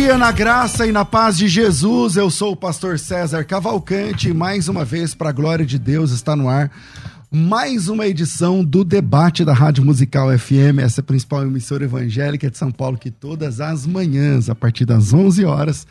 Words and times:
Dia 0.00 0.16
na 0.16 0.32
graça 0.32 0.86
e 0.86 0.92
na 0.92 1.04
paz 1.04 1.36
de 1.36 1.46
Jesus. 1.46 2.16
Eu 2.16 2.30
sou 2.30 2.52
o 2.52 2.56
pastor 2.56 2.98
César 2.98 3.44
Cavalcante 3.44 4.30
e 4.30 4.32
mais 4.32 4.66
uma 4.66 4.82
vez, 4.82 5.14
para 5.14 5.28
a 5.28 5.32
glória 5.32 5.66
de 5.66 5.78
Deus, 5.78 6.10
está 6.10 6.34
no 6.34 6.48
ar 6.48 6.70
mais 7.30 7.86
uma 7.86 8.06
edição 8.06 8.64
do 8.64 8.82
debate 8.82 9.44
da 9.44 9.52
Rádio 9.52 9.84
Musical 9.84 10.36
FM, 10.38 10.78
essa 10.80 11.02
é 11.02 11.04
principal 11.04 11.42
emissora 11.42 11.84
evangélica 11.84 12.50
de 12.50 12.56
São 12.56 12.72
Paulo 12.72 12.96
que 12.96 13.10
todas 13.10 13.60
as 13.60 13.86
manhãs, 13.86 14.48
a 14.48 14.54
partir 14.54 14.86
das 14.86 15.12
11 15.12 15.44
horas, 15.44 15.86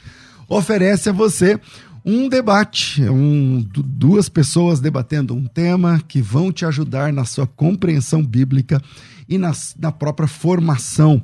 oferece 0.48 1.10
a 1.10 1.14
você 1.14 1.60
um 2.04 2.28
debate, 2.28 3.04
um, 3.04 3.64
duas 3.72 4.28
pessoas 4.28 4.80
debatendo 4.80 5.36
um 5.36 5.46
tema 5.46 6.02
que 6.08 6.20
vão 6.20 6.52
te 6.52 6.66
ajudar 6.66 7.14
na 7.14 7.26
sua 7.26 7.46
compreensão 7.46 8.26
bíblica 8.26 8.82
e 9.30 9.38
na, 9.38 9.52
na 9.80 9.92
própria 9.92 10.28
formação 10.28 11.22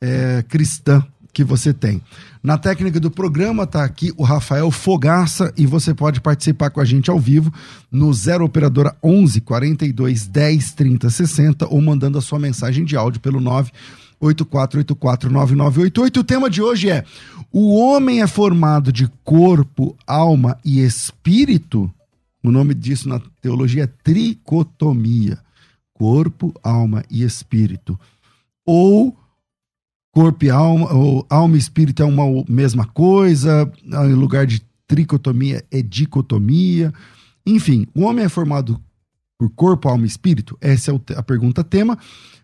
é, 0.00 0.44
cristã 0.48 1.04
que 1.38 1.44
você 1.44 1.72
tem. 1.72 2.02
Na 2.42 2.56
técnica 2.56 3.00
do 3.00 3.10
programa 3.10 3.64
está 3.64 3.84
aqui 3.84 4.12
o 4.16 4.22
Rafael 4.22 4.70
Fogaça 4.70 5.52
e 5.56 5.66
você 5.66 5.92
pode 5.92 6.20
participar 6.20 6.70
com 6.70 6.80
a 6.80 6.84
gente 6.84 7.10
ao 7.10 7.18
vivo 7.18 7.52
no 7.90 8.12
0 8.12 8.44
operadora 8.44 8.94
11 9.02 9.40
42 9.40 10.26
10 10.26 10.72
30 10.72 11.10
60 11.10 11.66
ou 11.68 11.80
mandando 11.80 12.16
a 12.18 12.22
sua 12.22 12.38
mensagem 12.38 12.84
de 12.84 12.96
áudio 12.96 13.20
pelo 13.20 13.40
9 13.40 13.72
84849988. 14.20 16.18
O 16.18 16.24
tema 16.24 16.50
de 16.50 16.60
hoje 16.62 16.90
é: 16.90 17.04
O 17.52 17.76
homem 17.76 18.22
é 18.22 18.26
formado 18.26 18.92
de 18.92 19.08
corpo, 19.24 19.96
alma 20.06 20.58
e 20.64 20.80
espírito? 20.80 21.90
O 22.42 22.50
nome 22.50 22.74
disso 22.74 23.08
na 23.08 23.20
teologia 23.40 23.84
é 23.84 23.86
tricotomia. 23.86 25.38
Corpo, 25.92 26.54
alma 26.62 27.04
e 27.10 27.22
espírito. 27.24 27.98
Ou 28.64 29.16
corpo 30.12 30.44
e 30.44 30.50
alma, 30.50 30.92
ou 30.92 31.26
alma 31.28 31.56
e 31.56 31.58
espírito 31.58 32.02
é 32.02 32.06
uma 32.06 32.44
mesma 32.48 32.86
coisa, 32.86 33.70
em 33.84 34.14
lugar 34.14 34.46
de 34.46 34.62
tricotomia 34.86 35.64
é 35.70 35.82
dicotomia. 35.82 36.92
Enfim, 37.46 37.86
o 37.94 38.02
homem 38.02 38.24
é 38.24 38.28
formado 38.28 38.80
por 39.38 39.50
corpo, 39.50 39.88
alma 39.88 40.04
e 40.04 40.08
espírito? 40.08 40.58
Essa 40.60 40.90
é 40.90 40.94
a 41.16 41.22
pergunta 41.22 41.62
tema. 41.62 41.96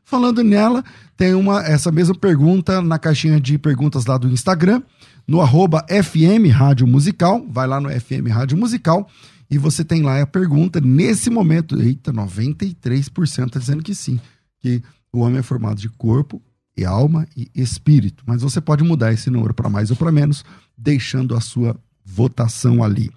Falando 0.04 0.44
nela, 0.44 0.84
tem 1.16 1.34
uma 1.34 1.62
essa 1.62 1.90
mesma 1.90 2.14
pergunta 2.14 2.82
na 2.82 2.98
caixinha 2.98 3.40
de 3.40 3.58
perguntas 3.58 4.04
lá 4.04 4.18
do 4.18 4.28
Instagram, 4.28 4.82
no 5.26 5.40
arroba 5.40 5.84
FM 5.88 6.52
Rádio 6.52 6.86
Musical. 6.86 7.44
Vai 7.48 7.66
lá 7.66 7.80
no 7.80 7.88
FM 7.88 8.28
Rádio 8.28 8.56
Musical 8.58 9.08
e 9.50 9.56
você 9.56 9.82
tem 9.82 10.02
lá 10.02 10.20
a 10.20 10.26
pergunta. 10.26 10.80
Nesse 10.80 11.30
momento, 11.30 11.80
eita, 11.80 12.12
93% 12.12 13.46
está 13.46 13.58
dizendo 13.58 13.82
que 13.82 13.94
sim, 13.94 14.20
que 14.60 14.82
o 15.10 15.20
homem 15.20 15.38
é 15.38 15.42
formado 15.42 15.80
de 15.80 15.88
corpo, 15.88 16.42
e 16.76 16.84
alma 16.84 17.26
e 17.36 17.50
espírito. 17.54 18.22
Mas 18.26 18.42
você 18.42 18.60
pode 18.60 18.82
mudar 18.84 19.12
esse 19.12 19.30
número 19.30 19.54
para 19.54 19.68
mais 19.68 19.90
ou 19.90 19.96
para 19.96 20.12
menos, 20.12 20.44
deixando 20.76 21.34
a 21.34 21.40
sua 21.40 21.76
votação 22.04 22.82
ali. 22.82 23.10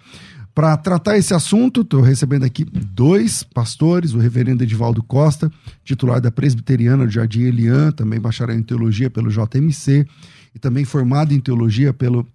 Para 0.54 0.76
tratar 0.76 1.16
esse 1.16 1.32
assunto, 1.32 1.82
estou 1.82 2.00
recebendo 2.00 2.44
aqui 2.44 2.64
dois 2.64 3.44
pastores, 3.44 4.12
o 4.12 4.18
reverendo 4.18 4.64
Edivaldo 4.64 5.02
Costa, 5.04 5.52
titular 5.84 6.20
da 6.20 6.32
Presbiteriana 6.32 7.06
do 7.06 7.12
Jardim 7.12 7.42
Elian, 7.42 7.92
também 7.92 8.18
bacharel 8.18 8.56
em 8.56 8.62
teologia 8.62 9.08
pelo 9.08 9.30
JMC 9.30 10.04
e 10.52 10.58
também 10.58 10.84
formado 10.84 11.32
em 11.32 11.38
teologia 11.38 11.92
pelo, 11.92 12.26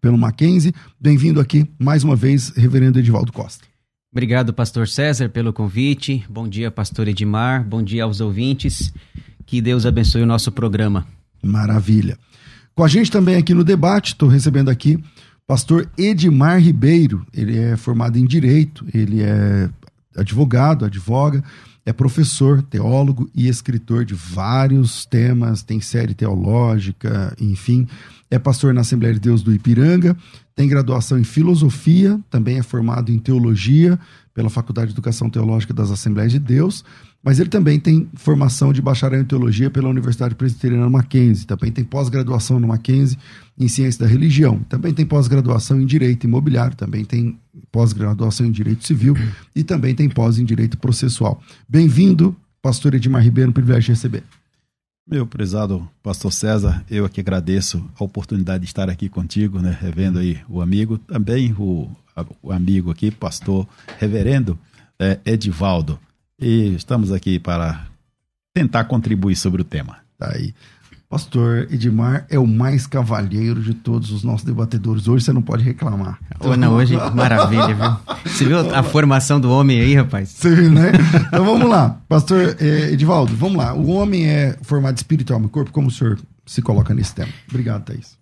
pelo 0.00 0.16
Mackenzie. 0.16 0.72
Bem-vindo 0.98 1.38
aqui 1.38 1.68
mais 1.78 2.02
uma 2.02 2.16
vez, 2.16 2.48
reverendo 2.56 2.98
Edivaldo 2.98 3.30
Costa. 3.30 3.66
Obrigado, 4.10 4.54
pastor 4.54 4.88
César, 4.88 5.28
pelo 5.28 5.52
convite. 5.52 6.24
Bom 6.30 6.48
dia, 6.48 6.70
pastor 6.70 7.08
Edmar. 7.08 7.62
Bom 7.62 7.82
dia 7.82 8.04
aos 8.04 8.22
ouvintes. 8.22 8.90
Que 9.50 9.60
Deus 9.60 9.84
abençoe 9.84 10.22
o 10.22 10.26
nosso 10.26 10.52
programa. 10.52 11.04
Maravilha. 11.42 12.16
Com 12.72 12.84
a 12.84 12.88
gente 12.88 13.10
também 13.10 13.34
aqui 13.34 13.52
no 13.52 13.64
debate, 13.64 14.12
estou 14.12 14.28
recebendo 14.28 14.68
aqui 14.68 14.96
pastor 15.44 15.90
Edmar 15.98 16.60
Ribeiro. 16.60 17.26
Ele 17.34 17.58
é 17.58 17.76
formado 17.76 18.16
em 18.16 18.24
Direito, 18.24 18.86
ele 18.94 19.22
é 19.22 19.68
advogado, 20.16 20.84
advoga, 20.84 21.42
é 21.84 21.92
professor, 21.92 22.62
teólogo 22.62 23.28
e 23.34 23.48
escritor 23.48 24.04
de 24.04 24.14
vários 24.14 25.04
temas, 25.04 25.64
tem 25.64 25.80
série 25.80 26.14
teológica, 26.14 27.34
enfim. 27.40 27.88
É 28.30 28.38
pastor 28.38 28.72
na 28.72 28.82
Assembleia 28.82 29.14
de 29.14 29.20
Deus 29.20 29.42
do 29.42 29.52
Ipiranga, 29.52 30.16
tem 30.54 30.68
graduação 30.68 31.18
em 31.18 31.24
filosofia, 31.24 32.20
também 32.30 32.58
é 32.58 32.62
formado 32.62 33.10
em 33.10 33.18
teologia 33.18 33.98
pela 34.32 34.48
Faculdade 34.48 34.86
de 34.86 34.94
Educação 34.94 35.28
Teológica 35.28 35.74
das 35.74 35.90
Assembleias 35.90 36.30
de 36.30 36.38
Deus 36.38 36.84
mas 37.22 37.38
ele 37.38 37.50
também 37.50 37.78
tem 37.78 38.08
formação 38.14 38.72
de 38.72 38.80
bacharel 38.80 39.20
em 39.20 39.24
teologia 39.24 39.70
pela 39.70 39.88
Universidade 39.88 40.34
Presbiteriana 40.34 40.88
Mackenzie, 40.88 41.46
também 41.46 41.70
tem 41.70 41.84
pós-graduação 41.84 42.58
no 42.58 42.68
Mackenzie 42.68 43.18
em 43.58 43.68
ciência 43.68 44.04
da 44.04 44.10
religião, 44.10 44.60
também 44.68 44.94
tem 44.94 45.04
pós-graduação 45.04 45.80
em 45.80 45.84
direito 45.84 46.24
imobiliário, 46.24 46.76
também 46.76 47.04
tem 47.04 47.38
pós-graduação 47.70 48.46
em 48.46 48.50
direito 48.50 48.86
civil 48.86 49.14
e 49.54 49.62
também 49.62 49.94
tem 49.94 50.08
pós 50.08 50.38
em 50.38 50.44
direito 50.44 50.78
processual. 50.78 51.42
Bem-vindo, 51.68 52.34
pastor 52.62 52.94
Edmar 52.94 53.22
Ribeiro, 53.22 53.52
privilégio 53.52 53.86
de 53.86 53.92
receber. 53.92 54.24
Meu 55.06 55.26
prezado 55.26 55.86
pastor 56.02 56.32
César, 56.32 56.84
eu 56.88 57.04
aqui 57.04 57.20
agradeço 57.20 57.84
a 57.98 58.04
oportunidade 58.04 58.62
de 58.62 58.70
estar 58.70 58.88
aqui 58.88 59.08
contigo, 59.08 59.60
né, 59.60 59.76
revendo 59.78 60.20
aí 60.20 60.38
o 60.48 60.62
amigo, 60.62 60.96
também 60.98 61.52
o, 61.58 61.90
o 62.42 62.52
amigo 62.52 62.90
aqui, 62.90 63.10
pastor 63.10 63.68
reverendo 63.98 64.58
é, 64.98 65.18
Edivaldo. 65.24 65.98
E 66.40 66.74
estamos 66.74 67.12
aqui 67.12 67.38
para 67.38 67.84
tentar 68.54 68.84
contribuir 68.84 69.36
sobre 69.36 69.60
o 69.60 69.64
tema. 69.64 69.98
Tá 70.18 70.32
aí. 70.34 70.54
Pastor 71.06 71.66
Edmar 71.72 72.24
é 72.30 72.38
o 72.38 72.46
mais 72.46 72.86
cavalheiro 72.86 73.60
de 73.60 73.74
todos 73.74 74.12
os 74.12 74.22
nossos 74.22 74.44
debatedores. 74.44 75.08
Hoje 75.08 75.24
você 75.24 75.32
não 75.32 75.42
pode 75.42 75.64
reclamar. 75.64 76.20
Oh, 76.38 76.56
não, 76.56 76.74
hoje 76.74 76.94
maravilha, 77.14 77.74
viu? 77.74 78.14
Você 78.24 78.44
viu 78.44 78.58
a 78.74 78.82
formação 78.82 79.40
do 79.40 79.50
homem 79.50 79.80
aí, 79.80 79.94
rapaz? 79.96 80.28
Você 80.28 80.54
viu, 80.54 80.70
né? 80.70 80.92
Então 81.26 81.44
vamos 81.44 81.68
lá. 81.68 82.00
Pastor 82.08 82.56
eh, 82.60 82.92
Edivaldo, 82.92 83.34
vamos 83.34 83.58
lá. 83.58 83.74
O 83.74 83.88
homem 83.90 84.26
é 84.26 84.56
formado 84.62 84.96
espírito, 84.96 85.34
alma 85.34 85.46
e 85.46 85.48
corpo. 85.50 85.72
Como 85.72 85.88
o 85.88 85.90
senhor 85.90 86.18
se 86.46 86.62
coloca 86.62 86.94
nesse 86.94 87.12
tema? 87.12 87.32
Obrigado, 87.48 87.84
Thaís. 87.84 88.16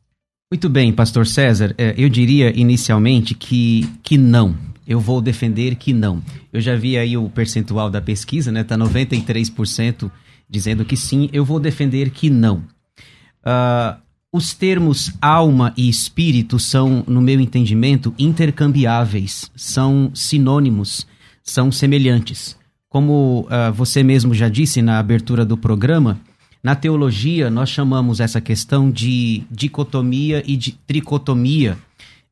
Muito 0.51 0.71
bem, 0.71 0.91
pastor 0.91 1.27
César. 1.27 1.75
Eh, 1.77 1.95
eu 1.99 2.09
diria 2.09 2.59
inicialmente 2.59 3.35
que, 3.35 3.87
que 4.03 4.17
não 4.17 4.57
eu 4.89 4.99
vou 4.99 5.21
defender 5.21 5.75
que 5.75 5.93
não. 5.93 6.23
Eu 6.51 6.63
já 6.63 6.75
vi 6.75 6.97
aí 6.97 7.15
o 7.15 7.29
percentual 7.29 7.91
da 7.91 8.01
pesquisa, 8.01 8.51
né? 8.51 8.65
Tá 8.65 8.75
93% 8.75 10.11
dizendo 10.49 10.83
que 10.83 10.97
sim. 10.97 11.29
Eu 11.31 11.45
vou 11.45 11.61
defender 11.61 12.09
que 12.09 12.31
não. 12.31 12.65
Uh, 13.45 14.01
os 14.33 14.55
termos 14.55 15.13
alma 15.21 15.75
e 15.77 15.91
espírito 15.91 16.59
são, 16.59 17.05
no 17.07 17.21
meu 17.21 17.39
entendimento, 17.39 18.15
intercambiáveis, 18.19 19.51
são 19.55 20.11
sinônimos, 20.15 21.07
são 21.43 21.71
semelhantes. 21.71 22.57
Como 22.89 23.43
uh, 23.43 23.71
você 23.75 24.03
mesmo 24.03 24.33
já 24.33 24.49
disse 24.49 24.81
na 24.81 24.99
abertura 24.99 25.45
do 25.45 25.59
programa, 25.59 26.19
na 26.63 26.75
teologia 26.75 27.51
nós 27.51 27.69
chamamos 27.69 28.21
essa 28.21 28.41
questão 28.41 28.91
de 28.91 29.43
dicotomia 29.51 30.43
e 30.47 30.57
de 30.57 30.73
tricotomia 30.73 31.77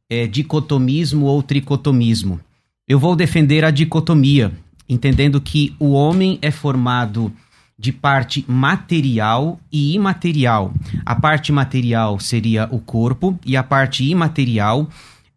é, 0.08 0.26
dicotomismo 0.26 1.26
ou 1.26 1.42
tricotomismo. 1.42 2.40
Eu 2.88 2.98
vou 2.98 3.16
defender 3.16 3.64
a 3.64 3.70
dicotomia, 3.70 4.52
entendendo 4.88 5.40
que 5.40 5.74
o 5.78 5.92
homem 5.92 6.38
é 6.40 6.50
formado 6.50 7.32
de 7.78 7.92
parte 7.92 8.44
material 8.48 9.60
e 9.70 9.94
imaterial. 9.94 10.72
A 11.04 11.14
parte 11.14 11.52
material 11.52 12.18
seria 12.18 12.68
o 12.70 12.78
corpo 12.78 13.38
e 13.44 13.56
a 13.56 13.62
parte 13.62 14.04
imaterial 14.04 14.88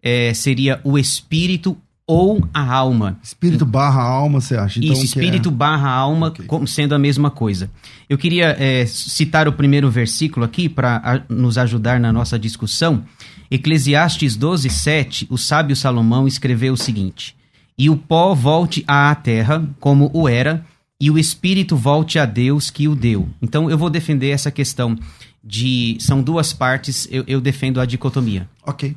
é, 0.02 0.34
seria 0.34 0.80
o 0.84 0.98
espírito 0.98 1.78
ou 2.08 2.42
a 2.52 2.74
alma. 2.74 3.20
Espírito 3.22 3.66
barra 3.68 4.02
alma, 4.02 4.42
você 4.42 4.56
acha? 4.56 4.80
Então, 4.80 4.94
Isso, 4.94 5.06
espírito 5.06 5.50
é... 5.50 5.52
barra 5.52 5.92
alma, 5.92 6.30
okay. 6.30 6.44
como 6.46 6.68
sendo 6.68 6.96
a 6.96 7.00
mesma 7.00 7.30
coisa. 7.30 7.70
Eu 8.10 8.18
queria 8.18 8.56
é, 8.58 8.84
citar 8.88 9.48
o 9.48 9.54
primeiro 9.54 9.92
versículo 9.92 10.44
aqui 10.44 10.68
para 10.68 11.24
nos 11.30 11.56
ajudar 11.58 12.00
na 12.00 12.12
nossa 12.12 12.40
discussão. 12.40 13.04
Eclesiastes 13.52 14.36
12, 14.36 14.70
7, 14.70 15.28
o 15.30 15.38
sábio 15.38 15.76
Salomão 15.76 16.28
escreveu 16.28 16.74
o 16.74 16.78
seguinte: 16.78 17.36
E 17.78 17.90
o 17.90 17.98
pó 17.98 18.34
volte 18.34 18.84
à 18.88 19.14
terra 19.16 19.68
como 19.80 20.12
o 20.14 20.28
era, 20.28 20.66
e 21.02 21.10
o 21.10 21.18
espírito 21.18 21.76
volte 21.76 22.20
a 22.20 22.26
Deus 22.26 22.70
que 22.70 22.88
o 22.88 22.96
deu. 22.96 23.28
Então 23.42 23.70
eu 23.70 23.78
vou 23.78 23.90
defender 23.90 24.30
essa 24.30 24.52
questão 24.52 24.98
de. 25.44 25.98
São 26.00 26.22
duas 26.22 26.54
partes, 26.54 27.08
eu, 27.10 27.24
eu 27.28 27.42
defendo 27.42 27.80
a 27.80 27.86
dicotomia. 27.86 28.50
Ok. 28.66 28.96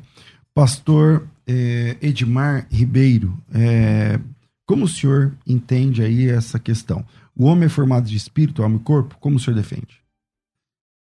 Pastor 0.53 1.27
eh, 1.47 1.97
Edmar 2.01 2.67
Ribeiro, 2.69 3.35
eh, 3.53 4.19
como 4.65 4.85
o 4.85 4.87
senhor 4.87 5.35
entende 5.47 6.03
aí 6.03 6.29
essa 6.29 6.59
questão? 6.59 7.05
O 7.35 7.45
homem 7.45 7.65
é 7.65 7.69
formado 7.69 8.07
de 8.07 8.15
espírito, 8.15 8.61
alma 8.61 8.77
e 8.77 8.79
corpo? 8.79 9.17
Como 9.19 9.37
o 9.37 9.39
senhor 9.39 9.55
defende? 9.55 10.01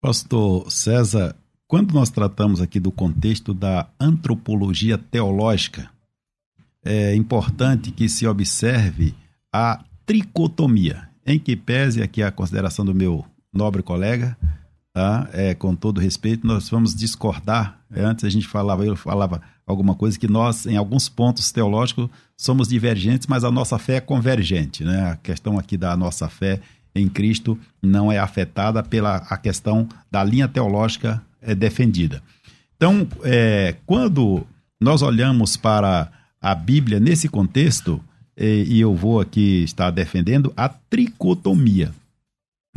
Pastor 0.01 0.71
César, 0.71 1.35
quando 1.75 1.93
nós 1.93 2.09
tratamos 2.09 2.61
aqui 2.61 2.79
do 2.79 2.93
contexto 2.93 3.53
da 3.53 3.89
antropologia 3.99 4.97
teológica, 4.97 5.91
é 6.85 7.17
importante 7.17 7.91
que 7.91 8.09
se 8.09 8.29
observe 8.29 9.13
a 9.53 9.83
tricotomia, 10.07 11.09
em 11.27 11.37
que 11.37 11.57
pese 11.57 12.01
aqui 12.01 12.23
a 12.23 12.31
consideração 12.31 12.85
do 12.85 12.95
meu 12.95 13.25
nobre 13.53 13.83
colega, 13.83 14.39
tá? 14.93 15.29
é, 15.33 15.53
com 15.53 15.75
todo 15.75 16.01
respeito, 16.01 16.47
nós 16.47 16.69
vamos 16.69 16.95
discordar. 16.95 17.81
É, 17.93 18.05
antes 18.05 18.25
a 18.25 18.31
gente 18.31 18.47
falava, 18.47 18.87
eu 18.87 18.95
falava 18.95 19.43
alguma 19.67 19.97
coisa 19.97 20.17
que 20.17 20.29
nós, 20.29 20.67
em 20.67 20.77
alguns 20.77 21.09
pontos 21.09 21.51
teológicos, 21.51 22.09
somos 22.37 22.69
divergentes, 22.69 23.27
mas 23.27 23.43
a 23.43 23.51
nossa 23.51 23.81
fé 23.81 23.97
é 23.97 24.01
convergente. 24.01 24.85
Né? 24.85 25.11
A 25.11 25.17
questão 25.17 25.59
aqui 25.59 25.77
da 25.77 25.97
nossa 25.97 26.29
fé 26.29 26.61
em 26.95 27.09
Cristo 27.09 27.59
não 27.83 28.13
é 28.13 28.19
afetada 28.21 28.81
pela 28.81 29.17
a 29.29 29.37
questão 29.37 29.89
da 30.09 30.23
linha 30.23 30.47
teológica 30.47 31.21
é, 31.45 31.55
defendida. 31.55 32.23
Então, 32.77 33.07
é, 33.23 33.77
quando 33.87 34.47
nós 34.81 35.03
olhamos 35.03 35.57
para 35.57 36.11
a 36.41 36.55
Bíblia 36.55 36.99
nesse 36.99 37.29
contexto, 37.29 38.01
e, 38.37 38.65
e 38.69 38.81
eu 38.81 38.95
vou 38.95 39.21
aqui 39.21 39.63
estar 39.63 39.91
defendendo 39.91 40.53
a 40.57 40.69
tricotomia. 40.69 41.93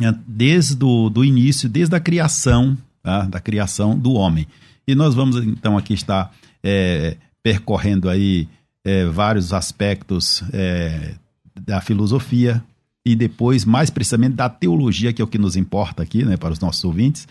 Né, 0.00 0.16
desde 0.26 0.84
o 0.84 1.10
do 1.10 1.24
início, 1.24 1.68
desde 1.68 1.94
a 1.96 2.00
criação, 2.00 2.78
tá? 3.02 3.22
da 3.22 3.40
criação 3.40 3.98
do 3.98 4.12
homem. 4.12 4.46
E 4.86 4.94
nós 4.94 5.14
vamos 5.14 5.36
então 5.36 5.76
aqui 5.76 5.92
estar 5.92 6.32
é, 6.62 7.16
percorrendo 7.42 8.08
aí 8.08 8.48
é, 8.84 9.04
vários 9.06 9.52
aspectos 9.52 10.42
é, 10.52 11.14
da 11.60 11.80
filosofia 11.80 12.62
e 13.04 13.16
depois, 13.16 13.64
mais 13.64 13.90
precisamente, 13.90 14.34
da 14.34 14.48
teologia, 14.48 15.12
que 15.12 15.20
é 15.20 15.24
o 15.24 15.28
que 15.28 15.38
nos 15.38 15.56
importa 15.56 16.02
aqui, 16.02 16.24
né, 16.24 16.36
para 16.36 16.52
os 16.52 16.60
nossos 16.60 16.84
ouvintes, 16.84 17.26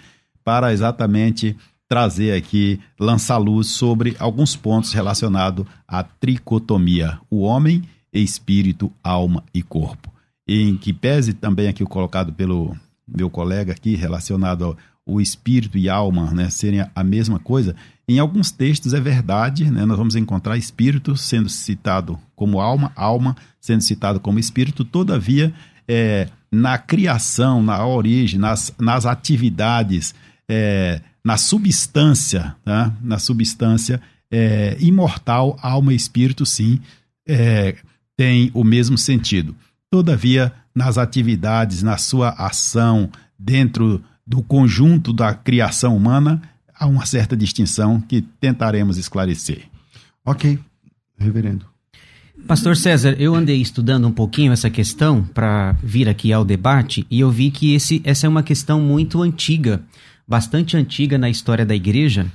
para 0.47 0.71
exatamente 0.71 1.57
trazer 1.89 2.31
aqui, 2.31 2.79
lançar 2.97 3.35
luz 3.35 3.67
sobre 3.67 4.15
alguns 4.17 4.55
pontos 4.55 4.93
relacionados 4.93 5.65
à 5.85 6.03
tricotomia, 6.03 7.19
o 7.29 7.41
homem 7.41 7.83
espírito, 8.13 8.89
alma 9.03 9.43
e 9.53 9.61
corpo. 9.61 10.09
Em 10.47 10.77
que 10.77 10.93
pese 10.93 11.33
também 11.33 11.67
aqui 11.67 11.83
colocado 11.83 12.31
pelo 12.31 12.73
meu 13.05 13.29
colega 13.29 13.73
aqui, 13.73 13.93
relacionado 13.97 14.63
ao 14.63 14.77
o 15.05 15.19
espírito 15.19 15.77
e 15.77 15.89
alma 15.89 16.31
né, 16.31 16.49
serem 16.49 16.85
a 16.95 17.03
mesma 17.03 17.39
coisa, 17.39 17.75
em 18.07 18.17
alguns 18.17 18.49
textos 18.49 18.93
é 18.93 19.01
verdade, 19.01 19.69
né, 19.69 19.85
nós 19.85 19.97
vamos 19.97 20.15
encontrar 20.15 20.55
espírito 20.55 21.17
sendo 21.17 21.49
citado 21.49 22.17
como 22.37 22.61
alma, 22.61 22.93
alma 22.95 23.35
sendo 23.59 23.81
citado 23.81 24.17
como 24.17 24.39
espírito, 24.39 24.85
todavia, 24.85 25.53
é, 25.85 26.29
na 26.49 26.77
criação, 26.77 27.61
na 27.61 27.85
origem, 27.85 28.39
nas, 28.39 28.73
nas 28.79 29.05
atividades, 29.05 30.15
é, 30.49 31.01
na 31.23 31.37
substância, 31.37 32.55
tá? 32.63 32.93
na 33.01 33.19
substância 33.19 34.01
é, 34.31 34.77
imortal, 34.79 35.57
alma 35.61 35.93
e 35.93 35.95
espírito, 35.95 36.45
sim, 36.45 36.79
é, 37.27 37.75
tem 38.15 38.51
o 38.53 38.63
mesmo 38.63 38.97
sentido. 38.97 39.55
Todavia, 39.89 40.53
nas 40.75 40.97
atividades, 40.97 41.83
na 41.83 41.97
sua 41.97 42.29
ação, 42.29 43.09
dentro 43.37 44.03
do 44.25 44.41
conjunto 44.41 45.13
da 45.13 45.33
criação 45.33 45.95
humana, 45.95 46.41
há 46.77 46.85
uma 46.85 47.05
certa 47.05 47.35
distinção 47.35 48.01
que 48.01 48.21
tentaremos 48.21 48.97
esclarecer. 48.97 49.63
Ok, 50.25 50.59
reverendo. 51.17 51.65
Pastor 52.45 52.77
César, 52.77 53.15
eu 53.19 53.33
andei 53.33 53.61
estudando 53.61 54.07
um 54.07 54.11
pouquinho 54.11 54.51
essa 54.51 54.69
questão 54.69 55.23
para 55.23 55.75
vir 55.83 56.07
aqui 56.07 56.31
ao 56.31 56.45
debate 56.45 57.05
e 57.09 57.19
eu 57.19 57.31
vi 57.31 57.49
que 57.49 57.73
esse, 57.73 58.01
essa 58.03 58.25
é 58.25 58.29
uma 58.29 58.43
questão 58.43 58.79
muito 58.79 59.21
antiga, 59.21 59.81
bastante 60.27 60.75
antiga 60.75 61.17
na 61.17 61.29
história 61.29 61.65
da 61.65 61.75
igreja. 61.75 62.25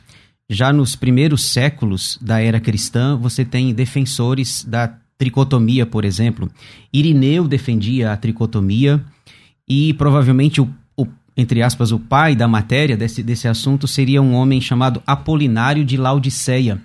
Já 0.48 0.72
nos 0.72 0.96
primeiros 0.96 1.44
séculos 1.44 2.18
da 2.20 2.40
era 2.40 2.60
cristã, 2.60 3.16
você 3.16 3.44
tem 3.44 3.74
defensores 3.74 4.64
da 4.64 4.96
tricotomia, 5.18 5.86
por 5.86 6.04
exemplo. 6.04 6.50
Irineu 6.92 7.46
defendia 7.46 8.12
a 8.12 8.16
tricotomia 8.16 9.04
e 9.68 9.94
provavelmente 9.94 10.60
o, 10.60 10.68
entre 11.36 11.62
aspas, 11.62 11.92
o 11.92 11.98
pai 11.98 12.34
da 12.34 12.48
matéria 12.48 12.96
desse, 12.96 13.22
desse 13.22 13.48
assunto 13.48 13.86
seria 13.86 14.20
um 14.20 14.34
homem 14.34 14.60
chamado 14.60 15.02
Apolinário 15.06 15.84
de 15.84 15.96
Laodiceia. 15.96 16.80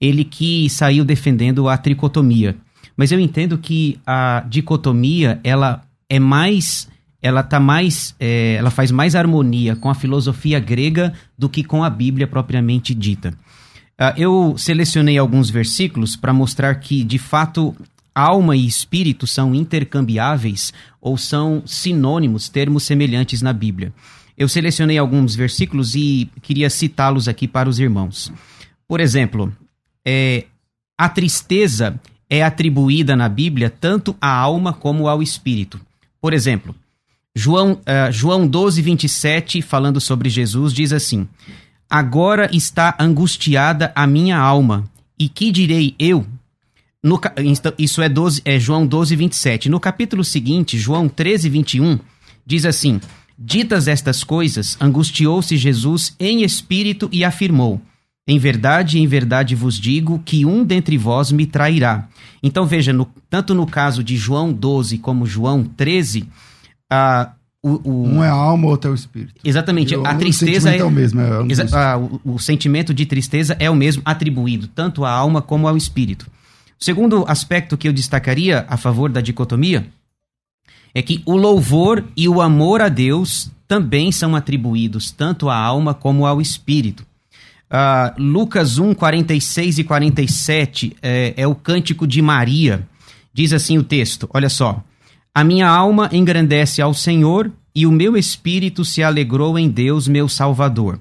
Ele 0.00 0.24
que 0.24 0.68
saiu 0.68 1.04
defendendo 1.04 1.68
a 1.68 1.76
tricotomia. 1.76 2.56
Mas 2.96 3.12
eu 3.12 3.20
entendo 3.20 3.58
que 3.58 3.98
a 4.06 4.44
dicotomia, 4.48 5.40
ela 5.42 5.82
é 6.08 6.18
mais 6.18 6.88
ela 7.22 7.42
tá 7.42 7.60
mais 7.60 8.14
é, 8.18 8.54
ela 8.54 8.70
faz 8.70 8.90
mais 8.90 9.14
harmonia 9.14 9.76
com 9.76 9.88
a 9.88 9.94
filosofia 9.94 10.58
grega 10.58 11.14
do 11.38 11.48
que 11.48 11.62
com 11.62 11.84
a 11.84 11.88
Bíblia 11.88 12.26
propriamente 12.26 12.92
dita. 12.92 13.32
Uh, 13.92 14.12
eu 14.16 14.54
selecionei 14.58 15.16
alguns 15.16 15.48
versículos 15.48 16.16
para 16.16 16.32
mostrar 16.32 16.74
que, 16.76 17.04
de 17.04 17.18
fato, 17.18 17.76
alma 18.12 18.56
e 18.56 18.66
espírito 18.66 19.26
são 19.26 19.54
intercambiáveis 19.54 20.72
ou 21.00 21.16
são 21.16 21.62
sinônimos, 21.64 22.48
termos 22.48 22.82
semelhantes 22.82 23.40
na 23.40 23.52
Bíblia. 23.52 23.92
Eu 24.36 24.48
selecionei 24.48 24.98
alguns 24.98 25.36
versículos 25.36 25.94
e 25.94 26.28
queria 26.42 26.68
citá-los 26.68 27.28
aqui 27.28 27.46
para 27.46 27.68
os 27.68 27.78
irmãos. 27.78 28.32
Por 28.88 28.98
exemplo, 28.98 29.54
é, 30.04 30.46
a 30.98 31.08
tristeza 31.08 32.00
é 32.28 32.42
atribuída 32.42 33.14
na 33.14 33.28
Bíblia 33.28 33.70
tanto 33.70 34.16
à 34.20 34.28
alma 34.28 34.72
como 34.72 35.06
ao 35.06 35.22
espírito. 35.22 35.80
Por 36.20 36.32
exemplo, 36.32 36.74
João, 37.34 37.72
uh, 37.72 38.12
João 38.12 38.46
12, 38.46 38.82
27, 38.82 39.62
falando 39.62 40.00
sobre 40.00 40.28
Jesus, 40.28 40.72
diz 40.72 40.92
assim: 40.92 41.26
Agora 41.88 42.48
está 42.54 42.94
angustiada 42.98 43.90
a 43.94 44.06
minha 44.06 44.38
alma. 44.38 44.84
E 45.18 45.28
que 45.28 45.50
direi 45.50 45.94
eu? 45.98 46.26
No, 47.02 47.20
isso 47.78 48.02
é, 48.02 48.08
12, 48.08 48.42
é 48.44 48.58
João 48.58 48.86
12, 48.86 49.16
27. 49.16 49.68
No 49.68 49.80
capítulo 49.80 50.22
seguinte, 50.22 50.78
João 50.78 51.08
13, 51.08 51.48
21, 51.48 51.98
diz 52.46 52.64
assim: 52.64 53.00
Ditas 53.38 53.88
estas 53.88 54.22
coisas, 54.22 54.76
angustiou-se 54.80 55.56
Jesus 55.56 56.14
em 56.20 56.42
espírito 56.42 57.08
e 57.10 57.24
afirmou: 57.24 57.80
Em 58.28 58.38
verdade, 58.38 58.98
em 58.98 59.06
verdade 59.06 59.54
vos 59.54 59.80
digo 59.80 60.22
que 60.24 60.44
um 60.44 60.64
dentre 60.64 60.98
vós 60.98 61.32
me 61.32 61.46
trairá. 61.46 62.08
Então 62.42 62.66
veja, 62.66 62.92
no, 62.92 63.08
tanto 63.28 63.54
no 63.54 63.66
caso 63.66 64.04
de 64.04 64.16
João 64.16 64.52
12 64.52 64.98
como 64.98 65.26
João 65.26 65.64
13, 65.64 66.28
a 66.92 67.32
o, 67.64 67.80
o... 67.88 68.06
Um 68.08 68.24
é 68.24 68.28
a 68.28 68.32
alma, 68.32 68.66
outro 68.66 68.90
é 68.90 68.92
o 68.92 68.94
espírito. 68.94 69.34
Exatamente. 69.44 69.94
a 69.94 70.14
tristeza 70.16 70.74
é, 70.74 70.78
é, 70.78 70.84
o 70.84 70.90
mesmo. 70.90 71.20
É 71.20 71.40
um 71.40 71.76
a, 71.76 71.96
o, 71.96 72.20
o, 72.24 72.38
sentimento 72.38 72.92
de 72.92 73.06
tristeza 73.06 73.56
é 73.60 73.70
o 73.70 73.76
mesmo 73.76 74.02
atribuído 74.04 74.66
tanto 74.66 75.04
à 75.04 75.10
alma 75.10 75.40
como 75.40 75.68
ao 75.68 75.76
espírito. 75.76 76.26
O 76.80 76.84
segundo 76.84 77.24
aspecto 77.28 77.76
que 77.76 77.86
eu 77.86 77.92
destacaria 77.92 78.66
a 78.68 78.76
favor 78.76 79.10
da 79.10 79.20
dicotomia 79.20 79.86
é 80.92 81.00
que 81.00 81.22
o 81.24 81.36
louvor 81.36 82.04
e 82.16 82.28
o 82.28 82.42
amor 82.42 82.80
a 82.80 82.88
Deus 82.88 83.48
também 83.68 84.10
são 84.10 84.34
atribuídos 84.34 85.12
tanto 85.12 85.48
à 85.48 85.56
alma 85.56 85.94
como 85.94 86.26
ao 86.26 86.40
espírito. 86.40 87.06
Uh, 87.70 88.20
Lucas 88.20 88.78
1, 88.78 88.92
46 88.92 89.78
e 89.78 89.84
47 89.84 90.96
é, 91.00 91.32
é 91.36 91.46
o 91.46 91.54
cântico 91.54 92.06
de 92.06 92.20
Maria. 92.20 92.86
Diz 93.32 93.52
assim 93.52 93.78
o 93.78 93.84
texto: 93.84 94.28
olha 94.34 94.48
só. 94.48 94.82
A 95.34 95.42
minha 95.42 95.66
alma 95.66 96.10
engrandece 96.12 96.82
ao 96.82 96.92
Senhor 96.92 97.50
e 97.74 97.86
o 97.86 97.90
meu 97.90 98.18
espírito 98.18 98.84
se 98.84 99.02
alegrou 99.02 99.58
em 99.58 99.66
Deus, 99.66 100.06
meu 100.06 100.28
Salvador. 100.28 101.00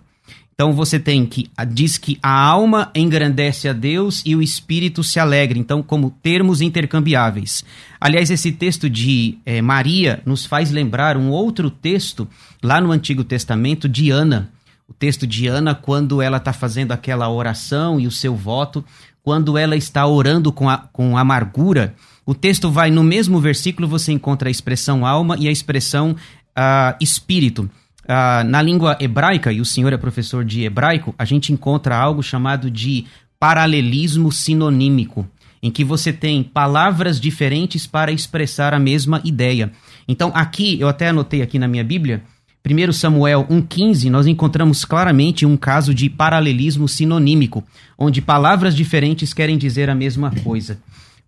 Então 0.54 0.72
você 0.72 0.98
tem 0.98 1.26
que 1.26 1.50
diz 1.68 1.98
que 1.98 2.18
a 2.24 2.32
alma 2.32 2.90
engrandece 2.96 3.68
a 3.68 3.74
Deus 3.74 4.22
e 4.26 4.34
o 4.34 4.42
espírito 4.42 5.04
se 5.04 5.20
alegra. 5.20 5.60
Então, 5.60 5.84
como 5.84 6.12
termos 6.24 6.62
intercambiáveis. 6.62 7.66
Aliás, 8.00 8.30
esse 8.30 8.54
texto 8.54 8.90
de 8.90 9.38
é, 9.46 9.62
Maria 9.62 10.22
nos 10.26 10.46
faz 10.46 10.72
lembrar 10.72 11.18
um 11.18 11.30
outro 11.30 11.70
texto 11.70 12.26
lá 12.64 12.80
no 12.80 12.92
Antigo 12.92 13.26
Testamento 13.26 13.90
de 13.90 14.12
Ana. 14.12 14.50
O 14.88 14.94
texto 14.94 15.28
de 15.28 15.48
Ana, 15.48 15.76
quando 15.76 16.22
ela 16.22 16.38
está 16.38 16.54
fazendo 16.54 16.94
aquela 16.94 17.30
oração 17.30 18.00
e 18.00 18.08
o 18.08 18.12
seu 18.12 18.34
voto, 18.34 18.86
quando 19.22 19.58
ela 19.58 19.76
está 19.76 20.08
orando 20.08 20.54
com, 20.54 20.70
a, 20.70 20.78
com 20.78 21.18
amargura, 21.18 21.96
o 22.32 22.34
texto 22.34 22.72
vai 22.72 22.90
no 22.90 23.04
mesmo 23.04 23.42
versículo, 23.42 23.90
você 23.90 24.14
encontra 24.14 24.48
a 24.48 24.52
expressão 24.52 25.06
alma 25.06 25.36
e 25.38 25.50
a 25.50 25.52
expressão 25.52 26.12
uh, 26.12 26.96
espírito. 27.02 27.70
Uh, 28.04 28.48
na 28.48 28.62
língua 28.62 28.98
hebraica, 29.02 29.52
e 29.52 29.60
o 29.60 29.66
senhor 29.66 29.92
é 29.92 29.98
professor 29.98 30.46
de 30.46 30.64
hebraico, 30.64 31.14
a 31.18 31.26
gente 31.26 31.52
encontra 31.52 31.94
algo 31.94 32.24
chamado 32.24 32.72
de 32.72 33.04
paralelismo 33.38 34.32
sinonímico, 34.32 35.28
em 35.62 35.70
que 35.70 35.84
você 35.84 36.14
tem 36.14 36.42
palavras 36.42 37.20
diferentes 37.20 37.86
para 37.86 38.14
expressar 38.14 38.74
a 38.74 38.80
mesma 38.80 39.20
ideia. 39.26 39.70
Então, 40.08 40.32
aqui, 40.34 40.80
eu 40.80 40.88
até 40.88 41.10
anotei 41.10 41.42
aqui 41.42 41.60
na 41.60 41.68
minha 41.68 41.84
Bíblia, 41.84 42.24
1 42.66 42.94
Samuel 42.94 43.46
1,15, 43.50 44.10
nós 44.10 44.26
encontramos 44.26 44.86
claramente 44.86 45.46
um 45.46 45.58
caso 45.58 45.94
de 45.94 46.10
paralelismo 46.10 46.88
sinonímico, 46.88 47.62
onde 47.98 48.22
palavras 48.22 48.74
diferentes 48.74 49.34
querem 49.34 49.58
dizer 49.58 49.90
a 49.90 49.96
mesma 49.96 50.32
coisa. 50.46 50.80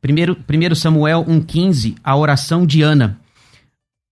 1 0.03 0.75
Samuel 0.75 1.23
1,15, 1.23 1.95
a 2.03 2.15
oração 2.17 2.65
de 2.65 2.81
Ana. 2.81 3.17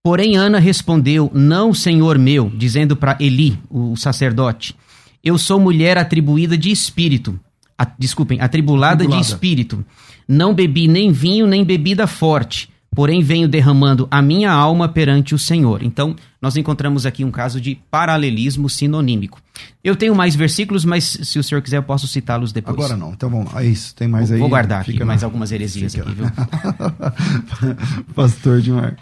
Porém, 0.01 0.37
Ana 0.37 0.57
respondeu: 0.57 1.29
Não, 1.33 1.73
senhor 1.73 2.17
meu, 2.17 2.49
dizendo 2.49 2.95
para 2.95 3.17
Eli, 3.19 3.59
o 3.69 3.95
sacerdote, 3.97 4.73
eu 5.23 5.37
sou 5.37 5.59
mulher 5.59 5.97
atribuída 5.97 6.57
de 6.57 6.71
espírito. 6.71 7.37
A, 7.77 7.85
desculpem, 7.99 8.39
atribulada, 8.39 9.03
atribulada 9.03 9.23
de 9.23 9.29
espírito. 9.29 9.85
Não 10.27 10.53
bebi 10.53 10.87
nem 10.87 11.11
vinho, 11.11 11.45
nem 11.45 11.63
bebida 11.63 12.07
forte, 12.07 12.70
porém 12.93 13.21
venho 13.21 13.47
derramando 13.47 14.07
a 14.11 14.21
minha 14.21 14.51
alma 14.51 14.87
perante 14.87 15.33
o 15.33 15.39
Senhor. 15.39 15.81
Então, 15.81 16.15
nós 16.41 16.57
encontramos 16.57 17.05
aqui 17.05 17.23
um 17.23 17.31
caso 17.31 17.61
de 17.61 17.75
paralelismo 17.89 18.69
sinonímico. 18.69 19.39
Eu 19.83 19.95
tenho 19.95 20.15
mais 20.15 20.35
versículos, 20.35 20.83
mas 20.83 21.03
se 21.03 21.39
o 21.39 21.43
senhor 21.43 21.61
quiser, 21.61 21.77
eu 21.77 21.83
posso 21.83 22.07
citá-los 22.07 22.51
depois. 22.51 22.75
Agora 22.75 22.97
não. 22.97 23.13
Então 23.13 23.29
vamos 23.29 23.53
lá. 23.53 23.63
É 23.63 23.67
isso. 23.67 23.95
Tem 23.95 24.07
mais 24.07 24.29
vou, 24.29 24.35
aí. 24.35 24.39
Vou 24.39 24.49
guardar 24.49 24.81
aqui 24.81 24.97
na... 24.99 25.05
mais 25.05 25.23
algumas 25.23 25.51
heresias 25.51 25.93
Fica... 25.93 26.09
aqui, 26.09 26.15
viu? 26.15 26.25
Pastor 28.15 28.61
Dimar. 28.61 28.97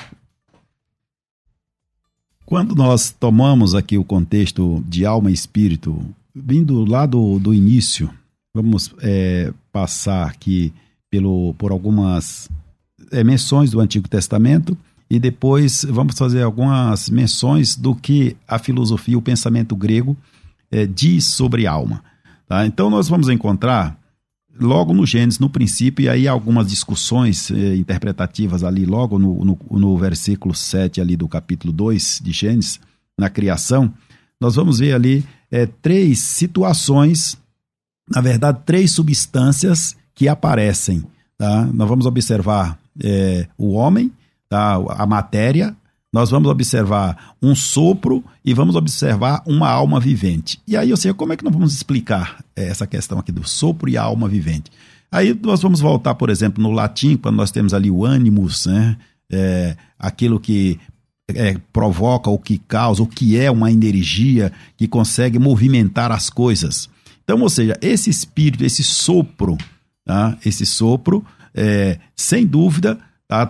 Quando 2.45 2.75
nós 2.75 3.09
tomamos 3.11 3.75
aqui 3.75 3.97
o 3.97 4.03
contexto 4.03 4.83
de 4.87 5.05
alma 5.05 5.29
e 5.29 5.33
espírito, 5.33 6.03
vindo 6.33 6.83
lá 6.83 7.05
do, 7.05 7.39
do 7.39 7.53
início, 7.53 8.09
vamos 8.53 8.93
é, 9.01 9.53
passar 9.71 10.27
aqui 10.27 10.73
pelo, 11.09 11.53
por 11.55 11.71
algumas 11.71 12.49
é, 13.11 13.23
menções 13.23 13.71
do 13.71 13.79
Antigo 13.79 14.07
Testamento 14.07 14.77
e 15.09 15.19
depois 15.19 15.85
vamos 15.89 16.17
fazer 16.17 16.43
algumas 16.43 17.09
menções 17.09 17.75
do 17.75 17.95
que 17.95 18.37
a 18.47 18.59
filosofia, 18.59 19.17
o 19.17 19.21
pensamento 19.21 19.75
grego 19.75 20.15
é, 20.71 20.85
diz 20.85 21.25
sobre 21.25 21.65
alma. 21.65 22.03
Tá? 22.47 22.65
Então 22.65 22.89
nós 22.89 23.07
vamos 23.07 23.29
encontrar 23.29 23.99
logo 24.59 24.93
no 24.93 25.05
Gênesis, 25.05 25.39
no 25.39 25.49
princípio, 25.49 26.03
e 26.03 26.09
aí 26.09 26.27
algumas 26.27 26.67
discussões 26.67 27.49
eh, 27.49 27.75
interpretativas 27.75 28.63
ali, 28.63 28.85
logo 28.85 29.17
no, 29.17 29.45
no, 29.45 29.59
no, 29.71 29.97
versículo 29.97 30.53
7 30.53 30.99
ali 30.99 31.15
do 31.15 31.29
capítulo 31.29 31.71
2 31.71 32.19
de 32.21 32.31
Gênesis, 32.31 32.79
na 33.17 33.29
criação, 33.29 33.93
nós 34.39 34.55
vamos 34.55 34.79
ver 34.79 34.93
ali 34.93 35.23
eh, 35.49 35.67
três 35.81 36.19
situações, 36.19 37.37
na 38.09 38.19
verdade, 38.19 38.59
três 38.65 38.91
substâncias 38.91 39.95
que 40.13 40.27
aparecem. 40.27 41.03
Tá? 41.37 41.65
Nós 41.73 41.87
vamos 41.87 42.05
observar 42.05 42.77
eh, 43.03 43.47
o 43.57 43.73
homem, 43.73 44.11
tá? 44.47 44.75
a 44.75 45.05
matéria, 45.05 45.75
nós 46.11 46.29
vamos 46.31 46.49
observar 46.49 47.35
um 47.41 47.53
sopro 47.53 48.23
e 48.43 48.53
vamos 48.53 48.75
observar 48.75 49.43
uma 49.45 49.69
alma 49.69 49.99
vivente. 49.99 50.59
E 50.67 50.75
aí, 50.75 50.91
ou 50.91 50.97
seja, 50.97 51.13
como 51.13 51.33
é 51.33 51.37
que 51.37 51.43
nós 51.43 51.53
vamos 51.53 51.73
explicar 51.73 52.43
eh, 52.55 52.67
essa 52.67 52.87
questão 52.87 53.19
aqui 53.19 53.31
do 53.31 53.47
sopro 53.47 53.89
e 53.89 53.97
a 53.97 54.03
alma 54.03 54.27
vivente? 54.27 54.71
Aí 55.11 55.37
nós 55.41 55.61
vamos 55.61 55.79
voltar, 55.79 56.15
por 56.15 56.29
exemplo, 56.29 56.61
no 56.61 56.71
latim, 56.71 57.17
quando 57.17 57.35
nós 57.35 57.51
temos 57.51 57.73
ali 57.73 57.89
o 57.89 58.05
ânimos, 58.05 58.65
né? 58.65 58.97
É, 59.31 59.75
aquilo 59.99 60.39
que 60.39 60.79
é, 61.35 61.57
provoca, 61.71 62.29
o 62.29 62.39
que 62.39 62.57
causa, 62.57 63.03
o 63.03 63.07
que 63.07 63.37
é 63.37 63.49
uma 63.51 63.71
energia 63.71 64.51
que 64.75 64.87
consegue 64.87 65.37
movimentar 65.37 66.11
as 66.11 66.29
coisas. 66.29 66.89
Então, 67.23 67.39
ou 67.41 67.49
seja, 67.49 67.77
esse 67.81 68.09
espírito, 68.09 68.65
esse 68.65 68.83
sopro, 68.83 69.57
tá? 70.05 70.37
esse 70.43 70.65
sopro, 70.65 71.23
é, 71.53 71.99
sem 72.15 72.45
dúvida, 72.45 72.97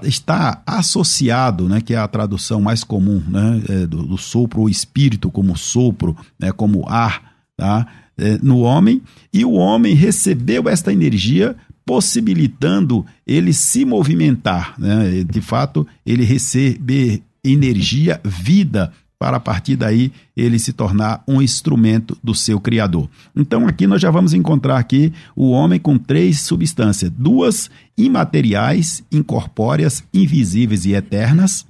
está 0.03 0.61
associado, 0.65 1.69
né, 1.69 1.79
que 1.79 1.93
é 1.93 1.97
a 1.97 2.07
tradução 2.07 2.61
mais 2.61 2.83
comum 2.83 3.23
né, 3.27 3.61
é, 3.69 3.87
do, 3.87 4.05
do, 4.05 4.17
sopro, 4.17 4.63
o 4.63 4.69
espírito 4.69 5.31
como 5.31 5.57
sopro, 5.57 6.17
né, 6.37 6.51
como 6.51 6.87
ar, 6.89 7.33
tá, 7.55 7.87
é, 8.17 8.37
no 8.43 8.59
homem, 8.59 9.01
e 9.33 9.45
o 9.45 9.53
homem 9.53 9.93
recebeu 9.93 10.67
esta 10.67 10.91
energia 10.91 11.55
possibilitando 11.85 13.05
ele 13.25 13.53
se 13.53 13.85
movimentar, 13.85 14.75
né, 14.77 15.23
de 15.23 15.41
fato, 15.41 15.87
ele 16.05 16.25
receber 16.25 17.23
energia, 17.43 18.19
vida 18.23 18.91
para 19.19 19.35
a 19.35 19.39
partir 19.39 19.75
daí 19.75 20.13
ele 20.35 20.57
se 20.57 20.71
tornar 20.71 21.21
um 21.27 21.41
instrumento 21.41 22.17
do 22.23 22.33
seu 22.33 22.57
criador. 22.57 23.09
Então 23.35 23.67
aqui 23.67 23.85
nós 23.85 24.01
já 24.01 24.09
vamos 24.09 24.33
encontrar 24.33 24.79
aqui 24.79 25.11
o 25.35 25.51
homem 25.51 25.77
com 25.77 25.97
três 25.97 26.39
substâncias, 26.39 27.11
duas 27.11 27.69
imateriais, 27.97 29.03
incorpóreas, 29.11 30.01
invisíveis 30.13 30.85
e 30.85 30.93
eternas, 30.93 31.67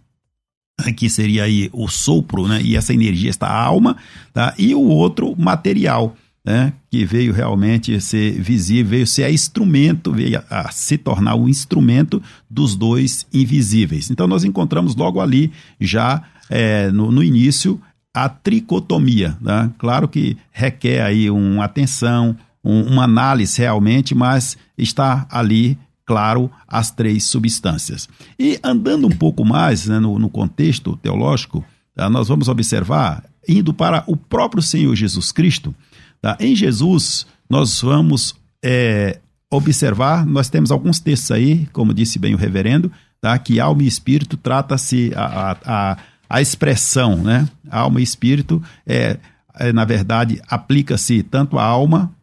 que 0.96 1.10
seria 1.10 1.44
aí 1.44 1.70
o 1.74 1.88
sopro, 1.88 2.48
né? 2.48 2.62
E 2.64 2.76
essa 2.76 2.94
energia 2.94 3.32
está 3.32 3.48
a 3.48 3.64
alma, 3.64 3.98
tá? 4.32 4.54
E 4.58 4.76
o 4.76 4.82
outro 4.82 5.36
material, 5.36 6.16
né? 6.46 6.72
Que 6.90 7.04
veio 7.04 7.34
realmente 7.34 8.00
ser 8.00 8.40
visível, 8.40 8.92
veio 8.92 9.08
ser 9.08 9.30
instrumento, 9.32 10.12
veio 10.12 10.42
a, 10.50 10.68
a 10.68 10.72
se 10.72 10.98
tornar 11.00 11.36
o 11.36 11.50
instrumento 11.50 12.22
dos 12.50 12.76
dois 12.76 13.26
invisíveis. 13.34 14.10
Então 14.10 14.28
nós 14.28 14.44
encontramos 14.44 14.96
logo 14.96 15.20
ali 15.20 15.52
já 15.82 16.24
é, 16.50 16.90
no, 16.92 17.12
no 17.12 17.24
início 17.24 17.80
a 18.14 18.28
tricotomia. 18.28 19.38
Né? 19.40 19.72
Claro 19.78 20.08
que 20.08 20.38
requer 20.52 21.02
aí 21.02 21.30
uma 21.30 21.66
atenção, 21.66 22.36
um, 22.64 22.84
uma 22.84 23.04
análise 23.04 23.60
realmente, 23.62 24.14
mas 24.16 24.58
está 24.78 25.28
ali, 25.30 25.78
claro, 26.06 26.52
as 26.68 26.92
três 26.92 27.26
substâncias. 27.26 28.10
E 28.38 28.60
andando 28.64 29.08
um 29.08 29.12
pouco 29.12 29.46
mais 29.46 29.86
né, 29.86 30.00
no, 30.00 30.18
no, 30.18 30.30
contexto 30.30 30.98
teológico, 30.98 31.64
tá? 31.96 32.10
nós 32.10 32.28
vamos 32.28 32.48
observar, 32.48 33.24
indo 33.48 33.74
para 33.74 34.04
o 34.08 34.18
próprio 34.18 34.62
Senhor 34.62 34.96
Jesus 34.96 35.32
Cristo, 35.32 35.74
tá? 36.22 36.36
em 36.40 36.56
Jesus 36.56 37.26
nós 37.50 37.82
vamos 37.82 38.36
é, 38.64 39.20
observar, 39.52 40.26
nós 40.26 40.50
temos 40.50 40.72
alguns 40.72 41.00
textos 41.00 41.32
aí, 41.32 41.68
como 41.74 41.94
disse 41.94 42.20
bem 42.20 42.36
o 42.36 42.38
reverendo, 42.38 42.92
tá? 43.22 43.38
que 43.40 43.60
alma 43.60 43.84
e 43.84 43.88
espírito 43.88 44.36
trata-se 44.36 45.12
a, 45.16 45.52
a, 45.52 45.92
a 45.92 45.98
a 46.30 46.42
expressão, 46.42 47.18
né? 47.18 47.50
Alma 47.70 48.00
e 48.00 48.04
espírito 48.04 48.62
é, 48.86 49.18
é 49.56 49.74
na 49.74 49.84
verdade, 49.84 50.40
aplica-se 50.48 51.24
tanto 51.24 51.58
a 51.58 51.64
alma 51.64 52.14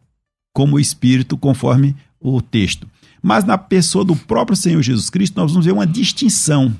como 0.53 0.77
o 0.77 0.79
espírito, 0.79 1.37
conforme 1.37 1.95
o 2.19 2.41
texto. 2.41 2.87
Mas 3.21 3.43
na 3.43 3.57
pessoa 3.57 4.05
do 4.05 4.15
próprio 4.15 4.55
Senhor 4.55 4.81
Jesus 4.81 5.09
Cristo, 5.09 5.39
nós 5.39 5.51
vamos 5.51 5.65
ver 5.65 5.73
uma 5.73 5.85
distinção 5.85 6.73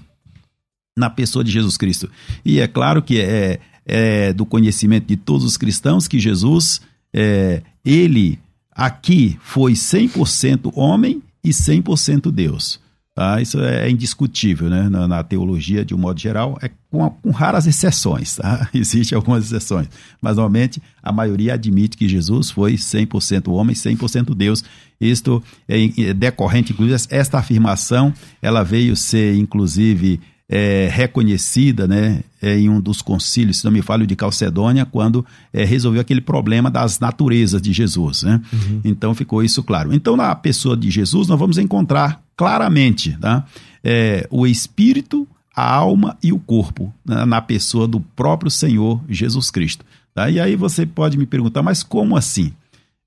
na 0.97 1.09
pessoa 1.09 1.43
de 1.43 1.51
Jesus 1.51 1.77
Cristo. 1.77 2.09
E 2.43 2.59
é 2.59 2.67
claro 2.67 3.01
que 3.03 3.19
é, 3.19 3.59
é 3.85 4.33
do 4.33 4.45
conhecimento 4.45 5.05
de 5.07 5.17
todos 5.17 5.43
os 5.43 5.57
cristãos 5.57 6.07
que 6.07 6.19
Jesus, 6.19 6.81
é, 7.13 7.61
ele 7.85 8.39
aqui 8.71 9.37
foi 9.41 9.73
100% 9.73 10.71
homem 10.75 11.21
e 11.43 11.49
100% 11.49 12.31
Deus. 12.31 12.79
Tá? 13.17 13.41
Isso 13.41 13.59
é 13.59 13.89
indiscutível 13.89 14.69
né? 14.69 14.87
na, 14.89 15.07
na, 15.07 15.23
teologia, 15.23 15.83
de 15.83 15.95
um 15.95 15.97
modo 15.97 16.19
geral, 16.19 16.55
é 16.61 16.69
com, 16.91 17.09
com 17.09 17.31
raras 17.31 17.65
exceções. 17.65 18.35
Tá? 18.35 18.69
Existem 18.71 19.15
algumas 19.15 19.45
exceções, 19.45 19.89
mas 20.21 20.35
normalmente 20.35 20.79
a 21.01 21.11
maioria 21.11 21.55
admite 21.55 21.97
que 21.97 22.07
Jesus 22.07 22.51
foi 22.51 22.75
100% 22.75 23.51
homem, 23.51 23.75
100% 23.75 24.35
Deus. 24.35 24.63
Isto 25.01 25.41
é, 25.67 25.83
é 25.99 26.13
decorrente, 26.13 26.73
inclusive, 26.73 27.07
esta 27.09 27.39
afirmação 27.39 28.13
ela 28.39 28.61
veio 28.61 28.95
ser, 28.95 29.35
inclusive, 29.35 30.19
é, 30.47 30.87
reconhecida 30.91 31.87
né, 31.87 32.21
é, 32.39 32.55
em 32.59 32.69
um 32.69 32.79
dos 32.79 33.01
concílios, 33.01 33.57
se 33.57 33.65
não 33.65 33.71
me 33.71 33.81
falho, 33.81 34.05
de 34.05 34.15
Calcedônia, 34.15 34.85
quando 34.85 35.25
é, 35.51 35.65
resolveu 35.65 36.01
aquele 36.01 36.21
problema 36.21 36.69
das 36.69 36.99
naturezas 36.99 37.63
de 37.63 37.73
Jesus. 37.73 38.21
Né? 38.21 38.39
Uhum. 38.53 38.81
Então 38.85 39.15
ficou 39.15 39.41
isso 39.41 39.63
claro. 39.63 39.91
Então, 39.91 40.15
na 40.15 40.35
pessoa 40.35 40.77
de 40.77 40.91
Jesus, 40.91 41.27
nós 41.27 41.39
vamos 41.39 41.57
encontrar 41.57 42.26
claramente 42.37 43.17
tá? 43.17 43.45
É, 43.83 44.27
o 44.29 44.45
espírito, 44.45 45.27
a 45.55 45.73
alma 45.73 46.15
e 46.23 46.31
o 46.31 46.39
corpo 46.39 46.93
né, 47.03 47.25
na 47.25 47.41
pessoa 47.41 47.87
do 47.87 47.99
próprio 47.99 48.51
Senhor 48.51 49.03
Jesus 49.09 49.49
Cristo. 49.49 49.83
Tá? 50.13 50.29
E 50.29 50.39
aí 50.39 50.55
você 50.55 50.85
pode 50.85 51.17
me 51.17 51.25
perguntar, 51.25 51.63
mas 51.63 51.81
como 51.81 52.15
assim? 52.15 52.53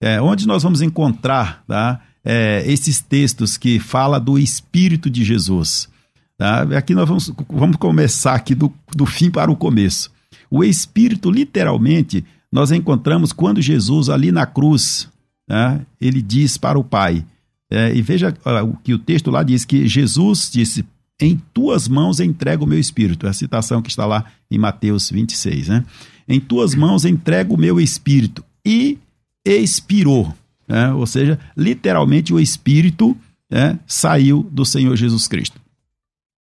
É, 0.01 0.21
onde 0.21 0.47
nós 0.47 0.63
vamos 0.63 0.83
encontrar 0.83 1.63
tá, 1.67 2.01
é, 2.25 2.65
esses 2.67 3.01
textos 3.01 3.57
que 3.57 3.79
fala 3.79 4.19
do 4.19 4.39
Espírito 4.39 5.09
de 5.09 5.25
Jesus? 5.25 5.89
Tá? 6.37 6.63
Aqui 6.77 6.95
nós 6.95 7.07
vamos, 7.07 7.33
vamos 7.49 7.77
começar 7.77 8.35
aqui 8.35 8.55
do, 8.55 8.73
do 8.97 9.07
fim 9.07 9.31
para 9.31 9.51
o 9.51 9.57
começo. 9.57 10.11
O 10.51 10.65
Espírito, 10.65 11.31
literalmente, 11.31 12.25
nós 12.51 12.73
encontramos 12.73 13.33
quando 13.33 13.63
Jesus, 13.63 14.09
ali 14.09 14.33
na 14.33 14.47
cruz, 14.47 15.09
né, 15.49 15.87
ele 16.01 16.21
diz 16.21 16.57
para 16.57 16.79
o 16.79 16.83
Pai, 16.83 17.25
é, 17.71 17.95
e 17.95 18.03
veja 18.03 18.35
o 18.65 18.77
que 18.77 18.93
o 18.93 18.99
texto 18.99 19.31
lá 19.31 19.43
diz, 19.43 19.65
que 19.65 19.87
Jesus 19.87 20.51
disse, 20.53 20.85
em 21.21 21.41
tuas 21.55 21.87
mãos 21.87 22.19
entrego 22.19 22.65
o 22.65 22.67
meu 22.67 22.79
espírito. 22.79 23.27
É 23.27 23.31
a 23.31 23.35
citação 23.35 23.81
que 23.81 23.91
está 23.91 24.07
lá 24.07 24.25
em 24.51 24.59
Mateus 24.59 25.11
26, 25.11 25.69
né? 25.69 25.85
Em 26.29 26.41
tuas 26.41 26.75
mãos 26.75 27.05
entrego 27.05 27.55
o 27.55 27.59
meu 27.59 27.81
espírito. 27.81 28.45
E 28.65 28.99
expirou. 29.45 30.35
Né? 30.67 30.93
Ou 30.93 31.07
seja, 31.07 31.39
literalmente 31.57 32.33
o 32.33 32.41
espírito 32.41 33.17
né, 33.51 33.79
saiu 33.87 34.49
do 34.51 34.65
Senhor 34.65 34.97
Jesus 34.97 35.29
Cristo. 35.29 35.61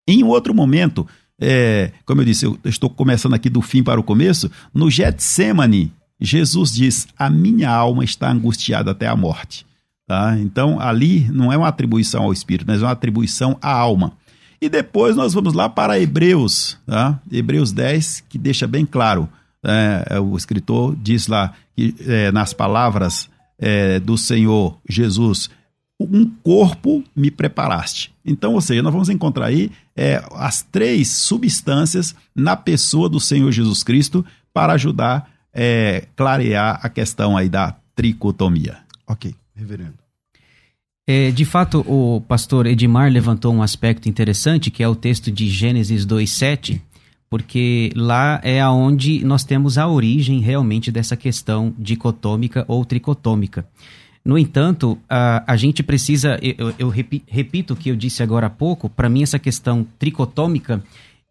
Em 0.08 0.22
outro 0.22 0.54
momento, 0.54 1.06
é, 1.40 1.92
como 2.04 2.20
eu 2.20 2.24
disse, 2.24 2.44
eu 2.44 2.58
estou 2.64 2.90
começando 2.90 3.34
aqui 3.34 3.48
do 3.48 3.60
fim 3.60 3.82
para 3.82 4.00
o 4.00 4.04
começo, 4.04 4.50
no 4.72 4.90
Getsemane, 4.90 5.92
Jesus 6.20 6.72
diz: 6.72 7.08
A 7.18 7.30
minha 7.30 7.70
alma 7.70 8.04
está 8.04 8.30
angustiada 8.30 8.90
até 8.90 9.06
a 9.06 9.16
morte. 9.16 9.66
Tá? 10.10 10.36
Então, 10.40 10.80
ali 10.80 11.28
não 11.30 11.52
é 11.52 11.56
uma 11.56 11.68
atribuição 11.68 12.24
ao 12.24 12.32
Espírito, 12.32 12.66
mas 12.66 12.82
é 12.82 12.84
uma 12.84 12.90
atribuição 12.90 13.56
à 13.62 13.70
alma. 13.70 14.14
E 14.60 14.68
depois 14.68 15.14
nós 15.14 15.32
vamos 15.32 15.54
lá 15.54 15.68
para 15.68 16.00
Hebreus, 16.00 16.76
tá? 16.84 17.20
Hebreus 17.30 17.70
10, 17.70 18.24
que 18.28 18.36
deixa 18.36 18.66
bem 18.66 18.84
claro. 18.84 19.28
É, 19.64 20.18
o 20.18 20.36
escritor 20.36 20.96
diz 20.96 21.28
lá 21.28 21.52
que 21.76 21.94
é, 22.00 22.32
nas 22.32 22.52
palavras 22.52 23.30
é, 23.56 24.00
do 24.00 24.18
Senhor 24.18 24.76
Jesus, 24.88 25.48
um 26.00 26.28
corpo 26.42 27.04
me 27.14 27.30
preparaste. 27.30 28.12
Então, 28.26 28.54
ou 28.54 28.60
seja, 28.60 28.82
nós 28.82 28.92
vamos 28.92 29.10
encontrar 29.10 29.46
aí 29.46 29.70
é, 29.94 30.20
as 30.34 30.60
três 30.60 31.06
substâncias 31.06 32.16
na 32.34 32.56
pessoa 32.56 33.08
do 33.08 33.20
Senhor 33.20 33.52
Jesus 33.52 33.84
Cristo 33.84 34.26
para 34.52 34.72
ajudar 34.72 35.30
é, 35.54 36.08
clarear 36.16 36.80
a 36.82 36.88
questão 36.88 37.36
aí 37.36 37.48
da 37.48 37.76
tricotomia. 37.94 38.78
Ok, 39.06 39.32
reverendo. 39.54 39.99
É, 41.12 41.32
de 41.32 41.44
fato, 41.44 41.80
o 41.88 42.20
pastor 42.20 42.68
Edmar 42.68 43.10
levantou 43.10 43.52
um 43.52 43.64
aspecto 43.64 44.08
interessante, 44.08 44.70
que 44.70 44.80
é 44.80 44.86
o 44.86 44.94
texto 44.94 45.28
de 45.28 45.48
Gênesis 45.48 46.06
2,7, 46.06 46.80
porque 47.28 47.90
lá 47.96 48.40
é 48.44 48.60
aonde 48.60 49.24
nós 49.24 49.42
temos 49.42 49.76
a 49.76 49.88
origem 49.88 50.38
realmente 50.38 50.92
dessa 50.92 51.16
questão 51.16 51.74
dicotômica 51.76 52.64
ou 52.68 52.84
tricotômica. 52.84 53.66
No 54.24 54.38
entanto, 54.38 54.96
a, 55.08 55.42
a 55.52 55.56
gente 55.56 55.82
precisa, 55.82 56.38
eu, 56.40 56.72
eu 56.78 56.88
repito 56.88 57.74
o 57.74 57.76
que 57.76 57.88
eu 57.88 57.96
disse 57.96 58.22
agora 58.22 58.46
há 58.46 58.50
pouco, 58.50 58.88
para 58.88 59.08
mim 59.08 59.24
essa 59.24 59.40
questão 59.40 59.84
tricotômica, 59.98 60.80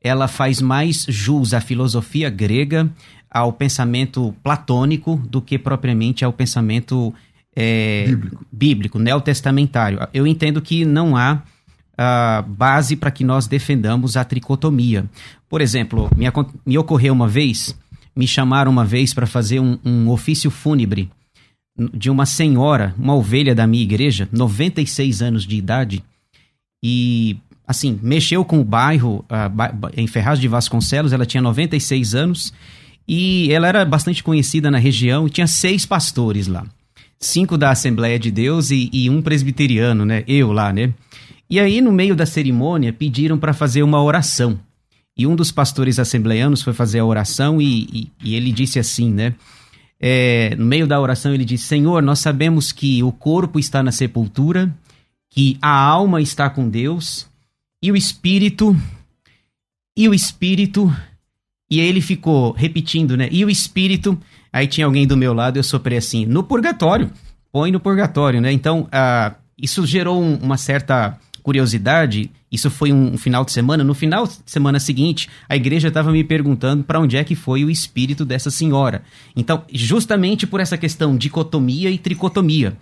ela 0.04 0.28
faz 0.28 0.62
mais 0.62 1.06
jus 1.08 1.54
à 1.54 1.62
filosofia 1.62 2.30
grega, 2.30 2.92
ao 3.32 3.54
pensamento 3.54 4.36
platônico, 4.44 5.16
do 5.30 5.42
que 5.42 5.58
propriamente 5.58 6.26
ao 6.26 6.34
pensamento 6.34 7.14
é, 7.56 8.08
bíblico. 8.08 8.46
bíblico, 8.52 9.00
neotestamentário. 9.00 10.00
Eu 10.14 10.26
entendo 10.26 10.62
que 10.62 10.86
não 10.86 11.16
há 11.16 11.42
uh, 12.00 12.44
base 12.44 12.96
para 12.96 13.12
que 13.12 13.24
nós 13.24 13.48
defendamos 13.48 14.16
a 14.16 14.24
tricotomia. 14.24 15.06
Por 15.50 15.62
exemplo, 15.62 16.10
me, 16.16 16.26
me 16.66 16.78
ocorreu 16.78 17.14
uma 17.14 17.28
vez, 17.28 17.78
me 18.16 18.28
chamaram 18.28 18.72
uma 18.72 18.86
vez 18.86 19.14
para 19.14 19.28
fazer 19.28 19.60
um, 19.60 19.78
um 19.84 20.10
ofício 20.10 20.50
fúnebre 20.50 21.10
de 21.94 22.10
uma 22.10 22.26
senhora, 22.26 22.94
uma 22.98 23.16
ovelha 23.16 23.56
da 23.56 23.66
minha 23.66 23.84
igreja, 23.84 24.28
96 24.32 25.22
anos 25.22 25.46
de 25.46 25.56
idade, 25.56 26.04
e 26.84 27.38
assim, 27.66 28.00
mexeu 28.02 28.44
com 28.44 28.60
o 28.60 28.64
bairro 28.64 29.24
uh, 29.30 29.90
em 29.96 30.08
Ferraz 30.08 30.40
de 30.40 30.48
Vasconcelos, 30.48 31.14
ela 31.14 31.26
tinha 31.26 31.42
96 31.42 32.16
anos 32.16 32.54
e 33.08 33.52
ela 33.52 33.68
era 33.68 33.86
bastante 33.86 34.24
conhecida 34.24 34.72
na 34.72 34.78
região 34.78 35.28
e 35.28 35.30
tinha 35.30 35.48
seis 35.48 35.86
pastores 35.86 36.48
lá. 36.48 36.66
Cinco 37.20 37.58
da 37.58 37.72
Assembleia 37.72 38.18
de 38.18 38.32
Deus 38.32 38.72
e, 38.72 38.90
e 38.94 39.10
um 39.10 39.22
presbiteriano, 39.22 40.06
né? 40.06 40.24
Eu 40.28 40.52
lá, 40.52 40.72
né? 40.72 40.94
E 41.50 41.60
aí, 41.60 41.82
no 41.82 41.92
meio 41.92 42.16
da 42.16 42.26
cerimônia, 42.26 42.94
pediram 42.94 43.38
para 43.38 43.54
fazer 43.54 43.84
uma 43.84 44.02
oração. 44.02 44.60
E 45.18 45.28
um 45.28 45.36
dos 45.36 45.52
pastores 45.52 46.00
assembleianos 46.00 46.62
foi 46.62 46.74
fazer 46.74 47.00
a 47.00 47.06
oração 47.06 47.62
e, 47.62 47.88
e, 47.92 48.12
e 48.24 48.36
ele 48.36 48.52
disse 48.52 48.80
assim, 48.80 49.12
né? 49.12 49.36
é, 50.00 50.56
no 50.56 50.66
meio 50.66 50.88
da 50.88 51.00
oração, 51.00 51.34
ele 51.34 51.44
diz: 51.44 51.62
Senhor, 51.62 52.02
nós 52.02 52.20
sabemos 52.20 52.72
que 52.72 53.04
o 53.04 53.12
corpo 53.12 53.60
está 53.60 53.84
na 53.84 53.92
sepultura, 53.92 54.74
que 55.30 55.58
a 55.62 55.70
alma 55.70 56.22
está 56.22 56.50
com 56.50 56.70
Deus, 56.70 57.28
e 57.84 57.92
o 57.92 57.98
espírito, 57.98 58.76
e 59.98 60.08
o 60.08 60.14
espírito, 60.14 60.94
e 61.70 61.80
ele 61.80 62.00
ficou 62.00 62.54
repetindo, 62.54 63.18
né? 63.18 63.28
E 63.30 63.44
o 63.44 63.50
espírito, 63.50 64.18
aí 64.52 64.68
tinha 64.68 64.86
alguém 64.86 65.08
do 65.08 65.18
meu 65.18 65.34
lado, 65.34 65.58
eu 65.58 65.64
soprei 65.64 65.98
assim: 65.98 66.26
no 66.26 66.44
purgatório, 66.44 67.10
põe 67.52 67.72
no 67.72 67.80
purgatório, 67.80 68.42
né? 68.42 68.52
Então, 68.52 68.82
uh, 68.84 69.36
isso 69.58 69.86
gerou 69.86 70.22
um, 70.22 70.36
uma 70.36 70.58
certa 70.58 71.18
curiosidade, 71.44 72.32
isso 72.52 72.70
foi 72.70 72.92
um, 72.92 73.14
um, 73.14 73.18
final 73.18 73.44
de 73.44 73.52
semana. 73.52 73.84
No 73.84 73.94
final 73.94 74.28
de 74.28 74.38
semana 74.46 74.80
seguinte, 74.80 75.30
a 75.48 75.56
igreja 75.56 75.88
estava 75.88 76.12
me 76.12 76.24
perguntando 76.24 76.84
para 76.84 77.00
onde 77.00 77.18
é 77.18 77.24
que 77.24 77.36
foi 77.36 77.64
o 77.64 77.70
espírito 77.70 78.26
dessa 78.26 78.52
senhora. 78.52 79.04
Então, 79.36 79.64
justamente 79.72 80.46
por 80.46 80.60
essa 80.60 80.78
questão 80.78 81.18
dicotomia 81.18 81.90
e 81.90 81.98
tricotomia. 81.98 82.78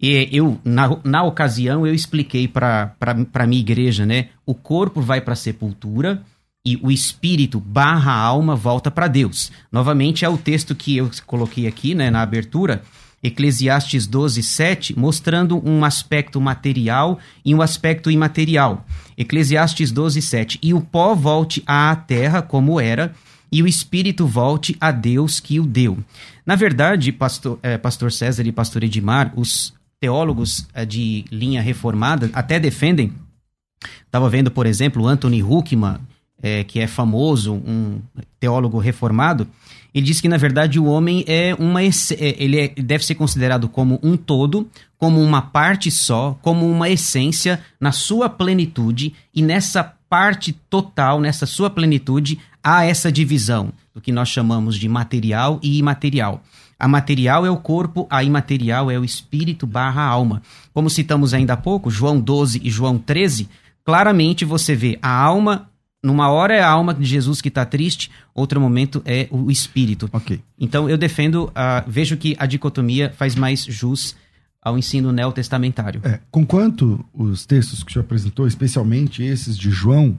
E 0.00 0.28
eu, 0.32 0.58
na, 0.64 0.98
na 1.04 1.22
ocasião, 1.22 1.86
eu 1.86 1.94
expliquei 1.94 2.48
para 2.48 2.96
a 3.34 3.46
minha 3.46 3.60
igreja, 3.60 4.06
né? 4.06 4.28
O 4.46 4.54
corpo 4.54 5.00
vai 5.00 5.20
para 5.20 5.34
a 5.34 5.36
sepultura 5.36 6.22
e 6.64 6.78
o 6.82 6.90
espírito 6.90 7.58
barra 7.58 8.12
alma 8.12 8.54
volta 8.54 8.90
para 8.90 9.08
Deus. 9.08 9.50
Novamente, 9.72 10.24
é 10.24 10.28
o 10.28 10.36
texto 10.36 10.74
que 10.74 10.96
eu 10.96 11.10
coloquei 11.26 11.66
aqui, 11.66 11.94
né, 11.94 12.10
na 12.10 12.22
abertura, 12.22 12.82
Eclesiastes 13.22 14.06
12, 14.06 14.42
7, 14.42 14.98
mostrando 14.98 15.62
um 15.68 15.84
aspecto 15.84 16.40
material 16.40 17.18
e 17.44 17.54
um 17.54 17.60
aspecto 17.60 18.10
imaterial. 18.10 18.86
Eclesiastes 19.16 19.92
12, 19.92 20.22
7. 20.22 20.58
E 20.62 20.72
o 20.72 20.80
pó 20.80 21.14
volte 21.14 21.62
à 21.66 21.94
terra 21.94 22.40
como 22.40 22.80
era, 22.80 23.14
e 23.52 23.62
o 23.62 23.66
espírito 23.66 24.26
volte 24.26 24.76
a 24.80 24.90
Deus 24.90 25.40
que 25.40 25.60
o 25.60 25.66
deu. 25.66 25.98
Na 26.46 26.54
verdade, 26.54 27.12
pastor, 27.12 27.58
é, 27.62 27.76
pastor 27.76 28.12
César 28.12 28.46
e 28.46 28.52
pastor 28.52 28.84
Edmar, 28.84 29.32
os 29.36 29.74
teólogos 30.00 30.66
é, 30.72 30.86
de 30.86 31.24
linha 31.30 31.60
reformada 31.60 32.30
até 32.32 32.58
defendem. 32.58 33.12
Estava 34.06 34.30
vendo, 34.30 34.50
por 34.50 34.66
exemplo, 34.66 35.06
Anthony 35.06 35.42
Huckman, 35.42 35.98
é, 36.42 36.64
que 36.64 36.80
é 36.80 36.86
famoso, 36.86 37.54
um 37.54 38.00
teólogo 38.38 38.78
reformado, 38.78 39.46
ele 39.94 40.06
diz 40.06 40.20
que 40.20 40.28
na 40.28 40.36
verdade 40.36 40.78
o 40.78 40.84
homem 40.84 41.24
é 41.26 41.54
uma 41.58 41.82
é, 41.82 41.88
ele 42.38 42.60
é, 42.60 42.68
deve 42.68 43.04
ser 43.04 43.14
considerado 43.16 43.68
como 43.68 43.98
um 44.02 44.16
todo, 44.16 44.68
como 44.96 45.20
uma 45.20 45.42
parte 45.42 45.90
só, 45.90 46.38
como 46.40 46.70
uma 46.70 46.88
essência 46.88 47.60
na 47.80 47.92
sua 47.92 48.28
plenitude 48.28 49.12
e 49.34 49.42
nessa 49.42 49.82
parte 50.08 50.52
total, 50.52 51.20
nessa 51.20 51.46
sua 51.46 51.70
plenitude, 51.70 52.38
há 52.62 52.84
essa 52.84 53.10
divisão 53.10 53.72
do 53.94 54.00
que 54.00 54.12
nós 54.12 54.28
chamamos 54.28 54.76
de 54.76 54.88
material 54.88 55.58
e 55.62 55.78
imaterial. 55.78 56.42
A 56.78 56.88
material 56.88 57.44
é 57.44 57.50
o 57.50 57.56
corpo, 57.56 58.06
a 58.10 58.24
imaterial 58.24 58.90
é 58.90 58.98
o 58.98 59.04
espírito 59.04 59.66
barra 59.66 60.02
alma. 60.02 60.42
Como 60.72 60.88
citamos 60.88 61.34
ainda 61.34 61.52
há 61.52 61.56
pouco, 61.56 61.90
João 61.90 62.18
12 62.18 62.60
e 62.64 62.70
João 62.70 62.98
13, 62.98 63.48
claramente 63.84 64.44
você 64.44 64.74
vê 64.74 64.98
a 65.02 65.14
alma 65.14 65.69
numa 66.02 66.30
hora 66.30 66.54
é 66.54 66.60
a 66.60 66.68
alma 66.68 66.94
de 66.94 67.04
Jesus 67.04 67.40
que 67.40 67.48
está 67.48 67.64
triste, 67.64 68.10
outro 68.34 68.60
momento 68.60 69.02
é 69.04 69.28
o 69.30 69.50
espírito. 69.50 70.08
Ok. 70.12 70.40
Então 70.58 70.88
eu 70.88 70.96
defendo, 70.96 71.44
uh, 71.48 71.84
vejo 71.86 72.16
que 72.16 72.34
a 72.38 72.46
dicotomia 72.46 73.12
faz 73.16 73.34
mais 73.34 73.64
jus 73.64 74.16
ao 74.62 74.78
ensino 74.78 75.12
neotestamentário. 75.12 76.00
É, 76.04 76.20
conquanto 76.30 77.04
os 77.14 77.46
textos 77.46 77.82
que 77.82 77.90
o 77.90 77.92
senhor 77.92 78.04
apresentou, 78.04 78.46
especialmente 78.46 79.22
esses 79.22 79.56
de 79.56 79.70
João, 79.70 80.18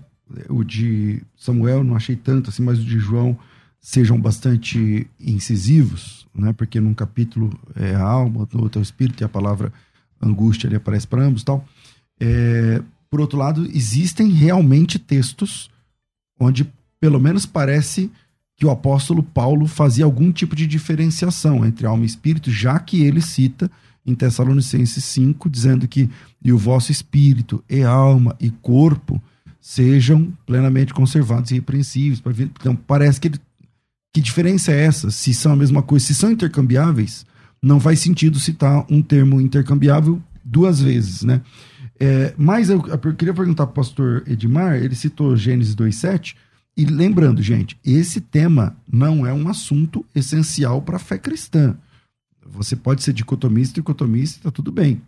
o 0.50 0.63
de 0.63 1.22
Samuel 1.36 1.84
não 1.84 1.96
achei 1.96 2.15
tanto 2.15 2.50
assim, 2.50 2.63
mas 2.63 2.80
o 2.80 2.84
de 2.84 3.00
João 3.00 3.38
sejam 3.80 4.20
bastante 4.20 5.08
incisivos, 5.20 6.28
né? 6.34 6.54
Porque 6.54 6.80
num 6.80 6.94
capítulo 6.94 7.52
é 7.76 7.96
a 7.96 8.04
alma, 8.04 8.48
no 8.54 8.63
outro 8.63 8.80
é 8.80 8.82
o 8.82 8.84
espírito 8.84 9.22
e 9.22 9.26
a 9.26 9.30
palavra 9.30 9.74
angústia 10.22 10.67
ali 10.67 10.76
aparece 10.76 11.08
para 11.08 11.24
ambos, 11.24 11.44
tal. 11.44 11.65
É, 12.20 12.82
por 13.10 13.20
outro 13.20 13.38
lado, 13.38 13.65
existem 13.74 14.30
realmente 14.30 15.00
textos 15.00 15.70
onde 16.43 16.71
pelo 16.99 17.19
menos 17.19 17.45
parece 17.45 18.12
que 18.58 18.65
o 18.65 18.69
apóstolo 18.69 19.23
Paulo 19.23 19.65
fazia 19.65 20.06
algum 20.06 20.32
tipo 20.32 20.56
de 20.56 20.67
diferenciação 20.67 21.65
entre 21.65 21.88
alma 21.88 22.04
e 22.04 22.08
espírito, 22.08 22.51
já 22.51 22.77
que 22.80 23.04
ele 23.04 23.21
cita 23.21 23.71
em 24.06 24.13
Tessalonicenses 24.13 25.04
5, 25.04 25.49
dizendo 25.49 25.88
que 25.88 26.10
e 26.43 26.51
o 26.51 26.58
vosso 26.58 26.91
espírito, 26.91 27.63
e 27.69 27.84
alma 27.84 28.36
e 28.39 28.49
corpo 28.49 29.21
sejam 29.60 30.34
plenamente 30.45 30.93
conservados 30.93 31.51
e 31.51 31.56
irrepreensíveis. 31.56 32.21
Então, 32.60 32.75
parece 32.75 33.21
que 33.21 33.27
ele 33.27 33.39
Que 34.13 34.19
diferença 34.19 34.71
é 34.71 34.86
essa? 34.86 35.10
Se 35.12 35.34
são 35.34 35.54
a 35.54 35.56
mesma 35.56 35.82
coisa, 35.82 36.06
se 36.06 36.15
são 36.15 36.32
intercambiáveis, 36.32 37.25
não 37.62 37.80
faz 37.80 37.99
sentido 37.99 38.39
citar 38.39 38.86
um 38.89 39.01
termo 39.01 39.39
intercambiável 39.39 40.21
duas 40.43 40.82
vezes, 40.82 41.21
né? 41.21 41.41
É, 42.03 42.33
mas 42.35 42.71
eu, 42.71 42.83
eu, 42.87 43.15
queria 43.15 43.31
perguntar 43.31 43.67
para 43.67 43.73
o 43.73 43.75
pastor 43.75 44.23
Edmar, 44.25 44.77
ele 44.77 44.95
citou 44.95 45.37
Gênesis 45.37 45.75
2,7, 45.75 46.35
e 46.75 46.83
lembrando, 46.83 47.43
gente, 47.43 47.77
esse 47.85 48.19
tema 48.19 48.75
não 48.91 49.23
é 49.23 49.31
um 49.31 49.47
assunto 49.47 50.03
essencial 50.15 50.81
para 50.81 50.95
a 50.95 50.99
fé 50.99 51.19
cristã. 51.19 51.77
Você 52.43 52.75
pode 52.75 53.03
ser 53.03 53.13
dicotomista, 53.13 53.75
dicotomista, 53.75 54.39
tá 54.41 54.49
tudo 54.49 54.71
bem. 54.71 54.99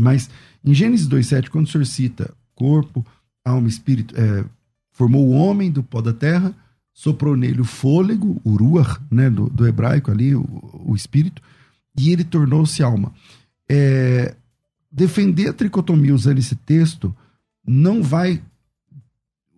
Mas 0.00 0.30
em 0.64 0.72
Gênesis 0.72 1.06
2,7, 1.06 1.50
quando 1.50 1.66
o 1.66 1.70
senhor 1.70 1.84
cita 1.84 2.34
corpo, 2.54 3.04
alma, 3.44 3.68
espírito, 3.68 4.14
é, 4.18 4.46
formou 4.92 5.26
o 5.26 5.32
homem 5.32 5.70
do 5.70 5.82
pó 5.82 6.00
da 6.00 6.14
terra, 6.14 6.54
soprou 6.94 7.36
nele 7.36 7.60
o 7.60 7.66
fôlego, 7.66 8.40
o 8.42 8.56
ruach, 8.56 8.98
né, 9.10 9.28
do, 9.28 9.50
do 9.50 9.68
hebraico 9.68 10.10
ali, 10.10 10.34
o, 10.34 10.46
o, 10.86 10.94
espírito, 10.96 11.42
e 11.98 12.10
ele 12.10 12.24
tornou-se 12.24 12.82
alma. 12.82 13.12
É, 13.68 14.34
defender 14.94 15.48
a 15.48 15.52
tricotomia 15.52 16.14
usando 16.14 16.38
esse 16.38 16.54
texto 16.54 17.14
não 17.66 18.02
vai. 18.02 18.40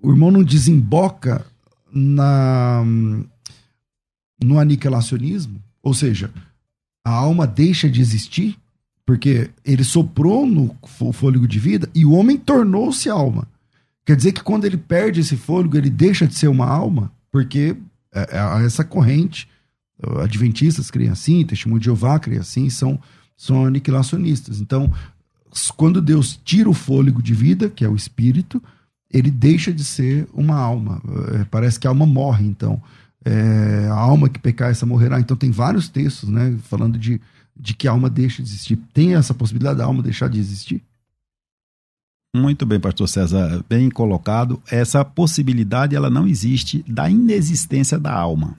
O 0.03 0.11
irmão 0.11 0.31
não 0.31 0.43
desemboca 0.43 1.45
na, 1.93 2.83
no 4.43 4.59
aniquilacionismo, 4.59 5.63
ou 5.83 5.93
seja, 5.93 6.33
a 7.05 7.11
alma 7.11 7.47
deixa 7.47 7.89
de 7.89 8.01
existir, 8.01 8.57
porque 9.05 9.51
ele 9.65 9.85
soprou 9.85 10.47
no 10.47 10.75
fôlego 11.13 11.47
de 11.47 11.59
vida 11.59 11.89
e 11.95 12.05
o 12.05 12.13
homem 12.13 12.37
tornou-se 12.39 13.09
alma. 13.09 13.47
Quer 14.05 14.17
dizer 14.17 14.33
que 14.33 14.43
quando 14.43 14.65
ele 14.65 14.77
perde 14.77 15.21
esse 15.21 15.37
fôlego, 15.37 15.77
ele 15.77 15.91
deixa 15.91 16.27
de 16.27 16.35
ser 16.35 16.49
uma 16.49 16.67
alma? 16.67 17.13
Porque 17.31 17.77
é, 18.13 18.21
é, 18.21 18.65
essa 18.65 18.85
corrente, 18.85 19.49
adventistas 20.23 20.91
criam 20.91 21.13
assim, 21.13 21.45
testemunho 21.45 21.81
de 21.81 21.87
Jeová 21.87 22.19
cria 22.19 22.41
assim, 22.41 22.71
são, 22.71 23.01
são 23.37 23.67
aniquilacionistas. 23.67 24.61
Então, 24.61 24.93
quando 25.77 26.01
Deus 26.01 26.39
tira 26.45 26.69
o 26.69 26.75
fôlego 26.75 27.23
de 27.23 27.35
vida, 27.35 27.69
que 27.69 27.85
é 27.85 27.89
o 27.89 27.97
espírito, 27.97 28.63
ele 29.11 29.31
deixa 29.31 29.73
de 29.73 29.85
ser 29.85 30.29
uma 30.33 30.57
alma. 30.57 31.01
É, 31.35 31.45
parece 31.45 31.79
que 31.79 31.87
a 31.87 31.91
alma 31.91 32.07
morre, 32.07 32.47
então. 32.47 32.81
É, 33.25 33.89
a 33.91 33.95
alma 33.95 34.29
que 34.29 34.39
pecar, 34.39 34.71
essa 34.71 34.87
morrerá. 34.87 35.19
Então 35.19 35.37
tem 35.37 35.51
vários 35.51 35.89
textos, 35.89 36.29
né, 36.29 36.57
falando 36.65 36.99
de, 36.99 37.21
de 37.57 37.75
que 37.75 37.89
a 37.89 37.91
alma 37.91 38.09
deixa 38.09 38.43
de 38.43 38.49
existir. 38.49 38.79
Tem 38.93 39.15
essa 39.15 39.35
possibilidade 39.35 39.79
da 39.79 39.85
alma 39.85 40.03
deixar 40.03 40.29
de 40.29 40.39
existir? 40.39 40.83
Muito 42.35 42.67
bem, 42.67 42.79
pastor 42.79 43.09
César, 43.09 43.65
bem 43.69 43.89
colocado. 43.89 44.63
Essa 44.71 45.05
possibilidade 45.05 45.97
ela 45.97 46.11
não 46.11 46.27
existe 46.27 46.85
da 46.87 47.09
inexistência 47.09 47.99
da 47.99 48.13
alma. 48.13 48.57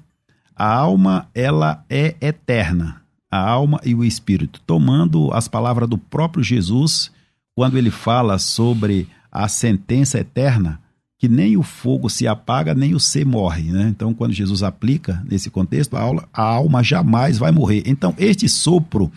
A 0.55 0.73
alma 0.73 1.29
ela 1.35 1.85
é 1.87 2.15
eterna, 2.19 3.01
a 3.29 3.39
alma 3.39 3.79
e 3.83 3.93
o 3.93 4.03
espírito. 4.03 4.61
Tomando 4.65 5.31
as 5.33 5.47
palavras 5.47 5.89
do 5.89 5.97
próprio 5.97 6.43
Jesus, 6.43 7.11
quando 7.55 7.77
ele 7.77 7.91
fala 7.91 8.37
sobre 8.39 9.07
a 9.31 9.47
sentença 9.47 10.19
eterna, 10.19 10.79
que 11.19 11.27
nem 11.27 11.57
o 11.57 11.63
fogo 11.63 12.09
se 12.09 12.27
apaga, 12.27 12.75
nem 12.75 12.93
o 12.93 12.99
ser 12.99 13.25
morre. 13.25 13.71
Né? 13.71 13.87
Então, 13.89 14.13
quando 14.13 14.33
Jesus 14.33 14.61
aplica 14.61 15.23
nesse 15.27 15.49
contexto, 15.49 15.97
a, 15.97 16.01
aula, 16.01 16.29
a 16.31 16.43
alma 16.43 16.83
jamais 16.83 17.37
vai 17.37 17.51
morrer. 17.51 17.83
Então, 17.85 18.13
este 18.17 18.47
sopro 18.47 19.11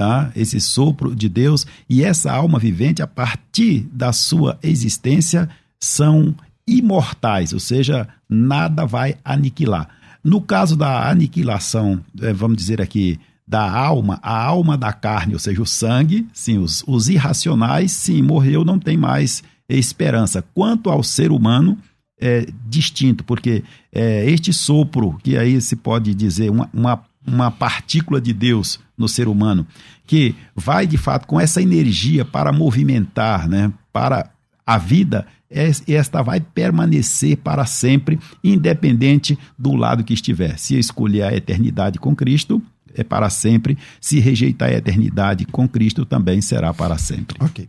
tá? 0.00 0.32
esse 0.34 0.58
sopro 0.60 1.14
de 1.14 1.28
Deus 1.28 1.66
e 1.86 2.02
essa 2.02 2.32
alma 2.32 2.58
vivente, 2.58 3.02
a 3.02 3.06
partir 3.06 3.80
da 3.92 4.14
sua 4.14 4.58
existência, 4.62 5.46
são 5.78 6.34
imortais, 6.66 7.52
ou 7.52 7.60
seja, 7.60 8.08
nada 8.26 8.86
vai 8.86 9.16
aniquilar. 9.22 9.88
No 10.24 10.40
caso 10.40 10.74
da 10.74 11.10
aniquilação, 11.10 12.00
é, 12.20 12.32
vamos 12.32 12.56
dizer 12.56 12.80
aqui, 12.80 13.18
da 13.50 13.68
alma, 13.68 14.20
a 14.22 14.44
alma 14.44 14.78
da 14.78 14.92
carne, 14.92 15.34
ou 15.34 15.40
seja, 15.40 15.60
o 15.60 15.66
sangue, 15.66 16.24
sim, 16.32 16.58
os, 16.58 16.84
os 16.86 17.08
irracionais, 17.08 17.90
sim, 17.90 18.22
morreu, 18.22 18.64
não 18.64 18.78
tem 18.78 18.96
mais 18.96 19.42
esperança. 19.68 20.40
Quanto 20.54 20.88
ao 20.88 21.02
ser 21.02 21.32
humano, 21.32 21.76
é 22.20 22.46
distinto, 22.68 23.24
porque 23.24 23.64
é, 23.92 24.30
este 24.30 24.52
sopro, 24.52 25.18
que 25.22 25.36
aí 25.36 25.60
se 25.60 25.74
pode 25.74 26.14
dizer 26.14 26.48
uma, 26.48 26.70
uma 26.72 27.02
uma 27.26 27.50
partícula 27.50 28.18
de 28.18 28.32
Deus 28.32 28.80
no 28.96 29.06
ser 29.06 29.28
humano, 29.28 29.66
que 30.06 30.34
vai 30.56 30.86
de 30.86 30.96
fato 30.96 31.26
com 31.26 31.38
essa 31.38 31.60
energia 31.60 32.24
para 32.24 32.50
movimentar, 32.50 33.46
né, 33.46 33.70
para 33.92 34.30
a 34.66 34.78
vida, 34.78 35.26
esta 35.50 36.22
vai 36.22 36.40
permanecer 36.40 37.36
para 37.36 37.66
sempre, 37.66 38.18
independente 38.42 39.38
do 39.58 39.74
lado 39.74 40.04
que 40.04 40.14
estiver. 40.14 40.58
Se 40.58 40.78
escolher 40.78 41.24
a 41.24 41.36
eternidade 41.36 41.98
com 41.98 42.14
Cristo, 42.14 42.62
é 42.94 43.04
para 43.04 43.30
sempre. 43.30 43.76
Se 44.00 44.20
rejeitar 44.20 44.70
a 44.70 44.74
eternidade 44.74 45.44
com 45.44 45.68
Cristo, 45.68 46.04
também 46.04 46.40
será 46.40 46.72
para 46.72 46.96
sempre. 46.98 47.36
Ok. 47.40 47.68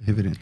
Reverendo. 0.00 0.38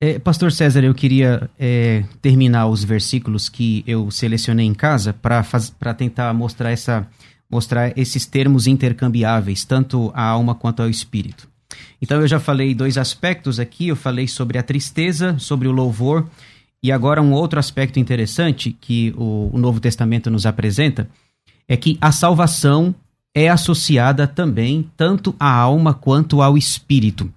É, 0.00 0.18
Pastor 0.18 0.52
César, 0.52 0.84
eu 0.84 0.94
queria 0.94 1.50
é, 1.58 2.04
terminar 2.20 2.66
os 2.66 2.84
versículos 2.84 3.48
que 3.48 3.82
eu 3.86 4.10
selecionei 4.10 4.66
em 4.66 4.74
casa 4.74 5.12
para 5.14 5.94
tentar 5.94 6.32
mostrar 6.34 6.70
essa 6.70 7.08
mostrar 7.50 7.96
esses 7.96 8.26
termos 8.26 8.66
intercambiáveis, 8.66 9.64
tanto 9.64 10.10
a 10.14 10.22
alma 10.22 10.54
quanto 10.54 10.82
ao 10.82 10.88
espírito. 10.88 11.48
Então 12.02 12.20
eu 12.20 12.26
já 12.26 12.40
falei 12.40 12.74
dois 12.74 12.98
aspectos 12.98 13.60
aqui, 13.60 13.88
eu 13.88 13.96
falei 13.96 14.26
sobre 14.26 14.58
a 14.58 14.62
tristeza, 14.62 15.38
sobre 15.38 15.68
o 15.68 15.72
louvor, 15.72 16.28
e 16.82 16.90
agora 16.90 17.22
um 17.22 17.32
outro 17.32 17.58
aspecto 17.58 17.98
interessante 17.98 18.76
que 18.78 19.14
o, 19.16 19.50
o 19.52 19.58
Novo 19.58 19.80
Testamento 19.80 20.30
nos 20.30 20.46
apresenta 20.46 21.08
é 21.66 21.76
que 21.76 21.96
a 22.00 22.12
salvação 22.12 22.94
é 23.34 23.48
associada 23.48 24.26
também 24.26 24.88
tanto 24.96 25.34
à 25.40 25.50
alma 25.50 25.92
quanto 25.92 26.40
ao 26.40 26.56
espírito. 26.56 27.30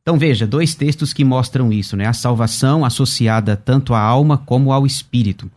Então 0.00 0.18
veja, 0.18 0.46
dois 0.46 0.74
textos 0.74 1.12
que 1.12 1.24
mostram 1.24 1.72
isso, 1.72 1.96
né? 1.96 2.06
A 2.06 2.12
salvação 2.12 2.84
associada 2.84 3.56
tanto 3.56 3.94
à 3.94 4.00
alma 4.00 4.38
como 4.38 4.72
ao 4.72 4.86
espírito. 4.86 5.50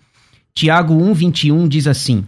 Tiago 0.54 0.93
1:21 0.93 1.67
diz 1.67 1.88
assim: 1.88 2.26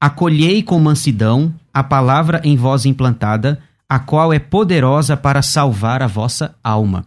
Acolhei 0.00 0.62
com 0.62 0.78
mansidão 0.78 1.54
a 1.72 1.82
palavra 1.82 2.40
em 2.44 2.56
vós 2.56 2.84
implantada, 2.84 3.60
a 3.88 3.98
qual 3.98 4.32
é 4.32 4.38
poderosa 4.38 5.16
para 5.16 5.42
salvar 5.42 6.02
a 6.02 6.06
vossa 6.06 6.54
alma. 6.62 7.04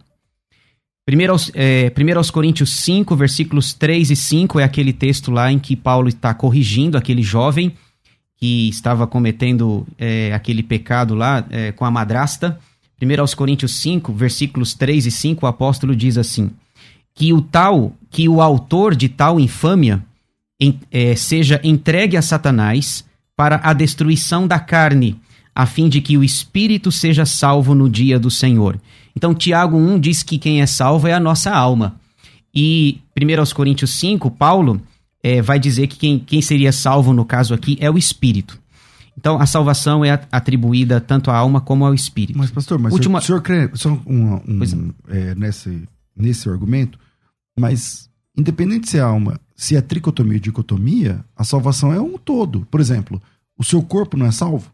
Primeiro 1.04 1.32
aos, 1.32 1.50
é, 1.54 1.90
primeiro 1.90 2.20
aos 2.20 2.30
Coríntios 2.30 2.70
5, 2.70 3.16
versículos 3.16 3.74
3 3.74 4.10
e 4.10 4.16
5 4.16 4.60
é 4.60 4.64
aquele 4.64 4.92
texto 4.92 5.30
lá 5.30 5.50
em 5.50 5.58
que 5.58 5.74
Paulo 5.74 6.08
está 6.08 6.32
corrigindo 6.32 6.96
aquele 6.96 7.22
jovem 7.22 7.74
que 8.42 8.68
estava 8.68 9.06
cometendo 9.06 9.86
é, 9.96 10.32
aquele 10.34 10.64
pecado 10.64 11.14
lá 11.14 11.46
é, 11.48 11.70
com 11.70 11.84
a 11.84 11.90
madrasta. 11.92 12.58
Primeiro 12.96 13.22
aos 13.22 13.34
Coríntios 13.34 13.76
5, 13.76 14.12
versículos 14.12 14.74
3 14.74 15.06
e 15.06 15.12
5, 15.12 15.46
o 15.46 15.48
apóstolo 15.48 15.94
diz 15.94 16.18
assim: 16.18 16.50
que 17.14 17.32
o 17.32 17.40
tal, 17.40 17.92
que 18.10 18.28
o 18.28 18.42
autor 18.42 18.96
de 18.96 19.08
tal 19.08 19.38
infâmia 19.38 20.04
em, 20.60 20.76
é, 20.90 21.14
seja 21.14 21.60
entregue 21.62 22.16
a 22.16 22.22
Satanás 22.22 23.04
para 23.36 23.60
a 23.62 23.72
destruição 23.72 24.48
da 24.48 24.58
carne, 24.58 25.14
a 25.54 25.64
fim 25.64 25.88
de 25.88 26.00
que 26.00 26.18
o 26.18 26.24
espírito 26.24 26.90
seja 26.90 27.24
salvo 27.24 27.76
no 27.76 27.88
dia 27.88 28.18
do 28.18 28.28
Senhor. 28.28 28.76
Então, 29.14 29.36
Tiago 29.36 29.76
1 29.76 30.00
diz 30.00 30.24
que 30.24 30.36
quem 30.36 30.60
é 30.60 30.66
salvo 30.66 31.06
é 31.06 31.12
a 31.12 31.20
nossa 31.20 31.52
alma. 31.52 31.94
E 32.52 32.98
1 33.16 33.54
Coríntios 33.54 33.92
5, 33.92 34.32
Paulo 34.32 34.82
é, 35.22 35.40
vai 35.40 35.58
dizer 35.58 35.86
que 35.86 35.96
quem, 35.96 36.18
quem 36.18 36.42
seria 36.42 36.72
salvo 36.72 37.12
no 37.12 37.24
caso 37.24 37.54
aqui 37.54 37.76
é 37.80 37.90
o 37.90 37.98
espírito. 37.98 38.60
Então, 39.16 39.38
a 39.38 39.46
salvação 39.46 40.04
é 40.04 40.18
atribuída 40.32 41.00
tanto 41.00 41.30
à 41.30 41.36
alma 41.36 41.60
como 41.60 41.84
ao 41.84 41.94
espírito. 41.94 42.38
Mas, 42.38 42.50
pastor, 42.50 42.78
mas 42.78 42.92
Última... 42.92 43.18
o 43.18 43.22
senhor 43.22 43.42
crê 43.42 43.70
só 43.74 43.90
um, 44.06 44.40
um 44.46 44.94
é. 45.08 45.18
É, 45.18 45.34
nesse, 45.34 45.82
nesse 46.16 46.48
argumento, 46.48 46.98
mas 47.58 48.10
independente 48.36 48.88
se 48.88 48.96
é 48.96 49.00
alma 49.00 49.38
se 49.62 49.76
é 49.76 49.80
tricotomia 49.80 50.34
ou 50.34 50.40
dicotomia, 50.40 51.24
a 51.36 51.44
salvação 51.44 51.92
é 51.92 52.00
um 52.00 52.18
todo. 52.18 52.66
Por 52.68 52.80
exemplo, 52.80 53.22
o 53.56 53.62
seu 53.62 53.80
corpo 53.80 54.16
não 54.16 54.26
é 54.26 54.32
salvo? 54.32 54.72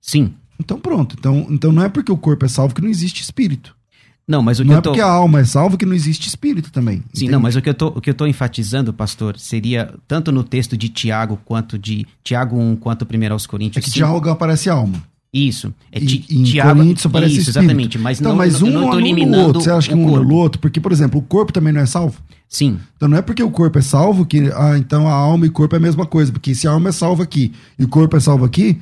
Sim. 0.00 0.32
Então 0.60 0.78
pronto. 0.78 1.16
Então, 1.18 1.44
então 1.50 1.72
não 1.72 1.82
é 1.82 1.88
porque 1.88 2.12
o 2.12 2.16
corpo 2.16 2.44
é 2.44 2.48
salvo 2.48 2.72
que 2.72 2.80
não 2.80 2.88
existe 2.88 3.20
espírito. 3.20 3.76
Não, 4.28 4.42
mas 4.42 4.60
o 4.60 4.62
que 4.62 4.68
não 4.68 4.76
é 4.76 4.80
tô... 4.82 4.90
porque 4.90 5.00
a 5.00 5.08
alma 5.08 5.40
é 5.40 5.44
salva 5.44 5.78
que 5.78 5.86
não 5.86 5.94
existe 5.94 6.28
espírito 6.28 6.70
também. 6.70 6.98
Sim, 6.98 7.24
entende? 7.24 7.32
não, 7.32 7.40
mas 7.40 7.56
o 7.56 7.62
que, 7.62 7.70
eu 7.70 7.74
tô, 7.74 7.86
o 7.88 8.00
que 8.00 8.10
eu 8.10 8.14
tô 8.14 8.26
enfatizando, 8.26 8.92
pastor, 8.92 9.38
seria 9.38 9.94
tanto 10.06 10.30
no 10.30 10.44
texto 10.44 10.76
de 10.76 10.90
Tiago 10.90 11.40
quanto 11.46 11.78
de 11.78 12.06
Tiago 12.22 12.60
1 12.60 12.76
quanto 12.76 13.06
1 13.06 13.32
aos 13.32 13.46
Coríntios. 13.46 13.78
É 13.78 13.80
que 13.80 13.90
5. 13.90 13.96
Tiago 13.96 14.28
aparece 14.28 14.68
alma. 14.68 15.02
Isso. 15.32 15.72
É 15.90 15.98
e, 15.98 16.24
em 16.30 16.42
Tiago, 16.42 16.76
Coríntios 16.76 17.06
aparece 17.06 17.38
isso, 17.38 17.50
espírito. 17.50 17.64
exatamente. 17.64 17.98
Mas 17.98 18.20
então, 18.20 18.32
não, 18.32 18.36
mas 18.36 18.60
um 18.60 18.70
não 18.70 18.90
tô 18.90 18.98
eliminando 18.98 19.44
o 19.44 19.46
outro. 19.46 19.62
Você 19.62 19.70
acha 19.70 19.88
que 19.88 19.94
um 19.94 20.22
no 20.22 20.34
outro? 20.34 20.60
Porque, 20.60 20.78
por 20.78 20.92
exemplo, 20.92 21.18
o 21.18 21.22
corpo 21.22 21.50
também 21.50 21.72
não 21.72 21.80
é 21.80 21.86
salvo? 21.86 22.20
Sim. 22.46 22.78
Então 22.96 23.08
não 23.08 23.16
é 23.16 23.22
porque 23.22 23.42
o 23.42 23.50
corpo 23.50 23.78
é 23.78 23.82
salvo 23.82 24.26
que 24.26 24.50
ah, 24.54 24.76
então 24.76 25.08
a 25.08 25.12
alma 25.12 25.46
e 25.46 25.48
o 25.48 25.52
corpo 25.52 25.74
é 25.74 25.78
a 25.78 25.80
mesma 25.80 26.04
coisa. 26.04 26.30
Porque 26.30 26.54
se 26.54 26.68
a 26.68 26.70
alma 26.70 26.90
é 26.90 26.92
salva 26.92 27.22
aqui 27.22 27.52
e 27.78 27.84
o 27.84 27.88
corpo 27.88 28.14
é 28.16 28.20
salvo 28.20 28.44
aqui, 28.44 28.78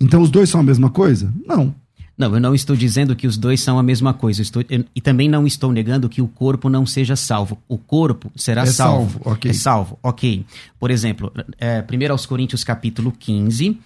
então 0.00 0.20
os 0.20 0.30
dois 0.30 0.50
são 0.50 0.60
a 0.60 0.64
mesma 0.64 0.90
coisa? 0.90 1.32
Não. 1.46 1.74
Não, 2.20 2.34
eu 2.34 2.38
não 2.40 2.54
estou 2.54 2.76
dizendo 2.76 3.16
que 3.16 3.26
os 3.26 3.38
dois 3.38 3.62
são 3.62 3.78
a 3.78 3.82
mesma 3.82 4.12
coisa. 4.12 4.42
Estou, 4.42 4.62
eu, 4.68 4.84
e 4.94 5.00
também 5.00 5.26
não 5.26 5.46
estou 5.46 5.72
negando 5.72 6.06
que 6.06 6.20
o 6.20 6.28
corpo 6.28 6.68
não 6.68 6.84
seja 6.84 7.16
salvo. 7.16 7.56
O 7.66 7.78
corpo 7.78 8.30
será 8.36 8.60
É 8.60 8.66
salvo. 8.66 9.12
salvo, 9.12 9.20
ok. 9.24 9.50
É 9.50 9.54
salvo, 9.54 9.98
ok. 10.02 10.44
Por 10.78 10.90
exemplo, 10.90 11.32
é, 11.58 11.82
1 11.82 12.12
aos 12.12 12.26
Coríntios 12.26 12.62
capítulo 12.62 13.10
15, 13.10 13.78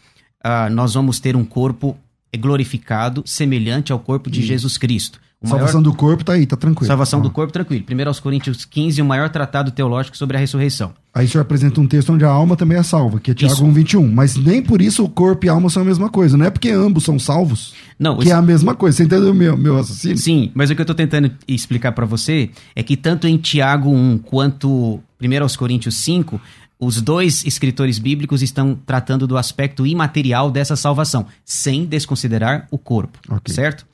ah, 0.43 0.69
nós 0.69 0.95
vamos 0.95 1.21
ter 1.21 1.37
um 1.37 1.45
corpo 1.45 1.97
glorificado, 2.37 3.23
semelhante 3.25 3.93
ao 3.93 4.01
corpo 4.01 4.29
de 4.29 4.43
Jesus 4.43 4.77
Cristo. 4.77 5.21
O 5.45 5.49
maior- 5.49 5.59
Salvação 5.59 5.83
do 5.83 5.93
corpo 5.95 6.25
tá 6.25 6.33
aí, 6.33 6.47
tá 6.47 6.57
tranquilo. 6.57 6.87
Salvação 6.87 7.21
do 7.21 7.29
Ah. 7.29 7.31
corpo, 7.31 7.53
tranquilo. 7.53 7.85
1 7.85 8.09
aos 8.09 8.19
Coríntios 8.19 8.65
15, 8.65 9.03
o 9.03 9.05
maior 9.05 9.29
tratado 9.29 9.71
teológico 9.71 10.17
sobre 10.17 10.37
a 10.37 10.41
ressurreição. 10.41 10.93
Aí 11.13 11.27
o 11.27 11.29
senhor 11.29 11.43
apresenta 11.43 11.81
um 11.81 11.87
texto 11.87 12.13
onde 12.13 12.25
a 12.25 12.29
alma 12.31 12.57
também 12.57 12.79
é 12.79 12.83
salva, 12.83 13.21
que 13.21 13.31
é 13.31 13.35
Tiago 13.35 13.55
Isso. 13.55 13.65
1,21. 13.65 14.11
Mas 14.11 14.37
nem 14.37 14.63
por 14.63 14.81
isso 14.83 15.05
o 15.05 15.09
corpo 15.09 15.47
e 15.47 15.49
a 15.49 15.53
alma 15.53 15.69
são 15.71 15.83
a 15.83 15.85
mesma 15.85 16.09
coisa. 16.09 16.37
Não 16.37 16.47
é 16.47 16.51
porque 16.51 16.71
ambos 16.71 17.05
são 17.05 17.19
salvos 17.19 17.75
Não, 17.99 18.17
que 18.17 18.23
esse- 18.25 18.33
é 18.33 18.35
a 18.35 18.43
mesma 18.43 18.75
coisa. 18.75 18.97
Você 18.97 19.05
entendeu 19.05 19.31
o 19.31 19.35
meu, 19.35 19.57
meu 19.57 19.77
raciocínio? 19.77 20.17
Sim, 20.19 20.51
mas 20.55 20.71
o 20.71 20.75
que 20.75 20.81
eu 20.81 20.85
estou 20.85 20.97
tentando 20.97 21.31
explicar 21.47 21.93
para 21.93 22.07
você 22.07 22.51
é 22.75 22.83
que 22.83 22.97
tanto 22.97 23.29
em 23.29 23.37
Tiago 23.37 23.91
1 23.91 24.19
quanto 24.19 24.99
1 25.21 25.43
aos 25.43 25.55
Coríntios 25.57 25.95
5, 25.97 26.41
os 26.81 27.01
dois 27.01 27.45
escritores 27.47 27.99
bíblicos 28.01 28.43
estão 28.43 28.77
tratando 28.85 29.27
do 29.27 29.39
aspecto 29.39 29.87
imaterial 29.87 30.51
dessa 30.51 30.75
salvação, 30.75 31.27
sem 31.45 31.85
desconsiderar 31.85 32.67
o 32.71 32.77
corpo, 32.77 33.19
Ok. 33.31 33.55
certo? 33.55 33.87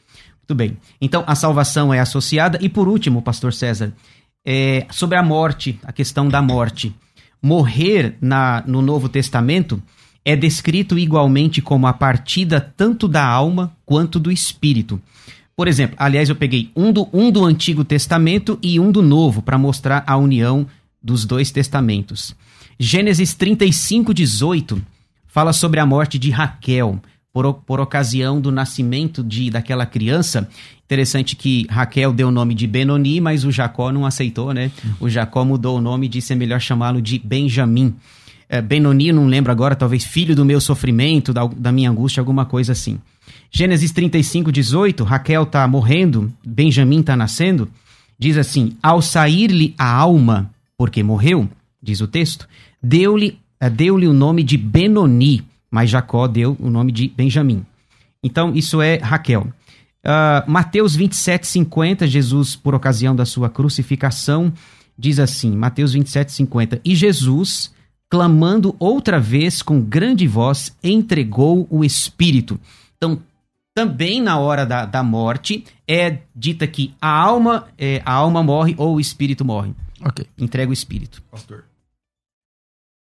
Muito 0.50 0.56
bem. 0.56 0.76
Então, 1.00 1.22
a 1.28 1.36
salvação 1.36 1.94
é 1.94 2.00
associada. 2.00 2.58
E 2.60 2.68
por 2.68 2.88
último, 2.88 3.22
pastor 3.22 3.52
César, 3.52 3.92
é, 4.44 4.84
sobre 4.90 5.16
a 5.16 5.22
morte, 5.22 5.78
a 5.84 5.92
questão 5.92 6.28
da 6.28 6.42
morte. 6.42 6.92
Morrer 7.40 8.16
na, 8.20 8.64
no 8.66 8.82
Novo 8.82 9.08
Testamento 9.08 9.80
é 10.24 10.34
descrito 10.34 10.98
igualmente 10.98 11.62
como 11.62 11.86
a 11.86 11.92
partida 11.92 12.60
tanto 12.60 13.06
da 13.06 13.24
alma 13.24 13.76
quanto 13.86 14.18
do 14.18 14.32
espírito. 14.32 15.00
Por 15.54 15.68
exemplo, 15.68 15.94
aliás, 16.00 16.28
eu 16.28 16.34
peguei 16.34 16.72
um 16.74 16.90
do, 16.90 17.08
um 17.12 17.30
do 17.30 17.44
Antigo 17.44 17.84
Testamento 17.84 18.58
e 18.60 18.80
um 18.80 18.90
do 18.90 19.02
Novo 19.02 19.42
para 19.42 19.56
mostrar 19.56 20.02
a 20.04 20.16
união 20.16 20.66
dos 21.00 21.24
dois 21.24 21.52
testamentos. 21.52 22.34
Gênesis 22.76 23.34
35, 23.34 24.12
18 24.12 24.82
fala 25.28 25.52
sobre 25.52 25.78
a 25.78 25.86
morte 25.86 26.18
de 26.18 26.30
Raquel 26.30 27.00
por, 27.32 27.54
por 27.54 27.80
ocasião 27.80 28.40
do 28.40 28.50
nascimento 28.50 29.22
de 29.22 29.50
daquela 29.50 29.86
criança. 29.86 30.48
Interessante 30.84 31.36
que 31.36 31.66
Raquel 31.70 32.12
deu 32.12 32.28
o 32.28 32.32
nome 32.32 32.54
de 32.54 32.66
Benoni, 32.66 33.20
mas 33.20 33.44
o 33.44 33.52
Jacó 33.52 33.92
não 33.92 34.04
aceitou, 34.04 34.52
né? 34.52 34.70
O 34.98 35.08
Jacó 35.08 35.44
mudou 35.44 35.78
o 35.78 35.80
nome 35.80 36.06
e 36.06 36.08
disse 36.08 36.32
é 36.32 36.36
melhor 36.36 36.60
chamá-lo 36.60 37.00
de 37.00 37.18
Benjamim. 37.18 37.94
É, 38.48 38.60
Benoni, 38.60 39.12
não 39.12 39.26
lembro 39.26 39.52
agora, 39.52 39.76
talvez 39.76 40.04
filho 40.04 40.34
do 40.34 40.44
meu 40.44 40.60
sofrimento, 40.60 41.32
da, 41.32 41.46
da 41.46 41.70
minha 41.70 41.88
angústia, 41.88 42.20
alguma 42.20 42.44
coisa 42.44 42.72
assim. 42.72 42.98
Gênesis 43.52 43.92
35, 43.92 44.50
18, 44.50 45.04
Raquel 45.04 45.44
está 45.44 45.66
morrendo, 45.68 46.32
Benjamim 46.44 47.00
está 47.00 47.16
nascendo. 47.16 47.68
Diz 48.18 48.36
assim: 48.36 48.76
Ao 48.82 49.00
sair-lhe 49.00 49.74
a 49.78 49.88
alma, 49.88 50.50
porque 50.76 51.02
morreu, 51.02 51.48
diz 51.80 52.00
o 52.00 52.08
texto, 52.08 52.48
deu-lhe 52.82 53.38
eh, 53.60 53.70
deu-lhe 53.70 54.08
o 54.08 54.12
nome 54.12 54.42
de 54.42 54.56
Benoni, 54.56 55.44
mas 55.70 55.90
Jacó 55.90 56.26
deu 56.26 56.56
o 56.58 56.68
nome 56.68 56.92
de 56.92 57.08
Benjamim. 57.08 57.64
Então, 58.22 58.54
isso 58.54 58.82
é 58.82 58.96
Raquel. 58.96 59.46
Ah, 60.04 60.44
Mateus 60.46 60.96
27, 60.96 61.46
50, 61.46 62.06
Jesus, 62.06 62.56
por 62.56 62.74
ocasião 62.74 63.14
da 63.14 63.24
sua 63.24 63.48
crucificação, 63.48 64.52
diz 64.98 65.18
assim: 65.18 65.56
Mateus 65.56 65.92
27, 65.92 66.32
50. 66.32 66.80
E 66.84 66.94
Jesus, 66.94 67.72
clamando 68.08 68.74
outra 68.78 69.20
vez 69.20 69.62
com 69.62 69.80
grande 69.80 70.26
voz, 70.26 70.76
entregou 70.82 71.66
o 71.70 71.84
Espírito. 71.84 72.58
Então, 72.96 73.20
também 73.74 74.20
na 74.20 74.38
hora 74.38 74.66
da, 74.66 74.84
da 74.84 75.02
morte, 75.02 75.64
é 75.86 76.18
dita 76.34 76.66
que 76.66 76.92
a 77.00 77.08
alma, 77.08 77.68
é, 77.78 78.02
a 78.04 78.12
alma 78.12 78.42
morre 78.42 78.74
ou 78.76 78.96
o 78.96 79.00
espírito 79.00 79.44
morre. 79.44 79.72
Ok. 80.04 80.26
Entrega 80.36 80.70
o 80.70 80.72
espírito. 80.72 81.22
Pastor. 81.30 81.64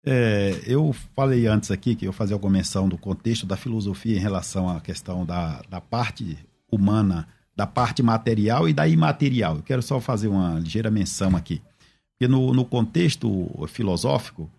É, 0.05 0.61
eu 0.65 0.93
falei 1.15 1.45
antes 1.45 1.71
aqui 1.71 1.95
que 1.95 2.05
eu 2.05 2.13
fazia 2.13 2.35
alguma 2.35 2.53
menção 2.53 2.87
do 2.87 2.97
contexto 2.97 3.45
da 3.45 3.57
filosofia 3.57 4.15
em 4.15 4.21
relação 4.21 4.69
à 4.69 4.79
questão 4.79 5.25
da, 5.25 5.61
da 5.69 5.81
parte 5.81 6.37
humana, 6.71 7.27
da 7.55 7.67
parte 7.67 8.01
material 8.01 8.69
e 8.69 8.73
da 8.73 8.87
imaterial. 8.87 9.57
Eu 9.57 9.63
quero 9.63 9.81
só 9.81 9.99
fazer 9.99 10.27
uma 10.27 10.59
ligeira 10.59 10.89
menção 10.89 11.35
aqui. 11.35 11.61
Porque 12.13 12.27
no, 12.27 12.53
no 12.53 12.65
contexto 12.65 13.49
filosófico, 13.67 14.49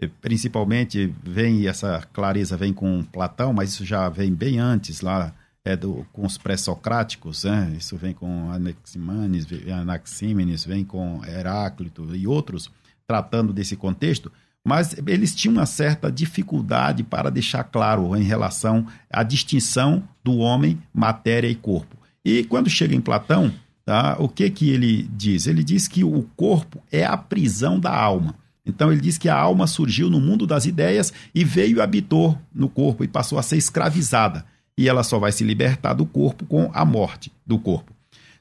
eh, 0.00 0.08
principalmente 0.20 1.12
vem 1.22 1.66
essa 1.66 2.02
clareza 2.12 2.56
vem 2.56 2.72
com 2.72 3.02
Platão, 3.04 3.52
mas 3.52 3.70
isso 3.70 3.84
já 3.84 4.08
vem 4.08 4.32
bem 4.32 4.58
antes 4.58 5.00
lá 5.00 5.34
é 5.64 5.76
do, 5.76 6.06
com 6.12 6.24
os 6.24 6.38
pré-socráticos, 6.38 7.44
né? 7.44 7.74
Isso 7.76 7.96
vem 7.96 8.14
com 8.14 8.50
Anaximenes, 8.50 9.46
Anaxímenes, 9.70 10.64
vem 10.64 10.84
com 10.84 11.20
Heráclito 11.24 12.14
e 12.16 12.26
outros 12.26 12.70
tratando 13.06 13.52
desse 13.52 13.76
contexto, 13.76 14.30
mas 14.68 14.94
eles 15.06 15.34
tinham 15.34 15.54
uma 15.54 15.64
certa 15.64 16.12
dificuldade 16.12 17.02
para 17.02 17.30
deixar 17.30 17.64
claro 17.64 18.14
em 18.14 18.22
relação 18.22 18.86
à 19.10 19.22
distinção 19.22 20.06
do 20.22 20.36
homem, 20.36 20.78
matéria 20.92 21.48
e 21.48 21.54
corpo. 21.54 21.96
E 22.22 22.44
quando 22.44 22.68
chega 22.68 22.94
em 22.94 23.00
Platão, 23.00 23.50
tá, 23.82 24.16
o 24.18 24.28
que 24.28 24.50
que 24.50 24.68
ele 24.68 25.08
diz? 25.16 25.46
Ele 25.46 25.64
diz 25.64 25.88
que 25.88 26.04
o 26.04 26.22
corpo 26.36 26.82
é 26.92 27.02
a 27.02 27.16
prisão 27.16 27.80
da 27.80 27.90
alma. 27.90 28.34
Então 28.66 28.92
ele 28.92 29.00
diz 29.00 29.16
que 29.16 29.30
a 29.30 29.34
alma 29.34 29.66
surgiu 29.66 30.10
no 30.10 30.20
mundo 30.20 30.46
das 30.46 30.66
ideias 30.66 31.14
e 31.34 31.44
veio 31.44 31.78
e 31.78 31.80
habitou 31.80 32.38
no 32.54 32.68
corpo 32.68 33.02
e 33.02 33.08
passou 33.08 33.38
a 33.38 33.42
ser 33.42 33.56
escravizada. 33.56 34.44
E 34.76 34.86
ela 34.86 35.02
só 35.02 35.18
vai 35.18 35.32
se 35.32 35.44
libertar 35.44 35.94
do 35.94 36.04
corpo 36.04 36.44
com 36.44 36.70
a 36.74 36.84
morte 36.84 37.32
do 37.46 37.58
corpo. 37.58 37.94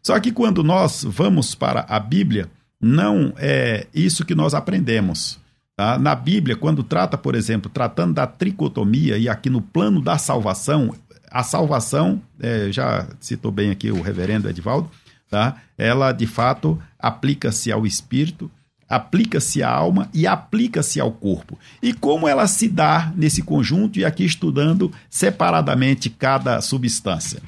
Só 0.04 0.20
que 0.20 0.34
quando 0.34 0.62
nós 0.62 1.06
vamos 1.08 1.56
para 1.56 1.86
a 1.88 2.02
Bíblia, 2.02 2.52
não 2.82 3.34
é 3.38 3.88
isso 3.94 4.26
que 4.26 4.36
nós 4.36 4.54
aprendemos. 4.54 5.40
Tá? 5.78 5.98
Na 6.00 6.16
Bíblia, 6.16 6.56
quando 6.56 6.84
trata, 6.84 7.18
por 7.18 7.36
exemplo, 7.36 7.70
tratando 7.70 8.16
da 8.16 8.26
tricotomia 8.26 9.18
e 9.18 9.30
aqui 9.30 9.50
no 9.50 9.62
plano 9.62 10.02
da 10.02 10.18
salvação, 10.18 10.94
a 11.30 11.44
salvação, 11.44 12.22
é, 12.40 12.72
já 12.72 13.08
citou 13.20 13.52
bem 13.52 13.70
aqui 13.70 13.92
o 13.92 14.02
reverendo 14.02 14.50
Edivaldo, 14.50 14.90
tá? 15.30 15.62
ela 15.78 16.12
de 16.12 16.26
fato 16.26 16.82
aplica-se 16.98 17.72
ao 17.72 17.86
espírito, 17.86 18.50
aplica-se 18.90 19.62
à 19.62 19.70
alma 19.70 20.10
e 20.13 20.26
aplica-se 20.26 21.00
ao 21.00 21.12
corpo. 21.12 21.60
E 21.82 21.94
como 21.94 22.28
ela 22.28 22.48
se 22.48 22.68
dá 22.68 23.13
nesse 23.16 23.44
conjunto, 23.44 24.00
e 24.00 24.06
aqui 24.06 24.26
estudando 24.26 24.92
separadamente 25.10 26.10
cada 26.10 26.60
substância. 26.62 27.42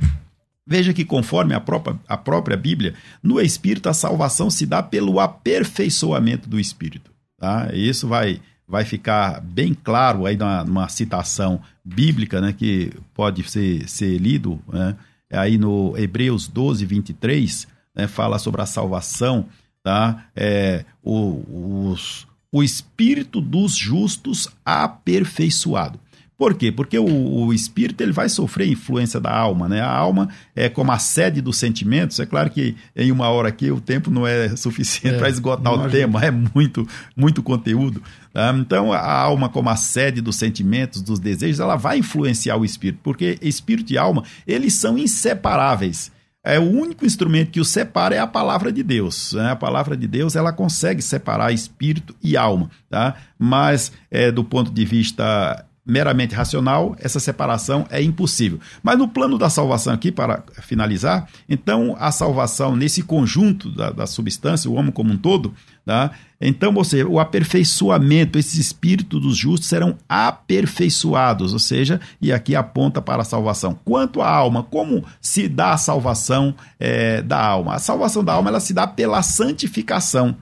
Veja 0.67 0.93
que, 0.93 1.03
conforme 1.03 1.55
a 1.55 1.59
própria, 1.59 1.97
a 2.07 2.15
própria 2.15 2.55
Bíblia, 2.55 2.93
no 3.23 3.41
Espírito 3.41 3.89
a 3.89 3.93
salvação 3.93 4.51
se 4.51 4.67
dá 4.67 4.83
pelo 4.83 5.19
aperfeiçoamento 5.19 6.47
do 6.47 6.59
Espírito. 6.59 7.09
Tá? 7.39 7.69
Isso 7.73 8.07
vai, 8.07 8.41
vai 8.67 8.83
ficar 8.83 9.39
bem 9.41 9.73
claro 9.73 10.25
aí 10.25 10.35
numa, 10.35 10.63
numa 10.63 10.89
citação 10.89 11.61
bíblica 11.83 12.41
né, 12.41 12.53
que 12.53 12.91
pode 13.13 13.49
ser, 13.49 13.87
ser 13.87 14.17
lido 14.17 14.61
né, 14.67 14.95
aí 15.31 15.57
no 15.57 15.97
Hebreus 15.97 16.47
12, 16.47 16.85
23, 16.85 17.67
né, 17.95 18.07
fala 18.07 18.37
sobre 18.37 18.61
a 18.61 18.65
salvação, 18.65 19.45
tá? 19.81 20.25
é, 20.35 20.83
o, 21.01 21.89
os, 21.91 22.27
o 22.51 22.61
Espírito 22.61 23.39
dos 23.39 23.75
justos 23.75 24.49
aperfeiçoado. 24.65 25.99
Por 26.39 26.53
quê? 26.53 26.71
Porque 26.71 26.97
o, 26.97 27.05
o, 27.05 27.53
espírito 27.53 27.99
ele 27.99 28.13
vai 28.13 28.29
sofrer 28.29 28.69
influência 28.69 29.19
da 29.19 29.29
alma, 29.29 29.67
né? 29.67 29.81
A 29.81 29.91
alma 29.91 30.29
é 30.55 30.69
como 30.69 30.89
a 30.89 30.97
sede 30.97 31.41
dos 31.41 31.57
sentimentos. 31.57 32.17
É 32.17 32.25
claro 32.25 32.49
que 32.49 32.77
em 32.95 33.11
uma 33.11 33.27
hora 33.27 33.49
aqui 33.49 33.69
o 33.69 33.81
tempo 33.81 34.09
não 34.09 34.25
é 34.25 34.47
suficiente 34.55 35.15
É, 35.15 35.17
para 35.19 35.27
esgotar 35.27 35.73
o 35.73 35.89
tema, 35.89 36.23
é 36.23 36.31
muito, 36.31 36.87
muito 37.13 37.43
conteúdo. 37.43 38.01
tá? 38.31 38.55
Então 38.57 38.93
a 38.93 39.11
alma 39.11 39.49
como 39.49 39.69
a 39.69 39.75
sede 39.75 40.21
dos 40.21 40.37
sentimentos, 40.37 41.01
dos 41.01 41.19
desejos, 41.19 41.59
ela 41.59 41.75
vai 41.75 41.97
influenciar 41.97 42.55
o 42.55 42.63
espírito, 42.63 43.01
porque 43.03 43.37
espírito 43.41 43.91
e 43.91 43.97
alma 43.97 44.23
eles 44.47 44.75
são 44.75 44.97
inseparáveis. 44.97 46.09
É 46.41 46.57
o 46.57 46.63
único 46.63 47.05
instrumento 47.05 47.51
que 47.51 47.59
os 47.59 47.67
separa 47.67 48.15
é 48.15 48.19
a 48.19 48.25
palavra 48.25 48.71
de 48.71 48.81
Deus. 48.81 49.33
Né? 49.33 49.51
A 49.51 49.57
palavra 49.57 49.97
de 49.97 50.07
Deus 50.07 50.37
ela 50.37 50.53
consegue 50.53 51.01
separar 51.01 51.51
espírito 51.51 52.15
e 52.23 52.37
alma, 52.37 52.69
tá? 52.89 53.15
Mas 53.37 53.91
é, 54.09 54.31
do 54.31 54.45
ponto 54.45 54.71
de 54.71 54.85
vista 54.85 55.65
meramente 55.89 56.35
racional, 56.35 56.95
essa 56.99 57.19
separação 57.19 57.85
é 57.89 58.01
impossível. 58.01 58.59
Mas 58.83 58.97
no 58.97 59.07
plano 59.07 59.37
da 59.37 59.49
salvação 59.49 59.93
aqui, 59.93 60.11
para 60.11 60.43
finalizar, 60.61 61.27
então 61.49 61.95
a 61.99 62.11
salvação 62.11 62.75
nesse 62.75 63.01
conjunto 63.01 63.69
da, 63.71 63.89
da 63.89 64.05
substância, 64.05 64.69
o 64.69 64.75
homem 64.75 64.91
como 64.91 65.11
um 65.11 65.17
todo, 65.17 65.53
tá? 65.85 66.11
então, 66.39 66.73
ou 66.75 66.83
seja, 66.83 67.07
o 67.07 67.19
aperfeiçoamento, 67.19 68.37
esses 68.37 68.55
espíritos 68.55 69.19
dos 69.19 69.35
justos 69.35 69.67
serão 69.67 69.97
aperfeiçoados, 70.07 71.53
ou 71.53 71.59
seja, 71.59 71.99
e 72.21 72.31
aqui 72.31 72.55
aponta 72.55 73.01
para 73.01 73.23
a 73.23 73.25
salvação. 73.25 73.77
Quanto 73.83 74.21
à 74.21 74.29
alma, 74.29 74.63
como 74.63 75.03
se 75.19 75.47
dá 75.47 75.73
a 75.73 75.77
salvação 75.77 76.53
é, 76.79 77.21
da 77.21 77.43
alma? 77.43 77.73
A 77.73 77.79
salvação 77.79 78.23
da 78.23 78.33
alma 78.33 78.49
ela 78.49 78.59
se 78.59 78.73
dá 78.73 78.85
pela 78.85 79.21
santificação, 79.23 80.37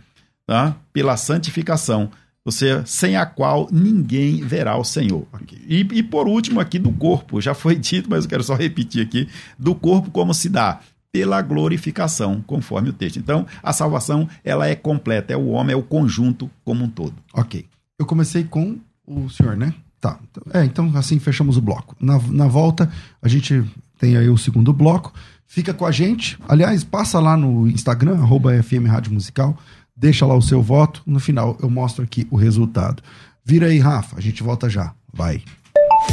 tá? 0.45 0.75
pela 0.91 1.15
santificação. 1.15 2.11
Você, 2.47 2.81
sem 2.85 3.17
a 3.17 3.25
qual 3.25 3.67
ninguém 3.69 4.37
verá 4.41 4.77
o 4.77 4.83
Senhor. 4.85 5.27
E, 5.67 5.79
e 5.91 6.01
por 6.01 6.29
último, 6.29 6.61
aqui 6.61 6.79
do 6.79 6.93
corpo, 6.93 7.41
já 7.41 7.53
foi 7.53 7.75
dito, 7.75 8.09
mas 8.09 8.23
eu 8.23 8.29
quero 8.29 8.41
só 8.41 8.55
repetir 8.55 9.05
aqui: 9.05 9.27
do 9.59 9.75
corpo, 9.75 10.09
como 10.11 10.33
se 10.33 10.47
dá? 10.47 10.79
Pela 11.11 11.41
glorificação, 11.41 12.41
conforme 12.47 12.89
o 12.89 12.93
texto. 12.93 13.19
Então, 13.19 13.45
a 13.61 13.73
salvação, 13.73 14.29
ela 14.45 14.65
é 14.65 14.75
completa, 14.75 15.33
é 15.33 15.35
o 15.35 15.47
homem, 15.47 15.73
é 15.73 15.75
o 15.75 15.83
conjunto 15.83 16.49
como 16.63 16.85
um 16.85 16.89
todo. 16.89 17.15
Ok. 17.33 17.65
Eu 17.99 18.05
comecei 18.05 18.45
com 18.45 18.77
o 19.05 19.29
senhor, 19.29 19.57
né? 19.57 19.73
Tá. 19.99 20.17
É, 20.53 20.63
então 20.63 20.89
assim 20.95 21.19
fechamos 21.19 21.57
o 21.57 21.61
bloco. 21.61 21.97
Na, 21.99 22.17
na 22.29 22.47
volta, 22.47 22.89
a 23.21 23.27
gente 23.27 23.61
tem 23.99 24.15
aí 24.15 24.29
o 24.29 24.37
segundo 24.37 24.71
bloco. 24.71 25.13
Fica 25.45 25.73
com 25.73 25.85
a 25.85 25.91
gente. 25.91 26.39
Aliás, 26.47 26.85
passa 26.85 27.19
lá 27.19 27.35
no 27.35 27.67
Instagram, 27.67 28.15
arroba 28.15 28.63
FM 28.63 28.87
Rádio 28.87 29.11
Musical 29.11 29.57
deixa 29.97 30.25
lá 30.25 30.35
o 30.35 30.41
seu 30.41 30.61
voto. 30.61 31.01
No 31.05 31.19
final 31.19 31.57
eu 31.61 31.69
mostro 31.69 32.03
aqui 32.03 32.27
o 32.29 32.35
resultado. 32.35 33.01
Vira 33.43 33.67
aí, 33.67 33.79
Rafa, 33.79 34.17
a 34.17 34.21
gente 34.21 34.43
volta 34.43 34.69
já. 34.69 34.93
Vai. 35.11 35.41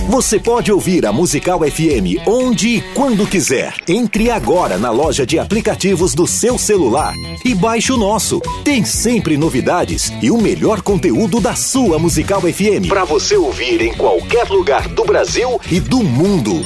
Você 0.08 0.38
pode 0.38 0.70
ouvir 0.70 1.06
a 1.06 1.12
Musical 1.12 1.60
FM 1.60 2.26
onde 2.26 2.76
e 2.76 2.80
quando 2.94 3.26
quiser. 3.26 3.74
Entre 3.88 4.30
agora 4.30 4.76
na 4.78 4.90
loja 4.90 5.26
de 5.26 5.38
aplicativos 5.38 6.14
do 6.14 6.26
seu 6.26 6.58
celular 6.58 7.12
e 7.44 7.54
baixe 7.54 7.92
o 7.92 7.96
nosso. 7.96 8.40
Tem 8.64 8.84
sempre 8.84 9.36
novidades 9.36 10.12
e 10.22 10.30
o 10.30 10.40
melhor 10.40 10.82
conteúdo 10.82 11.40
da 11.40 11.54
sua 11.54 11.98
Musical 11.98 12.40
FM 12.40 12.88
para 12.88 13.04
você 13.04 13.36
ouvir 13.36 13.80
em 13.80 13.94
qualquer 13.94 14.48
lugar 14.48 14.88
do 14.88 15.04
Brasil 15.04 15.60
e 15.70 15.80
do 15.80 16.02
mundo 16.02 16.64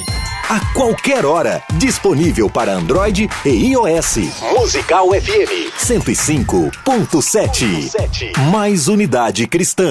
a 0.48 0.58
qualquer 0.72 1.26
hora. 1.26 1.62
Disponível 1.74 2.48
para 2.48 2.72
Android 2.72 3.28
e 3.44 3.72
iOS. 3.72 4.16
Musical 4.56 5.08
FM 5.11 5.70
105.7. 5.78 8.32
Mais 8.50 8.88
unidade 8.88 9.46
cristã. 9.46 9.90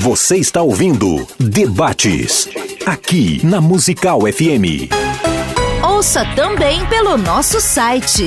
Você 0.00 0.38
está 0.38 0.62
ouvindo 0.62 1.26
Debates, 1.38 2.48
aqui 2.86 3.44
na 3.44 3.60
Musical 3.60 4.20
FM. 4.20 4.88
Ouça 5.84 6.24
também 6.34 6.86
pelo 6.86 7.18
nosso 7.18 7.60
site 7.60 8.24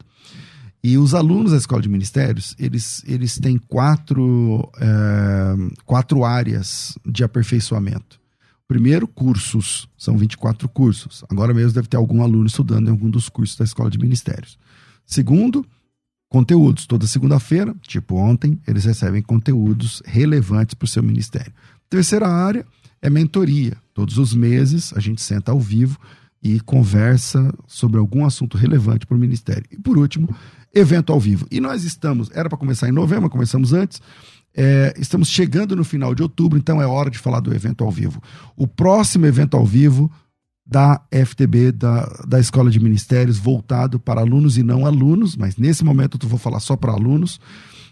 E 0.82 0.96
os 0.96 1.12
alunos 1.12 1.50
da 1.50 1.58
escola 1.58 1.82
de 1.82 1.88
ministérios, 1.88 2.54
eles, 2.58 3.02
eles 3.04 3.36
têm 3.36 3.58
quatro, 3.58 4.70
é, 4.80 5.54
quatro 5.84 6.24
áreas 6.24 6.96
de 7.04 7.24
aperfeiçoamento. 7.24 8.20
Primeiro, 8.68 9.08
cursos. 9.08 9.88
São 9.96 10.16
24 10.16 10.68
cursos. 10.68 11.24
Agora 11.28 11.52
mesmo 11.52 11.72
deve 11.72 11.88
ter 11.88 11.96
algum 11.96 12.22
aluno 12.22 12.46
estudando 12.46 12.86
em 12.86 12.90
algum 12.90 13.10
dos 13.10 13.28
cursos 13.28 13.56
da 13.56 13.64
escola 13.64 13.90
de 13.90 13.98
ministérios. 13.98 14.56
Segundo, 15.04 15.66
conteúdos. 16.28 16.86
Toda 16.86 17.06
segunda-feira, 17.08 17.74
tipo 17.82 18.14
ontem, 18.14 18.60
eles 18.66 18.84
recebem 18.84 19.20
conteúdos 19.20 20.00
relevantes 20.04 20.74
para 20.74 20.84
o 20.84 20.88
seu 20.88 21.02
ministério. 21.02 21.52
Terceira 21.90 22.28
área 22.28 22.64
é 23.02 23.10
mentoria. 23.10 23.76
Todos 23.98 24.16
os 24.16 24.32
meses 24.32 24.92
a 24.94 25.00
gente 25.00 25.20
senta 25.20 25.50
ao 25.50 25.58
vivo 25.58 25.98
e 26.40 26.60
conversa 26.60 27.52
sobre 27.66 27.98
algum 27.98 28.24
assunto 28.24 28.56
relevante 28.56 29.04
para 29.04 29.16
o 29.16 29.18
Ministério. 29.18 29.64
E 29.72 29.76
por 29.76 29.98
último, 29.98 30.28
evento 30.72 31.12
ao 31.12 31.18
vivo. 31.18 31.48
E 31.50 31.58
nós 31.58 31.82
estamos, 31.82 32.30
era 32.32 32.48
para 32.48 32.56
começar 32.56 32.88
em 32.88 32.92
novembro, 32.92 33.28
começamos 33.28 33.72
antes. 33.72 34.00
É, 34.56 34.94
estamos 34.96 35.26
chegando 35.26 35.74
no 35.74 35.82
final 35.82 36.14
de 36.14 36.22
outubro, 36.22 36.56
então 36.56 36.80
é 36.80 36.86
hora 36.86 37.10
de 37.10 37.18
falar 37.18 37.40
do 37.40 37.52
evento 37.52 37.82
ao 37.82 37.90
vivo. 37.90 38.22
O 38.56 38.68
próximo 38.68 39.26
evento 39.26 39.56
ao 39.56 39.66
vivo 39.66 40.08
da 40.64 41.02
FTB, 41.10 41.72
da, 41.72 42.04
da 42.24 42.38
Escola 42.38 42.70
de 42.70 42.78
Ministérios, 42.78 43.36
voltado 43.36 43.98
para 43.98 44.20
alunos 44.20 44.56
e 44.56 44.62
não 44.62 44.86
alunos, 44.86 45.34
mas 45.34 45.56
nesse 45.56 45.84
momento 45.84 46.16
eu 46.22 46.28
vou 46.28 46.38
falar 46.38 46.60
só 46.60 46.76
para 46.76 46.92
alunos. 46.92 47.40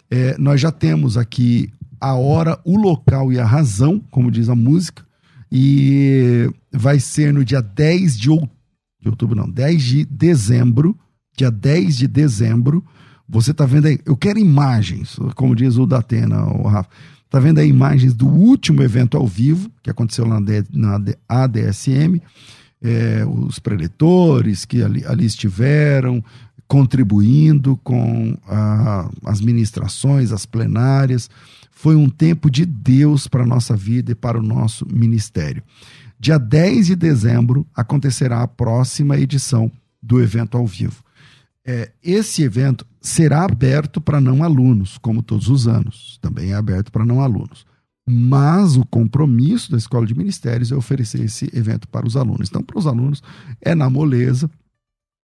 É, 0.08 0.38
nós 0.38 0.60
já 0.60 0.70
temos 0.70 1.16
aqui 1.16 1.68
a 2.00 2.14
hora, 2.14 2.60
o 2.64 2.78
local 2.78 3.32
e 3.32 3.40
a 3.40 3.44
razão, 3.44 3.98
como 4.08 4.30
diz 4.30 4.48
a 4.48 4.54
música, 4.54 5.04
e 5.50 6.50
vai 6.72 6.98
ser 6.98 7.32
no 7.32 7.44
dia 7.44 7.60
10 7.60 8.18
de, 8.18 8.30
out... 8.30 8.48
de 9.00 9.08
outubro, 9.08 9.36
não, 9.36 9.48
10 9.48 9.82
de 9.82 10.04
dezembro, 10.04 10.98
dia 11.36 11.50
10 11.50 11.96
de 11.96 12.06
dezembro. 12.06 12.84
Você 13.28 13.52
tá 13.52 13.66
vendo 13.66 13.86
aí, 13.86 13.98
eu 14.04 14.16
quero 14.16 14.38
imagens, 14.38 15.16
como 15.34 15.54
diz 15.54 15.76
o 15.76 15.86
Datena, 15.86 16.44
o 16.46 16.66
Rafa. 16.66 16.88
Tá 17.28 17.40
vendo 17.40 17.58
aí 17.58 17.68
imagens 17.68 18.14
do 18.14 18.26
último 18.26 18.82
evento 18.82 19.16
ao 19.16 19.26
vivo, 19.26 19.70
que 19.82 19.90
aconteceu 19.90 20.24
na, 20.26 20.40
na 20.72 21.00
ADSM, 21.28 22.22
é, 22.80 23.24
os 23.26 23.58
preletores 23.58 24.64
que 24.64 24.82
ali, 24.82 25.04
ali 25.04 25.26
estiveram, 25.26 26.22
contribuindo 26.68 27.76
com 27.82 28.36
a, 28.46 29.10
as 29.24 29.40
ministrações, 29.40 30.32
as 30.32 30.46
plenárias. 30.46 31.28
Foi 31.86 31.94
um 31.94 32.08
tempo 32.08 32.50
de 32.50 32.66
Deus 32.66 33.28
para 33.28 33.44
a 33.44 33.46
nossa 33.46 33.76
vida 33.76 34.10
e 34.10 34.14
para 34.16 34.36
o 34.36 34.42
nosso 34.42 34.84
ministério. 34.92 35.62
Dia 36.18 36.36
10 36.36 36.88
de 36.88 36.96
dezembro 36.96 37.64
acontecerá 37.72 38.42
a 38.42 38.48
próxima 38.48 39.16
edição 39.16 39.70
do 40.02 40.20
evento 40.20 40.58
ao 40.58 40.66
vivo. 40.66 41.04
É, 41.64 41.92
esse 42.02 42.42
evento 42.42 42.84
será 43.00 43.44
aberto 43.44 44.00
para 44.00 44.20
não 44.20 44.42
alunos, 44.42 44.98
como 44.98 45.22
todos 45.22 45.48
os 45.48 45.68
anos. 45.68 46.18
Também 46.20 46.50
é 46.50 46.54
aberto 46.54 46.90
para 46.90 47.06
não 47.06 47.20
alunos. 47.20 47.64
Mas 48.04 48.76
o 48.76 48.84
compromisso 48.84 49.70
da 49.70 49.78
Escola 49.78 50.04
de 50.04 50.18
Ministérios 50.18 50.72
é 50.72 50.74
oferecer 50.74 51.20
esse 51.20 51.48
evento 51.54 51.86
para 51.86 52.04
os 52.04 52.16
alunos. 52.16 52.48
Então, 52.48 52.64
para 52.64 52.80
os 52.80 52.88
alunos, 52.88 53.22
é 53.60 53.76
na 53.76 53.88
moleza, 53.88 54.50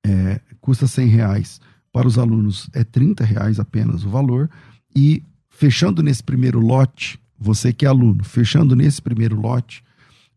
é, 0.05 0.43
custa 0.61 0.87
100 0.87 1.09
reais. 1.09 1.59
Para 1.91 2.07
os 2.07 2.19
alunos, 2.19 2.69
é 2.75 2.85
30 2.85 3.25
reais 3.25 3.59
apenas 3.59 4.05
o 4.05 4.11
valor. 4.11 4.51
E 4.95 5.23
fechando 5.61 6.03
nesse 6.03 6.25
primeiro 6.25 6.59
lote, 6.59 7.21
você 7.39 7.71
que 7.71 7.85
é 7.85 7.89
aluno, 7.91 8.25
fechando 8.25 8.75
nesse 8.75 9.03
primeiro 9.03 9.39
lote, 9.39 9.85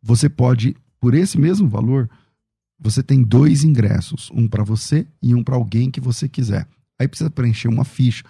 você 0.02 0.28
pode, 0.28 0.76
por 1.00 1.14
esse 1.14 1.40
mesmo 1.40 1.70
valor, 1.70 2.10
você 2.78 3.02
tem 3.02 3.24
dois 3.24 3.64
ingressos, 3.64 4.30
um 4.34 4.50
para 4.50 4.66
você 4.66 5.08
e 5.22 5.34
um 5.34 5.42
para 5.42 5.56
alguém 5.56 5.90
que 5.90 6.02
você 6.02 6.28
quiser. 6.28 6.68
Aí 7.00 7.08
precisa 7.08 7.30
preencher 7.30 7.70
uma 7.70 7.86
ficha 7.86 8.26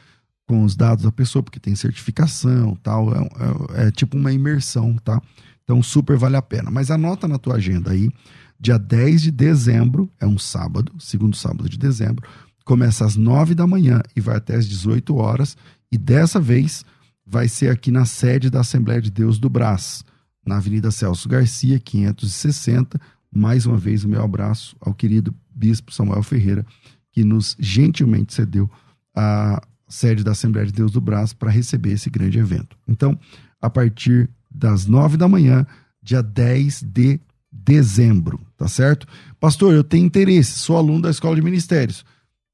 com 0.47 0.63
os 0.63 0.75
dados 0.75 1.03
da 1.03 1.11
pessoa, 1.11 1.41
porque 1.41 1.59
tem 1.59 1.75
certificação, 1.75 2.75
tal, 2.75 3.11
é, 3.11 3.85
é, 3.85 3.87
é 3.87 3.91
tipo 3.91 4.15
uma 4.15 4.31
imersão, 4.31 4.95
tá? 5.03 5.19
Então 5.63 5.81
super 5.81 6.15
vale 6.15 6.35
a 6.35 6.43
pena. 6.43 6.69
Mas 6.69 6.91
anota 6.91 7.27
na 7.27 7.39
tua 7.39 7.55
agenda 7.55 7.89
aí, 7.89 8.11
dia 8.59 8.77
10 8.77 9.23
de 9.23 9.31
dezembro, 9.31 10.11
é 10.19 10.27
um 10.27 10.37
sábado, 10.37 10.93
segundo 10.99 11.35
sábado 11.35 11.67
de 11.67 11.79
dezembro, 11.79 12.29
começa 12.63 13.03
às 13.03 13.15
9 13.15 13.55
da 13.55 13.65
manhã 13.65 13.99
e 14.15 14.21
vai 14.21 14.37
até 14.37 14.55
às 14.55 14.67
18 14.67 15.15
horas 15.15 15.57
e 15.93 15.97
dessa 15.97 16.39
vez 16.39 16.83
vai 17.23 17.47
ser 17.47 17.69
aqui 17.69 17.91
na 17.91 18.03
sede 18.03 18.49
da 18.49 18.61
Assembleia 18.61 18.99
de 18.99 19.11
Deus 19.11 19.37
do 19.37 19.47
Brás, 19.47 20.03
na 20.43 20.57
Avenida 20.57 20.89
Celso 20.89 21.29
Garcia, 21.29 21.79
560. 21.79 22.99
Mais 23.31 23.67
uma 23.67 23.77
vez, 23.77 24.03
o 24.03 24.09
meu 24.09 24.23
abraço 24.23 24.75
ao 24.81 24.91
querido 24.91 25.35
Bispo 25.53 25.93
Samuel 25.93 26.23
Ferreira, 26.23 26.65
que 27.11 27.23
nos 27.23 27.55
gentilmente 27.59 28.33
cedeu 28.33 28.67
a 29.15 29.61
sede 29.87 30.23
da 30.23 30.31
Assembleia 30.31 30.65
de 30.65 30.73
Deus 30.73 30.91
do 30.91 30.99
Brás 30.99 31.31
para 31.31 31.51
receber 31.51 31.91
esse 31.91 32.09
grande 32.09 32.39
evento. 32.39 32.75
Então, 32.87 33.15
a 33.61 33.69
partir 33.69 34.27
das 34.49 34.87
nove 34.87 35.15
da 35.15 35.27
manhã, 35.27 35.63
dia 36.01 36.23
10 36.23 36.81
de 36.87 37.21
dezembro, 37.51 38.41
tá 38.57 38.67
certo? 38.67 39.05
Pastor, 39.39 39.75
eu 39.75 39.83
tenho 39.83 40.07
interesse, 40.07 40.57
sou 40.57 40.75
aluno 40.75 41.03
da 41.03 41.11
Escola 41.11 41.35
de 41.35 41.43
Ministérios. 41.43 41.99
O 42.01 42.05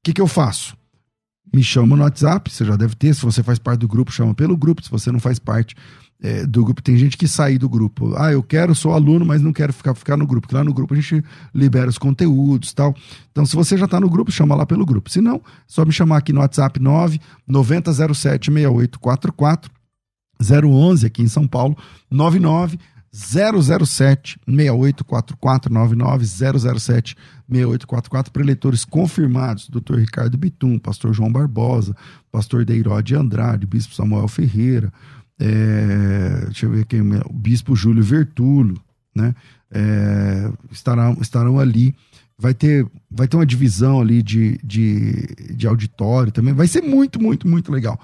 que, 0.04 0.12
que 0.12 0.20
eu 0.20 0.26
faço? 0.26 0.76
Me 1.52 1.62
chama 1.62 1.96
no 1.96 2.02
WhatsApp, 2.02 2.50
você 2.50 2.64
já 2.64 2.76
deve 2.76 2.94
ter. 2.94 3.14
Se 3.14 3.22
você 3.22 3.42
faz 3.42 3.58
parte 3.58 3.80
do 3.80 3.88
grupo, 3.88 4.12
chama 4.12 4.34
pelo 4.34 4.56
grupo. 4.56 4.82
Se 4.82 4.90
você 4.90 5.10
não 5.10 5.18
faz 5.18 5.38
parte, 5.38 5.74
é, 6.22 6.46
do 6.46 6.64
grupo. 6.64 6.82
Tem 6.82 6.96
gente 6.96 7.16
que 7.16 7.26
sai 7.26 7.58
do 7.58 7.68
grupo. 7.68 8.14
Ah, 8.16 8.32
eu 8.32 8.42
quero, 8.42 8.74
sou 8.74 8.92
aluno, 8.92 9.24
mas 9.24 9.40
não 9.40 9.52
quero 9.52 9.72
ficar, 9.72 9.94
ficar 9.94 10.16
no 10.16 10.26
grupo. 10.26 10.46
Porque 10.46 10.54
lá 10.54 10.64
no 10.64 10.72
grupo 10.72 10.94
a 10.94 10.96
gente 10.96 11.24
libera 11.54 11.88
os 11.88 11.98
conteúdos 11.98 12.72
tal. 12.72 12.94
Então, 13.30 13.46
se 13.46 13.56
você 13.56 13.76
já 13.76 13.86
está 13.86 13.98
no 13.98 14.08
grupo, 14.08 14.30
chama 14.30 14.54
lá 14.54 14.66
pelo 14.66 14.84
grupo. 14.84 15.10
Se 15.10 15.20
não, 15.20 15.40
só 15.66 15.84
me 15.84 15.92
chamar 15.92 16.18
aqui 16.18 16.32
no 16.32 16.40
WhatsApp 16.40 16.80
9 16.80 17.18
9007 17.46 18.52
6844 18.52 19.70
011 20.40 21.06
aqui 21.06 21.22
em 21.22 21.28
São 21.28 21.46
Paulo, 21.46 21.76
99 22.10 22.78
007 23.12 24.38
6844 24.46 25.72
99 25.72 26.24
007 26.26 27.16
6844 27.48 28.32
para 28.32 28.42
eleitores 28.42 28.84
confirmados, 28.84 29.68
Dr. 29.68 29.96
Ricardo 29.96 30.38
Bitum, 30.38 30.78
pastor 30.78 31.12
João 31.12 31.32
Barbosa, 31.32 31.96
pastor 32.30 32.64
Deirode 32.64 33.14
Andrade, 33.16 33.66
bispo 33.66 33.94
Samuel 33.94 34.28
Ferreira, 34.28 34.92
é, 35.40 36.44
deixa 36.44 36.66
eu 36.66 36.70
ver 36.70 36.84
quem, 36.84 37.00
o 37.00 37.32
bispo 37.32 37.74
Júlio 37.74 38.04
Vertulo, 38.04 38.78
né? 39.16 39.34
É, 39.72 40.52
estarão, 40.70 41.16
estarão 41.20 41.58
ali. 41.58 41.94
Vai 42.38 42.52
ter, 42.54 42.86
vai 43.10 43.26
ter 43.26 43.36
uma 43.36 43.46
divisão 43.46 44.00
ali 44.00 44.22
de, 44.22 44.58
de, 44.62 45.54
de 45.54 45.66
auditório 45.66 46.30
também. 46.30 46.52
Vai 46.52 46.66
ser 46.66 46.82
muito, 46.82 47.20
muito, 47.20 47.48
muito 47.48 47.72
legal. 47.72 47.98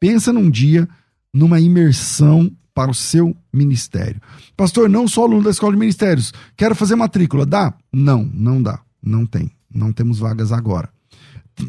Pensa 0.00 0.32
num 0.32 0.50
dia, 0.50 0.88
numa 1.32 1.60
imersão 1.60 2.50
para 2.74 2.90
o 2.90 2.94
seu 2.94 3.36
ministério. 3.52 4.20
Pastor, 4.56 4.88
não 4.88 5.06
sou 5.06 5.24
aluno 5.24 5.42
da 5.42 5.50
escola 5.50 5.72
de 5.72 5.78
ministérios. 5.78 6.32
Quero 6.56 6.74
fazer 6.74 6.96
matrícula. 6.96 7.44
Dá? 7.44 7.74
Não, 7.92 8.24
não 8.32 8.62
dá. 8.62 8.80
Não 9.02 9.26
tem. 9.26 9.50
Não 9.72 9.92
temos 9.92 10.18
vagas 10.18 10.52
agora. 10.52 10.88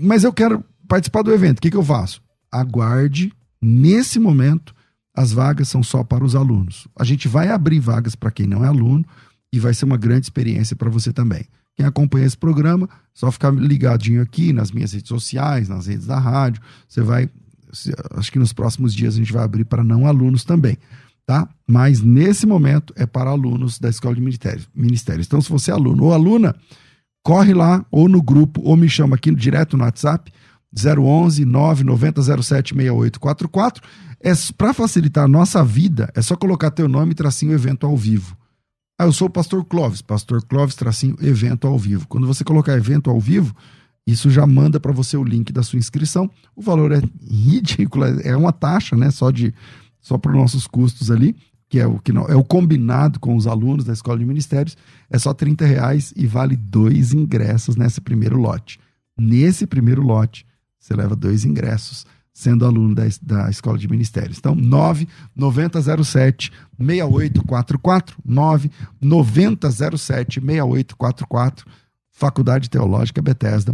Mas 0.01 0.23
eu 0.23 0.31
quero 0.31 0.63
participar 0.87 1.21
do 1.21 1.33
evento. 1.33 1.59
O 1.59 1.61
que, 1.61 1.71
que 1.71 1.77
eu 1.77 1.83
faço? 1.83 2.21
Aguarde. 2.51 3.33
Nesse 3.61 4.19
momento, 4.19 4.73
as 5.15 5.31
vagas 5.31 5.69
são 5.69 5.83
só 5.83 6.03
para 6.03 6.23
os 6.23 6.35
alunos. 6.35 6.87
A 6.97 7.03
gente 7.03 7.27
vai 7.27 7.49
abrir 7.49 7.79
vagas 7.79 8.15
para 8.15 8.31
quem 8.31 8.47
não 8.47 8.63
é 8.63 8.67
aluno 8.67 9.05
e 9.51 9.59
vai 9.59 9.73
ser 9.73 9.85
uma 9.85 9.97
grande 9.97 10.25
experiência 10.25 10.75
para 10.75 10.89
você 10.89 11.13
também. 11.13 11.45
Quem 11.75 11.85
acompanha 11.85 12.25
esse 12.25 12.37
programa, 12.37 12.87
só 13.13 13.31
ficar 13.31 13.51
ligadinho 13.51 14.21
aqui 14.21 14.53
nas 14.53 14.71
minhas 14.71 14.93
redes 14.93 15.07
sociais, 15.07 15.69
nas 15.69 15.87
redes 15.87 16.05
da 16.05 16.19
rádio. 16.19 16.61
Você 16.87 17.01
vai 17.01 17.29
acho 18.15 18.31
que 18.31 18.39
nos 18.39 18.53
próximos 18.53 18.93
dias 18.93 19.15
a 19.15 19.17
gente 19.17 19.33
vai 19.33 19.43
abrir 19.43 19.65
para 19.65 19.83
não 19.83 20.07
alunos 20.07 20.43
também, 20.43 20.77
tá? 21.25 21.47
Mas 21.67 22.01
nesse 22.01 22.45
momento 22.45 22.93
é 22.95 23.05
para 23.05 23.29
alunos 23.29 23.79
da 23.79 23.89
Escola 23.89 24.15
de 24.15 24.21
Ministérios. 24.21 24.69
ministérios. 24.73 25.27
Então, 25.27 25.41
se 25.41 25.49
você 25.49 25.71
é 25.71 25.73
aluno 25.73 26.05
ou 26.05 26.13
aluna, 26.13 26.55
corre 27.23 27.53
lá 27.53 27.85
ou 27.91 28.07
no 28.07 28.21
grupo 28.21 28.61
ou 28.63 28.75
me 28.77 28.89
chama 28.89 29.15
aqui 29.15 29.33
direto 29.33 29.77
no 29.77 29.83
WhatsApp 29.83 30.31
011 30.75 31.45
990 31.45 32.21
07 32.43 32.73
6844. 32.75 33.83
É 34.19 34.31
para 34.57 34.73
facilitar 34.73 35.25
a 35.25 35.27
nossa 35.27 35.63
vida, 35.63 36.09
é 36.15 36.21
só 36.21 36.35
colocar 36.35 36.71
teu 36.71 36.87
nome 36.87 37.13
tracinho 37.13 37.51
evento 37.51 37.85
ao 37.85 37.97
vivo. 37.97 38.37
Ah, 38.97 39.05
eu 39.05 39.11
sou 39.11 39.27
o 39.27 39.29
pastor 39.29 39.65
Clóvis, 39.65 40.01
pastor 40.01 40.41
Clóvis 40.45 40.75
tracinho 40.75 41.17
evento 41.21 41.67
ao 41.67 41.77
vivo. 41.77 42.07
Quando 42.07 42.25
você 42.25 42.43
colocar 42.43 42.77
evento 42.77 43.09
ao 43.09 43.19
vivo, 43.19 43.53
isso 44.05 44.29
já 44.29 44.45
manda 44.45 44.79
para 44.79 44.91
você 44.91 45.15
o 45.15 45.23
link 45.23 45.53
da 45.53 45.63
sua 45.63 45.79
inscrição. 45.79 46.29
O 46.55 46.61
valor 46.61 46.91
é 46.91 47.01
ridículo, 47.21 48.05
é 48.05 48.35
uma 48.35 48.51
taxa, 48.51 48.95
né? 48.95 49.09
Só 49.11 49.31
de 49.31 49.53
só 50.01 50.17
para 50.17 50.31
os 50.31 50.37
nossos 50.37 50.67
custos 50.67 51.09
ali, 51.09 51.35
que 51.69 51.79
é 51.79 51.87
o 51.87 51.97
que 51.97 52.11
não, 52.11 52.27
é 52.27 52.35
o 52.35 52.43
combinado 52.43 53.19
com 53.19 53.35
os 53.35 53.47
alunos 53.47 53.85
da 53.85 53.93
escola 53.93 54.19
de 54.19 54.25
ministérios, 54.25 54.77
é 55.09 55.17
só 55.17 55.33
30 55.33 55.65
reais 55.65 56.13
e 56.15 56.27
vale 56.27 56.57
dois 56.57 57.13
ingressos 57.13 57.77
nesse 57.77 58.01
primeiro 58.01 58.37
lote. 58.37 58.79
Nesse 59.17 59.65
primeiro 59.65 60.01
lote, 60.01 60.45
você 60.77 60.93
leva 60.93 61.15
dois 61.15 61.45
ingressos 61.45 62.05
sendo 62.33 62.65
aluno 62.65 62.95
da, 62.95 63.03
da 63.21 63.49
Escola 63.49 63.77
de 63.77 63.87
Ministérios. 63.87 64.39
Então, 64.39 64.55
99007 64.55 66.51
6844, 66.77 68.17
99007 68.25 70.41
6844, 70.41 71.65
Faculdade 72.11 72.69
Teológica 72.69 73.21
Bethesda, 73.21 73.73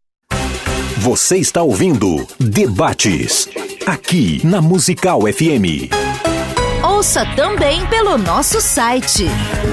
Você 1.01 1.37
está 1.37 1.63
ouvindo 1.63 2.27
Debates, 2.39 3.49
aqui 3.87 4.39
na 4.45 4.61
Musical 4.61 5.21
FM. 5.21 5.89
Ouça 6.83 7.25
também 7.35 7.83
pelo 7.87 8.19
nosso 8.19 8.61
site 8.61 9.25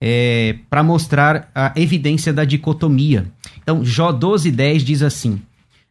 é, 0.00 0.58
para 0.68 0.82
mostrar 0.82 1.50
a 1.54 1.72
evidência 1.76 2.32
da 2.32 2.44
dicotomia. 2.44 3.26
Então, 3.62 3.84
Jó 3.84 4.12
12, 4.12 4.50
10 4.50 4.84
diz 4.84 5.02
assim: 5.02 5.40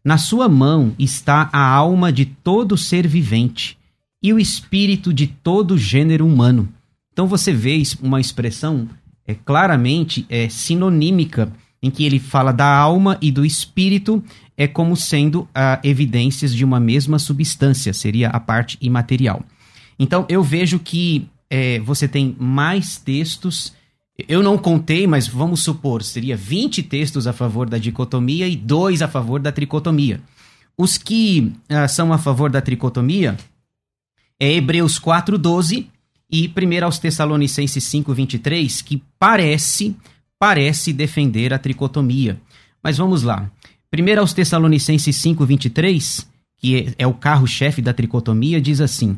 Na 0.03 0.18
sua 0.18 0.47
mão 0.47 0.93
está 0.97 1.49
a 1.51 1.68
alma 1.68 2.12
de 2.12 2.26
todo 2.26 2.78
ser 2.78 3.08
vivente 3.08 3.78
e 4.22 4.34
o 4.34 4.39
espírito 4.39 5.14
de 5.14 5.28
todo 5.28 5.78
gênero 5.78 6.26
humano. 6.26 6.70
Então, 7.12 7.28
você 7.28 7.53
vê 7.53 7.82
uma 8.01 8.20
expressão 8.20 8.88
é, 9.28 9.34
claramente 9.34 10.26
é, 10.30 10.49
sinonímica 10.49 11.51
em 11.82 11.91
que 11.91 12.03
ele 12.03 12.20
fala 12.20 12.51
da 12.51 12.66
alma 12.66 13.18
e 13.22 13.32
do 13.32 13.45
espírito 13.45 14.24
é 14.58 14.68
como 14.68 14.95
sendo 14.95 15.47
ah, 15.53 15.80
evidências 15.84 16.53
de 16.53 16.64
uma 16.64 16.80
mesma 16.80 17.20
substância, 17.20 17.93
seria 17.93 18.30
a 18.30 18.39
parte 18.39 18.78
imaterial. 18.82 19.43
Então 19.99 20.26
eu 20.28 20.41
vejo 20.41 20.80
que 20.80 21.28
é, 21.49 21.80
você 21.80 22.08
tem 22.08 22.36
mais 22.39 22.97
textos 22.97 23.74
Eu 24.18 24.41
não 24.41 24.57
contei, 24.57 25.05
mas 25.05 25.28
vamos 25.28 25.61
supor, 25.61 26.01
seria 26.01 26.38
20 26.38 26.84
textos 26.84 27.28
a 27.28 27.34
favor 27.34 27.70
da 27.70 27.78
dicotomia 27.78 28.47
e 28.47 28.55
dois 28.55 29.01
a 29.01 29.07
favor 29.09 29.41
da 29.41 29.51
tricotomia. 29.51 30.22
Os 30.78 30.97
que 30.97 31.51
uh, 31.70 31.88
são 31.89 32.13
a 32.13 32.18
favor 32.18 32.49
da 32.49 32.61
tricotomia 32.61 33.36
é 34.39 34.53
Hebreus 34.53 34.97
4:12 34.99 35.88
e 36.32 36.47
1 36.47 36.86
aos 36.86 36.97
Tessalonicenses 36.97 37.84
5:23, 37.84 38.84
que 38.84 39.03
parece 39.20 39.95
parece 40.39 40.93
defender 40.93 41.53
a 41.53 41.59
tricotomia. 41.59 42.39
Mas 42.82 42.97
vamos 42.97 43.24
lá. 43.24 43.49
1 43.93 44.20
aos 44.20 44.34
Tessalonicenses 44.34 45.16
5:23, 45.18 46.26
que 46.57 46.93
é 46.97 47.05
o 47.05 47.13
carro-chefe 47.13 47.82
da 47.82 47.93
tricotomia, 47.93 48.61
diz 48.61 48.80
assim: 48.80 49.18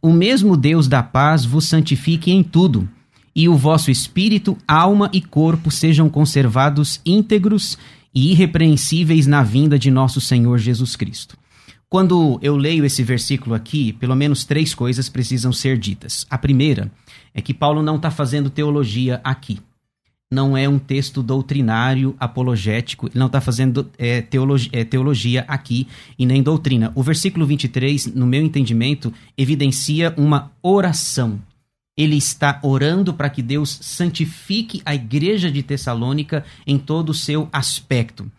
O 0.00 0.10
mesmo 0.10 0.56
Deus 0.56 0.88
da 0.88 1.02
paz 1.02 1.44
vos 1.44 1.66
santifique 1.66 2.30
em 2.30 2.42
tudo 2.42 2.88
e 3.38 3.48
o 3.48 3.56
vosso 3.56 3.88
espírito, 3.88 4.58
alma 4.66 5.08
e 5.12 5.20
corpo 5.20 5.70
sejam 5.70 6.08
conservados 6.08 7.00
íntegros 7.06 7.78
e 8.12 8.32
irrepreensíveis 8.32 9.28
na 9.28 9.44
vinda 9.44 9.78
de 9.78 9.92
nosso 9.92 10.20
Senhor 10.20 10.58
Jesus 10.58 10.96
Cristo. 10.96 11.38
Quando 11.88 12.40
eu 12.42 12.56
leio 12.56 12.84
esse 12.84 13.00
versículo 13.04 13.54
aqui, 13.54 13.92
pelo 13.92 14.16
menos 14.16 14.44
três 14.44 14.74
coisas 14.74 15.08
precisam 15.08 15.52
ser 15.52 15.78
ditas. 15.78 16.26
A 16.28 16.36
primeira 16.36 16.90
é 17.32 17.40
que 17.40 17.54
Paulo 17.54 17.80
não 17.80 17.94
está 17.94 18.10
fazendo 18.10 18.50
teologia 18.50 19.20
aqui. 19.22 19.60
Não 20.28 20.56
é 20.56 20.68
um 20.68 20.78
texto 20.80 21.22
doutrinário, 21.22 22.16
apologético, 22.18 23.06
ele 23.06 23.20
não 23.20 23.28
está 23.28 23.40
fazendo 23.40 23.88
é, 23.96 24.20
teologia, 24.20 24.70
é, 24.72 24.82
teologia 24.82 25.44
aqui 25.46 25.86
e 26.18 26.26
nem 26.26 26.42
doutrina. 26.42 26.90
O 26.92 27.04
versículo 27.04 27.46
23, 27.46 28.14
no 28.16 28.26
meu 28.26 28.42
entendimento, 28.42 29.14
evidencia 29.36 30.12
uma 30.16 30.50
oração 30.60 31.38
ele 31.98 32.16
está 32.16 32.60
orando 32.62 33.12
para 33.12 33.28
que 33.28 33.42
Deus 33.42 33.76
santifique 33.82 34.80
a 34.84 34.94
igreja 34.94 35.50
de 35.50 35.64
Tessalônica 35.64 36.44
em 36.64 36.78
todo 36.78 37.10
o 37.10 37.14
seu 37.14 37.48
aspecto. 37.52 38.30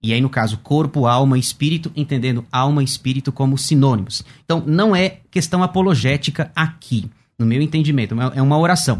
E 0.00 0.12
aí, 0.12 0.20
no 0.20 0.30
caso, 0.30 0.58
corpo, 0.58 1.06
alma, 1.06 1.36
espírito, 1.36 1.90
entendendo 1.96 2.46
alma 2.52 2.80
e 2.80 2.84
espírito 2.84 3.32
como 3.32 3.58
sinônimos. 3.58 4.24
Então, 4.44 4.62
não 4.64 4.94
é 4.94 5.18
questão 5.32 5.64
apologética 5.64 6.52
aqui, 6.54 7.10
no 7.36 7.44
meu 7.44 7.60
entendimento, 7.60 8.14
é 8.20 8.40
uma 8.40 8.56
oração. 8.56 8.98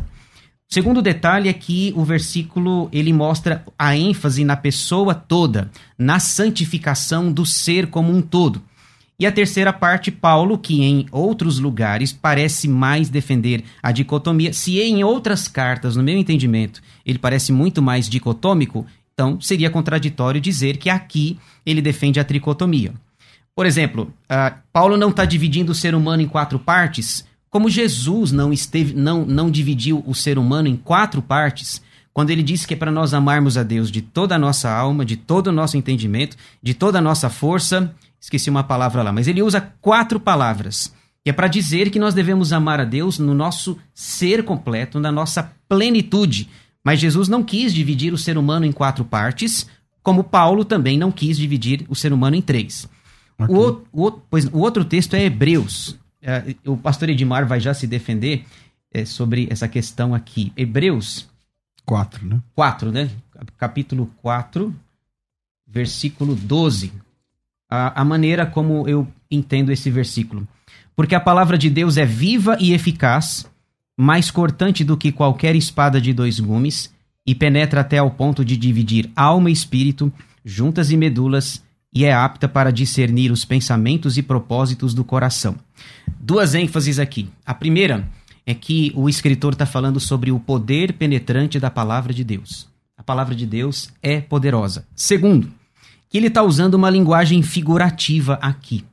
O 0.69 0.75
segundo 0.75 1.01
detalhe 1.01 1.49
é 1.49 1.53
que 1.53 1.93
o 1.97 2.05
versículo 2.05 2.89
ele 2.93 3.13
mostra 3.13 3.65
a 3.79 3.97
ênfase 3.97 4.45
na 4.45 4.57
pessoa 4.57 5.15
toda, 5.15 5.71
na 5.97 6.19
santificação 6.19 7.33
do 7.33 7.47
ser 7.47 7.87
como 7.87 8.13
um 8.13 8.21
todo. 8.21 8.61
E 9.21 9.27
a 9.27 9.33
terceira 9.33 9.73
parte, 9.73 10.13
Paulo, 10.13 10.57
que 10.57 10.81
em 10.85 11.07
outros 11.11 11.59
lugares 11.59 12.13
parece 12.13 12.69
mais 12.69 13.09
defender 13.09 13.65
a 13.83 13.91
dicotomia, 13.91 14.53
se 14.53 14.79
em 14.81 15.03
outras 15.03 15.49
cartas, 15.49 15.97
no 15.97 16.05
meu 16.05 16.17
entendimento, 16.17 16.81
ele 17.05 17.19
parece 17.19 17.51
muito 17.51 17.83
mais 17.83 18.09
dicotômico, 18.09 18.87
então 19.13 19.41
seria 19.41 19.71
contraditório 19.71 20.41
dizer 20.41 20.77
que 20.77 20.89
aqui 20.89 21.37
ele 21.67 21.83
defende 21.83 22.21
a 22.21 22.25
tricotomia. 22.25 22.93
Por 23.57 23.67
exemplo, 23.67 24.15
uh, 24.31 24.57
Paulo 24.73 24.97
não 24.97 25.11
está 25.11 25.25
dividindo 25.25 25.73
o 25.73 25.75
ser 25.75 25.97
humano 25.97 26.23
em 26.23 26.29
quatro 26.29 26.61
partes, 26.61 27.27
como 27.51 27.69
Jesus 27.69 28.31
não 28.31 28.53
esteve, 28.53 28.95
não, 28.95 29.27
não 29.27 29.51
dividiu 29.51 30.01
o 30.07 30.15
ser 30.15 30.39
humano 30.39 30.69
em 30.69 30.77
quatro 30.77 31.21
partes, 31.21 31.83
quando 32.13 32.31
ele 32.31 32.43
disse 32.43 32.69
que 32.69 32.75
é 32.75 32.77
para 32.77 32.93
nós 32.93 33.13
amarmos 33.13 33.57
a 33.57 33.65
Deus 33.65 33.91
de 33.91 34.01
toda 34.01 34.37
a 34.37 34.39
nossa 34.39 34.71
alma, 34.71 35.05
de 35.05 35.17
todo 35.17 35.49
o 35.49 35.53
nosso 35.53 35.77
entendimento, 35.77 36.37
de 36.63 36.73
toda 36.73 36.99
a 36.99 37.03
nossa 37.03 37.29
força 37.29 37.93
esqueci 38.21 38.51
uma 38.51 38.65
palavra 38.65 39.03
lá, 39.03 39.13
mas 39.13 39.29
ele 39.29 39.43
usa 39.43 39.61
quatro 39.81 40.19
palavras, 40.19 40.93
que 41.23 41.31
é 41.31 41.33
para 41.33 41.49
dizer 41.49 41.91
que 41.91 41.99
nós 41.99 42.15
devemos 42.15 42.53
amar 42.53 42.81
a 42.81 42.85
Deus 42.85 43.19
no 43.19 43.35
nosso 43.35 43.79
ser 43.95 44.45
completo, 44.45 44.99
na 45.01 45.13
nossa 45.13 45.53
plenitude. 45.69 46.49
Mas 46.85 47.01
Jesus 47.01 47.29
não 47.29 47.43
quis 47.43 47.73
dividir 47.73 48.13
o 48.13 48.19
ser 48.19 48.39
humano 48.39 48.65
em 48.65 48.73
quatro 48.73 49.05
partes, 49.05 49.69
como 50.03 50.25
Paulo 50.25 50.65
também 50.65 50.97
não 50.97 51.13
quis 51.13 51.37
dividir 51.37 51.85
o 51.89 51.95
ser 51.95 52.13
humano 52.13 52.37
em 52.37 52.43
três. 52.43 52.89
Okay. 53.39 53.55
O, 53.55 53.83
o, 53.93 54.13
pois, 54.13 54.47
o 54.47 54.59
outro 54.59 54.85
texto 54.85 55.15
é 55.15 55.25
Hebreus. 55.25 55.99
É, 56.21 56.55
o 56.67 56.77
pastor 56.77 57.11
Edmar 57.11 57.47
vai 57.47 57.61
já 57.61 57.73
se 57.73 57.87
defender 57.87 58.45
é, 58.93 59.05
sobre 59.05 59.47
essa 59.51 59.69
questão 59.69 60.15
aqui. 60.15 60.53
Hebreus 60.57 61.29
4, 61.85 62.27
né? 62.27 62.41
4, 62.55 62.91
né? 62.91 63.11
Capítulo 63.57 64.11
4, 64.21 64.75
versículo 65.67 66.35
12 66.35 66.93
a, 67.71 68.01
a 68.01 68.05
maneira 68.05 68.47
como 68.47 68.89
eu 68.89 69.07
entendo 69.31 69.71
esse 69.71 69.91
versículo. 69.91 70.47
Porque 70.97 71.15
a 71.15 71.21
palavra 71.21 71.57
de 71.57 71.71
Deus 71.71 71.97
é 71.97 72.05
viva 72.05 72.57
e 72.61 72.73
eficaz, 72.73 73.47
mais 73.97 74.31
cortante 74.31 74.83
do 74.83 74.97
que 74.97 75.13
qualquer 75.13 75.55
espada 75.55 76.01
de 76.01 76.13
dois 76.13 76.41
gumes, 76.41 76.93
e 77.27 77.35
penetra 77.35 77.83
até 77.83 77.99
ao 77.99 78.11
ponto 78.11 78.45
de 78.45 78.57
dividir 78.57 79.11
alma 79.15 79.51
e 79.51 79.53
espírito, 79.53 80.13
juntas 80.45 80.91
e 80.91 80.97
medulas, 80.97 81.63
e 81.95 82.05
é 82.05 82.13
apta 82.13 82.49
para 82.49 82.73
discernir 82.73 83.31
os 83.31 83.45
pensamentos 83.45 84.17
e 84.17 84.23
propósitos 84.23 84.95
do 84.95 85.05
coração. 85.05 85.57
Duas 86.21 86.55
ênfases 86.55 86.99
aqui. 86.99 87.29
A 87.45 87.55
primeira 87.55 88.09
é 88.47 88.55
que 88.55 88.93
o 88.95 89.09
escritor 89.09 89.53
está 89.53 89.67
falando 89.67 90.01
sobre 90.01 90.33
o 90.33 90.41
poder 90.41 90.95
penetrante 90.95 91.61
da 91.61 91.71
palavra 91.71 92.15
de 92.15 92.25
Deus. 92.25 92.67
A 92.97 93.03
palavra 93.03 93.35
de 93.35 93.47
Deus 93.47 93.91
é 94.03 94.21
poderosa. 94.21 94.87
Segundo, 94.95 95.53
que 96.09 96.17
ele 96.17 96.29
está 96.29 96.43
usando 96.43 96.75
uma 96.75 96.91
linguagem 96.91 97.43
figurativa 97.43 98.35
aqui. 98.41 98.85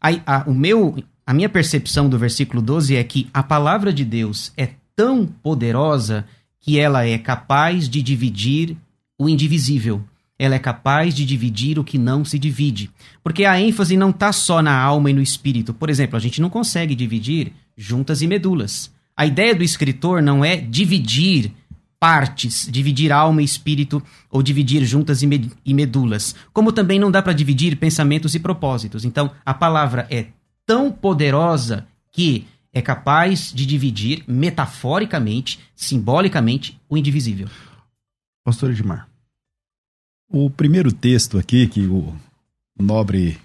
A, 0.00 0.08
a, 0.26 0.44
o 0.46 0.54
meu, 0.54 1.02
a 1.26 1.32
minha 1.32 1.48
percepção 1.48 2.08
do 2.08 2.18
versículo 2.18 2.60
12 2.60 2.96
é 2.96 3.04
que 3.04 3.28
a 3.32 3.42
palavra 3.42 3.92
de 3.92 4.04
Deus 4.04 4.52
é 4.56 4.70
tão 4.94 5.26
poderosa 5.26 6.26
que 6.60 6.78
ela 6.78 7.06
é 7.06 7.16
capaz 7.16 7.88
de 7.88 8.02
dividir 8.02 8.76
o 9.18 9.28
indivisível. 9.28 10.02
Ela 10.38 10.54
é 10.54 10.58
capaz 10.58 11.14
de 11.14 11.24
dividir 11.24 11.78
o 11.78 11.84
que 11.84 11.98
não 11.98 12.24
se 12.24 12.38
divide. 12.38 12.90
Porque 13.22 13.44
a 13.44 13.60
ênfase 13.60 13.96
não 13.96 14.10
está 14.10 14.32
só 14.32 14.62
na 14.62 14.74
alma 14.74 15.10
e 15.10 15.12
no 15.12 15.20
espírito. 15.20 15.74
Por 15.74 15.90
exemplo, 15.90 16.16
a 16.16 16.20
gente 16.20 16.40
não 16.40 16.48
consegue 16.48 16.94
dividir 16.94 17.52
juntas 17.76 18.22
e 18.22 18.26
medulas. 18.26 18.90
A 19.16 19.26
ideia 19.26 19.54
do 19.54 19.62
escritor 19.62 20.22
não 20.22 20.42
é 20.42 20.56
dividir 20.56 21.52
partes, 22.00 22.66
dividir 22.70 23.12
alma 23.12 23.42
e 23.42 23.44
espírito 23.44 24.02
ou 24.30 24.42
dividir 24.42 24.82
juntas 24.84 25.20
e 25.22 25.74
medulas. 25.74 26.34
Como 26.50 26.72
também 26.72 26.98
não 26.98 27.10
dá 27.10 27.22
para 27.22 27.34
dividir 27.34 27.76
pensamentos 27.76 28.34
e 28.34 28.40
propósitos. 28.40 29.04
Então, 29.04 29.30
a 29.44 29.52
palavra 29.52 30.06
é 30.10 30.28
tão 30.64 30.90
poderosa 30.90 31.86
que 32.10 32.46
é 32.72 32.80
capaz 32.80 33.52
de 33.52 33.66
dividir 33.66 34.24
metaforicamente, 34.26 35.60
simbolicamente, 35.76 36.80
o 36.88 36.96
indivisível. 36.96 37.48
Pastor 38.44 38.70
Edmar. 38.70 39.06
O 40.32 40.48
primeiro 40.48 40.92
texto 40.92 41.38
aqui 41.38 41.66
que 41.66 41.86
o 41.86 42.14
nobre 42.78 43.38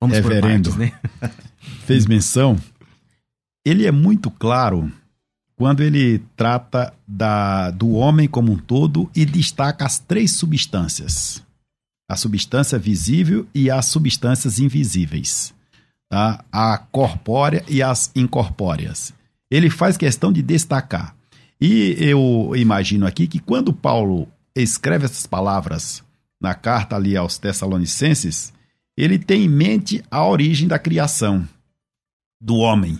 Vamos 0.00 0.16
reverendo 0.16 0.70
partes, 0.70 0.76
né? 0.76 1.00
fez 1.84 2.06
menção, 2.06 2.56
ele 3.64 3.86
é 3.86 3.90
muito 3.90 4.30
claro 4.30 4.92
quando 5.58 5.82
ele 5.82 6.20
trata 6.36 6.94
da, 7.06 7.72
do 7.72 7.90
homem 7.90 8.28
como 8.28 8.52
um 8.52 8.56
todo 8.56 9.10
e 9.14 9.26
destaca 9.26 9.84
as 9.84 9.98
três 9.98 10.36
substâncias: 10.36 11.44
a 12.08 12.16
substância 12.16 12.78
visível 12.78 13.46
e 13.52 13.68
as 13.68 13.86
substâncias 13.86 14.60
invisíveis, 14.60 15.52
tá? 16.08 16.44
a 16.52 16.78
corpórea 16.78 17.64
e 17.68 17.82
as 17.82 18.12
incorpóreas. 18.14 19.12
Ele 19.50 19.68
faz 19.68 19.96
questão 19.96 20.32
de 20.32 20.42
destacar. 20.42 21.16
E 21.60 21.96
eu 21.98 22.52
imagino 22.54 23.04
aqui 23.04 23.26
que 23.26 23.40
quando 23.40 23.72
Paulo 23.72 24.28
escreve 24.54 25.06
essas 25.06 25.26
palavras 25.26 26.04
na 26.40 26.54
carta 26.54 26.94
ali 26.94 27.16
aos 27.16 27.36
Tessalonicenses, 27.36 28.52
ele 28.96 29.18
tem 29.18 29.44
em 29.44 29.48
mente 29.48 30.04
a 30.08 30.24
origem 30.24 30.68
da 30.68 30.78
criação 30.78 31.48
do 32.40 32.56
homem, 32.58 32.96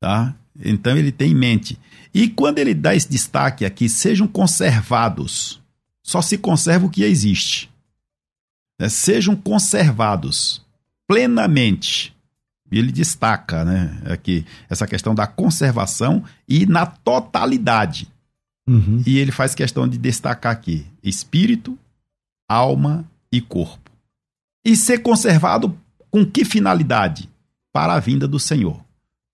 tá? 0.00 0.34
Então 0.62 0.96
ele 0.96 1.12
tem 1.12 1.32
em 1.32 1.34
mente. 1.34 1.78
E 2.12 2.28
quando 2.28 2.58
ele 2.58 2.74
dá 2.74 2.94
esse 2.94 3.08
destaque 3.08 3.64
aqui, 3.64 3.88
sejam 3.88 4.26
conservados. 4.26 5.60
Só 6.02 6.20
se 6.20 6.36
conserva 6.36 6.86
o 6.86 6.90
que 6.90 7.02
existe. 7.02 7.70
Né? 8.78 8.88
Sejam 8.88 9.36
conservados 9.36 10.64
plenamente. 11.06 12.14
E 12.70 12.78
ele 12.78 12.92
destaca 12.92 13.64
né, 13.64 14.00
aqui 14.06 14.44
essa 14.68 14.86
questão 14.86 15.14
da 15.14 15.26
conservação 15.26 16.24
e 16.48 16.66
na 16.66 16.86
totalidade. 16.86 18.08
Uhum. 18.68 19.02
E 19.06 19.18
ele 19.18 19.32
faz 19.32 19.54
questão 19.54 19.88
de 19.88 19.98
destacar 19.98 20.52
aqui: 20.52 20.86
espírito, 21.02 21.76
alma 22.48 23.04
e 23.32 23.40
corpo. 23.40 23.90
E 24.64 24.76
ser 24.76 24.98
conservado 24.98 25.76
com 26.10 26.24
que 26.24 26.44
finalidade? 26.44 27.28
Para 27.72 27.94
a 27.94 28.00
vinda 28.00 28.26
do 28.26 28.38
Senhor 28.38 28.84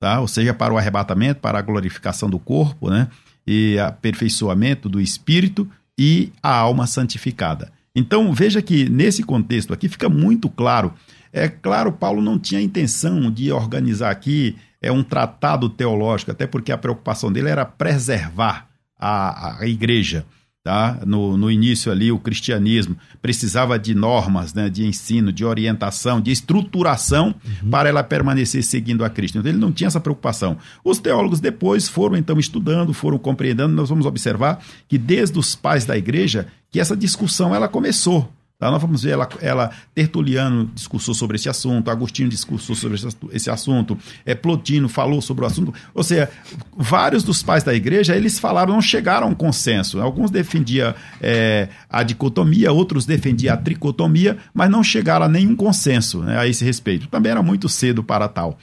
tá? 0.07 0.21
ou 0.21 0.29
seja, 0.29 0.55
para 0.55 0.73
o 0.73 0.79
arrebatamento, 0.79 1.41
para 1.41 1.59
a 1.59 1.63
glorificação 1.63 2.31
do 2.31 2.39
corpo, 2.39 2.89
né? 2.89 3.09
e 3.45 3.77
aperfeiçoamento 3.79 4.89
do 4.89 5.01
espírito 5.01 5.69
e 5.99 6.33
a 6.41 6.55
alma 6.55 6.87
santificada. 6.87 7.73
Então, 7.95 8.33
veja 8.33 8.63
que 8.63 8.89
nesse 8.89 9.25
contexto 9.25 9.73
aqui 9.73 9.89
fica 9.89 10.09
muito 10.09 10.49
claro. 10.49 10.93
É 11.33 11.49
claro, 11.49 11.91
Paulo 11.91 12.23
não 12.23 12.39
tinha 12.39 12.61
intenção 12.61 13.31
de 13.31 13.51
organizar 13.51 14.11
aqui 14.11 14.57
é 14.81 14.93
um 14.93 15.03
tratado 15.03 15.69
teológico, 15.69 16.31
até 16.31 16.47
porque 16.47 16.71
a 16.71 16.79
preocupação 16.79 17.33
dele 17.33 17.49
era 17.49 17.65
preservar 17.65 18.69
a, 18.97 19.61
a 19.61 19.67
igreja. 19.67 20.25
Tá? 20.67 20.99
No, 21.07 21.37
no 21.37 21.49
início 21.49 21.93
ali, 21.93 22.11
o 22.11 22.19
cristianismo 22.19 22.97
precisava 23.23 23.79
de 23.79 23.95
normas, 23.95 24.53
né, 24.53 24.69
de 24.69 24.85
ensino, 24.85 25.33
de 25.33 25.45
orientação, 25.45 26.21
de 26.21 26.33
estruturação 26.33 27.33
uhum. 27.63 27.71
para 27.71 27.89
ela 27.89 28.03
permanecer 28.03 28.65
seguindo 28.65 29.05
a 29.05 29.09
Cristo. 29.09 29.39
Então, 29.39 29.49
ele 29.49 29.61
não 29.61 29.71
tinha 29.71 29.87
essa 29.87 30.01
preocupação. 30.01 30.59
Os 30.83 30.99
teólogos 30.99 31.39
depois 31.39 31.89
foram 31.89 32.17
então 32.17 32.37
estudando, 32.37 32.93
foram 32.93 33.17
compreendendo. 33.17 33.75
Nós 33.75 33.91
vamos 33.91 34.07
observar 34.07 34.61
que 34.89 34.99
desde 34.99 35.39
os 35.39 35.55
pais 35.55 35.85
da 35.85 35.97
igreja 35.97 36.49
que 36.69 36.81
essa 36.81 36.97
discussão 36.97 37.55
ela 37.55 37.69
começou. 37.69 38.29
Tá? 38.59 38.71
Nós 38.71 38.81
vamos 38.81 39.03
ver 39.03 39.11
ela, 39.11 39.29
ela, 39.43 39.71
Tertuliano 39.95 40.71
discursou 40.75 41.15
sobre 41.15 41.37
esse 41.37 41.49
assunto, 41.49 41.91
Agostinho 41.91 42.29
discursou 42.29 42.75
sobre 42.75 42.99
esse 43.33 43.51
assunto, 43.51 43.99
é, 44.25 44.35
Plotino 44.35 44.89
falou 44.89 45.21
sobre 45.21 45.45
o 45.45 45.47
assunto. 45.47 45.75
Ou 45.95 46.03
seja, 46.03 46.31
vários 46.75 47.23
dos 47.23 47.43
pais 47.43 47.63
da 47.63 47.75
igreja, 47.75 48.17
eles 48.17 48.39
falaram, 48.39 48.73
não 48.73 48.81
chegaram 48.81 49.27
a 49.27 49.31
um 49.31 49.35
consenso. 49.35 50.01
Alguns 50.01 50.31
defendiam 50.31 50.95
é, 51.21 51.69
a 51.91 52.03
dicotomia, 52.03 52.73
outros 52.73 53.05
defendiam 53.05 53.53
a 53.53 53.59
tricotomia, 53.59 54.39
mas 54.55 54.71
não 54.71 54.83
chegaram 54.83 55.27
a 55.27 55.29
nenhum 55.29 55.55
consenso 55.55 56.23
né, 56.23 56.39
a 56.39 56.47
esse 56.47 56.65
respeito. 56.65 57.09
Também 57.09 57.33
era 57.33 57.43
muito 57.43 57.69
cedo 57.69 58.03
para 58.03 58.27
tal. 58.27 58.59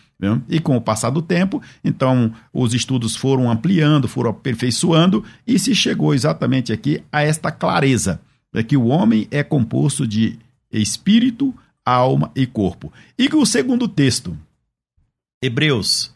E 0.49 0.59
com 0.59 0.77
o 0.77 0.81
passar 0.81 1.09
do 1.09 1.21
tempo, 1.21 1.61
então 1.83 2.31
os 2.53 2.73
estudos 2.73 3.13
foram 3.13 3.51
ampliando, 3.51 4.07
foram 4.07 4.29
aperfeiçoando 4.29 5.23
e 5.45 5.59
se 5.59 5.75
chegou 5.75 6.13
exatamente 6.13 6.71
aqui 6.71 7.03
a 7.11 7.21
esta 7.21 7.51
clareza 7.51 8.21
é 8.53 8.63
que 8.63 8.77
o 8.77 8.87
homem 8.87 9.27
é 9.31 9.43
composto 9.43 10.07
de 10.07 10.37
espírito, 10.71 11.53
alma 11.85 12.31
e 12.35 12.45
corpo. 12.45 12.91
E 13.17 13.27
o 13.33 13.45
segundo 13.45 13.87
texto, 13.87 14.37
Hebreus. 15.41 16.13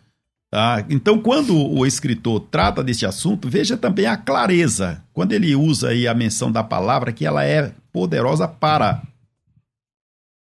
Tá? 0.49 0.85
Então, 0.89 1.19
quando 1.19 1.55
o 1.55 1.85
escritor 1.85 2.39
trata 2.39 2.83
desse 2.83 3.05
assunto, 3.05 3.49
veja 3.49 3.75
também 3.75 4.05
a 4.05 4.15
clareza, 4.15 5.03
quando 5.13 5.33
ele 5.33 5.53
usa 5.55 5.89
aí 5.89 6.07
a 6.07 6.13
menção 6.13 6.51
da 6.51 6.63
palavra, 6.63 7.11
que 7.11 7.25
ela 7.25 7.43
é 7.43 7.73
poderosa 7.91 8.47
para 8.47 9.01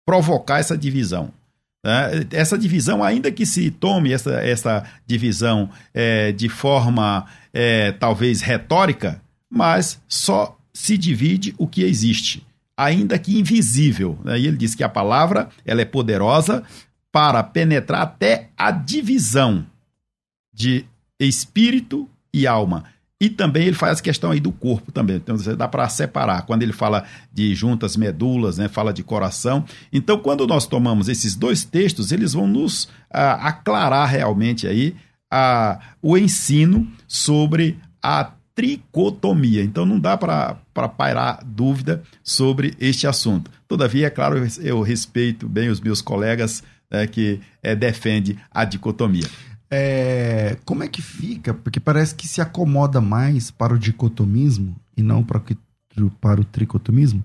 provocar 0.04 0.58
essa 0.58 0.76
divisão. 0.76 1.32
Tá? 1.82 2.10
Essa 2.30 2.58
divisão, 2.58 3.02
ainda 3.02 3.32
que 3.32 3.46
se 3.46 3.70
tome 3.70 4.12
essa, 4.12 4.34
essa 4.42 4.84
divisão 5.06 5.70
é, 5.94 6.32
de 6.32 6.50
forma 6.50 7.26
é, 7.52 7.92
talvez 7.92 8.42
retórica, 8.42 9.22
mas 9.48 10.00
só 10.06 10.58
se 10.74 10.98
divide 10.98 11.54
o 11.56 11.68
que 11.68 11.84
existe, 11.84 12.44
ainda 12.76 13.18
que 13.18 13.38
invisível. 13.38 14.18
Né? 14.24 14.40
E 14.40 14.46
ele 14.46 14.56
diz 14.56 14.74
que 14.74 14.82
a 14.82 14.88
palavra 14.88 15.48
ela 15.64 15.80
é 15.80 15.84
poderosa 15.84 16.64
para 17.12 17.42
penetrar 17.44 18.02
até 18.02 18.50
a 18.56 18.72
divisão 18.72 19.64
de 20.52 20.84
espírito 21.18 22.08
e 22.32 22.46
alma. 22.46 22.84
E 23.20 23.30
também 23.30 23.66
ele 23.66 23.76
faz 23.76 24.00
questão 24.00 24.32
aí 24.32 24.40
do 24.40 24.50
corpo 24.50 24.90
também. 24.90 25.16
Então 25.16 25.36
dá 25.56 25.68
para 25.68 25.88
separar. 25.88 26.42
Quando 26.42 26.62
ele 26.62 26.72
fala 26.72 27.04
de 27.32 27.54
juntas 27.54 27.96
medulas, 27.96 28.58
né, 28.58 28.68
fala 28.68 28.92
de 28.92 29.04
coração. 29.04 29.64
Então, 29.92 30.18
quando 30.18 30.46
nós 30.46 30.66
tomamos 30.66 31.08
esses 31.08 31.36
dois 31.36 31.64
textos, 31.64 32.10
eles 32.10 32.32
vão 32.32 32.46
nos 32.46 32.88
ah, 33.08 33.48
aclarar 33.48 34.08
realmente 34.08 34.66
aí 34.66 34.96
ah, 35.32 35.80
o 36.02 36.18
ensino 36.18 36.86
sobre 37.06 37.78
a 38.02 38.32
tricotomia. 38.54 39.62
Então 39.62 39.84
não 39.84 39.98
dá 39.98 40.16
para 40.16 40.88
pairar 40.96 41.44
dúvida 41.44 42.02
sobre 42.22 42.74
este 42.78 43.06
assunto. 43.06 43.50
Todavia, 43.66 44.06
é 44.06 44.10
claro, 44.10 44.36
eu, 44.60 44.80
respeito 44.80 45.48
bem 45.48 45.68
os 45.68 45.80
meus 45.80 46.00
colegas 46.00 46.62
né, 46.90 47.06
que 47.06 47.40
é, 47.62 47.74
defendem 47.74 48.36
a 48.50 48.64
dicotomia. 48.64 49.28
É, 49.70 50.56
como 50.64 50.84
é 50.84 50.88
que 50.88 51.02
fica? 51.02 51.52
Porque 51.52 51.80
parece 51.80 52.14
que 52.14 52.28
se 52.28 52.40
acomoda 52.40 53.00
mais 53.00 53.50
para 53.50 53.74
o 53.74 53.78
dicotomismo 53.78 54.76
e 54.96 55.02
não 55.02 55.24
para, 55.24 55.42
para 56.20 56.40
o 56.40 56.44
tricotomismo 56.44 57.24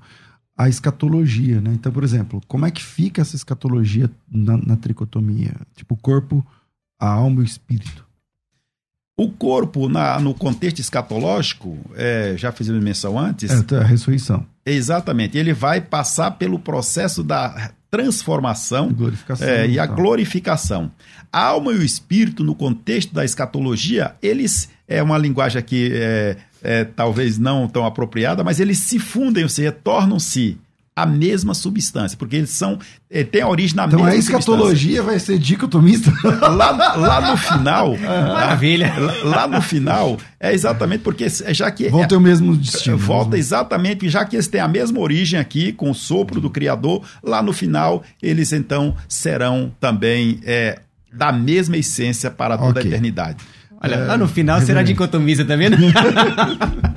a 0.57 0.67
escatologia, 0.67 1.61
né? 1.61 1.71
Então, 1.73 1.89
por 1.89 2.03
exemplo, 2.03 2.41
como 2.45 2.65
é 2.65 2.71
que 2.71 2.83
fica 2.83 3.21
essa 3.21 3.33
escatologia 3.33 4.11
na, 4.29 4.57
na 4.57 4.75
tricotomia? 4.75 5.55
Tipo, 5.73 5.95
corpo, 5.95 6.45
a 6.99 7.07
alma 7.07 7.39
e 7.39 7.43
o 7.43 7.45
espírito. 7.45 8.05
O 9.19 9.29
corpo, 9.29 9.89
na, 9.89 10.17
no 10.17 10.33
contexto 10.33 10.79
escatológico, 10.79 11.77
é, 11.97 12.35
já 12.37 12.53
fizemos 12.53 12.81
menção 12.81 13.19
antes. 13.19 13.51
É, 13.51 13.75
a 13.75 13.83
ressurreição. 13.83 14.45
Exatamente. 14.65 15.37
Ele 15.37 15.51
vai 15.51 15.81
passar 15.81 16.31
pelo 16.31 16.57
processo 16.57 17.21
da 17.21 17.71
transformação 17.91 18.95
é, 19.41 19.67
e 19.67 19.77
a 19.77 19.83
então. 19.83 19.95
glorificação. 19.97 20.89
A 21.33 21.47
alma 21.47 21.73
e 21.73 21.75
o 21.75 21.83
espírito, 21.83 22.45
no 22.45 22.55
contexto 22.55 23.13
da 23.13 23.25
escatologia, 23.25 24.15
eles. 24.21 24.69
É 24.87 25.03
uma 25.03 25.17
linguagem 25.17 25.59
aqui 25.59 25.91
é, 25.91 26.37
é, 26.63 26.85
talvez 26.85 27.37
não 27.37 27.67
tão 27.67 27.85
apropriada, 27.85 28.41
mas 28.41 28.61
eles 28.61 28.77
se 28.77 28.99
fundem, 28.99 29.43
ou 29.43 29.49
seja, 29.49 29.73
tornam-se 29.73 30.57
a 31.01 31.05
mesma 31.05 31.53
substância, 31.53 32.17
porque 32.17 32.35
eles 32.35 32.49
são 32.49 32.79
é, 33.09 33.23
têm 33.23 33.41
a 33.41 33.47
origem 33.47 33.75
na 33.75 33.85
então, 33.85 33.99
mesma 33.99 34.11
substância. 34.11 34.41
Então 34.41 34.53
a 34.53 34.59
escatologia 34.59 35.03
vai 35.03 35.19
ser 35.19 35.39
dicotomista? 35.39 36.11
Lá, 36.23 36.95
lá 36.95 37.31
no 37.31 37.37
final, 37.37 37.97
maravilha. 37.97 38.93
Lá, 38.97 39.13
lá, 39.23 39.47
no 39.47 39.61
final 39.61 40.17
é 40.39 40.53
exatamente 40.53 41.01
porque 41.01 41.25
é, 41.25 41.53
já 41.53 41.71
que 41.71 41.89
vão 41.89 42.03
é, 42.03 42.07
ter 42.07 42.15
o 42.15 42.21
mesmo 42.21 42.55
destino. 42.55 42.97
Volta 42.97 43.31
mesmo. 43.31 43.39
exatamente, 43.41 44.09
já 44.09 44.25
que 44.25 44.35
eles 44.35 44.47
têm 44.47 44.61
a 44.61 44.67
mesma 44.67 44.99
origem 44.99 45.39
aqui 45.39 45.71
com 45.71 45.89
o 45.89 45.95
sopro 45.95 46.39
do 46.39 46.49
Criador, 46.49 47.03
lá 47.23 47.41
no 47.41 47.53
final 47.53 48.03
eles 48.21 48.51
então 48.53 48.95
serão 49.07 49.71
também 49.79 50.39
é, 50.43 50.79
da 51.11 51.31
mesma 51.31 51.77
essência 51.77 52.29
para 52.29 52.57
toda 52.57 52.79
okay. 52.79 52.83
a 52.83 52.85
eternidade. 52.85 53.37
Olha, 53.81 53.95
é, 53.95 54.05
lá 54.05 54.17
no 54.17 54.27
final 54.27 54.59
será 54.61 54.83
dicotomista, 54.83 55.45
tá 55.45 55.55
vendo? 55.55 55.77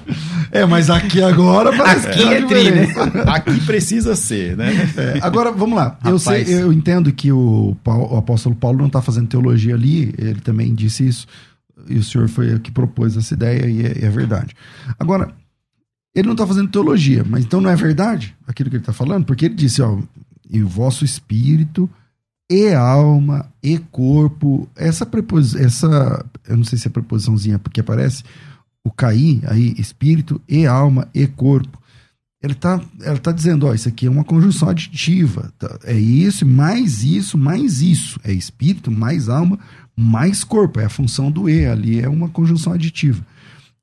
é, 0.53 0.67
mas 0.67 0.91
aqui 0.91 1.23
agora 1.23 1.71
Aqui 1.83 2.23
é 2.23 2.47
tri, 2.47 2.71
né? 2.71 2.87
Aqui 3.27 3.59
precisa 3.65 4.15
ser, 4.15 4.55
né? 4.57 4.71
É, 4.97 5.19
agora, 5.23 5.51
vamos 5.51 5.77
lá. 5.77 5.99
Eu, 6.05 6.19
sei, 6.19 6.45
eu 6.47 6.71
entendo 6.71 7.11
que 7.11 7.33
o, 7.33 7.75
o 7.85 8.17
apóstolo 8.19 8.55
Paulo 8.55 8.79
não 8.79 8.87
está 8.87 9.01
fazendo 9.01 9.29
teologia 9.29 9.75
ali, 9.75 10.15
ele 10.19 10.41
também 10.41 10.75
disse 10.75 11.09
isso, 11.09 11.27
e 11.89 11.97
o 11.97 12.05
senhor 12.05 12.29
foi 12.29 12.55
o 12.55 12.61
que 12.61 12.71
propôs 12.71 13.17
essa 13.17 13.33
ideia, 13.33 13.67
e 13.67 13.87
é, 13.87 14.05
é 14.05 14.11
verdade. 14.11 14.55
Agora, 14.99 15.33
ele 16.15 16.27
não 16.27 16.35
está 16.35 16.47
fazendo 16.47 16.69
teologia, 16.69 17.25
mas 17.27 17.45
então 17.45 17.61
não 17.61 17.71
é 17.71 17.77
verdade 17.77 18.37
aquilo 18.47 18.69
que 18.69 18.77
ele 18.77 18.83
está 18.83 18.93
falando? 18.93 19.25
Porque 19.25 19.47
ele 19.47 19.55
disse, 19.55 19.81
ó, 19.81 19.99
e 20.51 20.63
o 20.63 20.69
vosso 20.69 21.03
espírito 21.03 21.89
e 22.51 22.75
alma 22.75 23.51
e 23.63 23.79
corpo. 23.79 24.69
Essa 24.77 25.07
preposição, 25.07 25.65
essa, 25.65 26.27
eu 26.47 26.59
não 26.59 26.65
sei 26.65 26.79
se 26.79 26.87
é 26.87 26.91
preposiçãozinha 26.91 27.59
porque 27.59 27.81
aparece 27.81 28.23
o 28.85 28.91
cair 28.91 29.41
aí, 29.47 29.75
espírito 29.79 30.41
e 30.49 30.67
alma 30.67 31.09
e 31.15 31.27
corpo. 31.27 31.81
Ele 32.43 32.55
tá, 32.55 32.81
ela 33.01 33.19
tá 33.19 33.31
dizendo, 33.31 33.67
ó, 33.67 33.75
isso 33.75 33.89
aqui 33.89 34.07
é 34.07 34.11
uma 34.11 34.25
conjunção 34.25 34.69
aditiva. 34.69 35.53
Tá? 35.59 35.79
É 35.85 35.97
isso, 35.97 36.45
mais 36.45 37.05
isso, 37.05 37.39
mais 37.39 37.81
isso. 37.81 38.19
É 38.25 38.33
espírito, 38.33 38.91
mais 38.91 39.29
alma, 39.29 39.59
mais 39.97 40.43
corpo. 40.43 40.81
É 40.81 40.85
a 40.85 40.91
função 40.91 41.31
do 41.31 41.49
E 41.49 41.67
ali, 41.67 42.01
é 42.01 42.09
uma 42.09 42.29
conjunção 42.29 42.73
aditiva. 42.73 43.25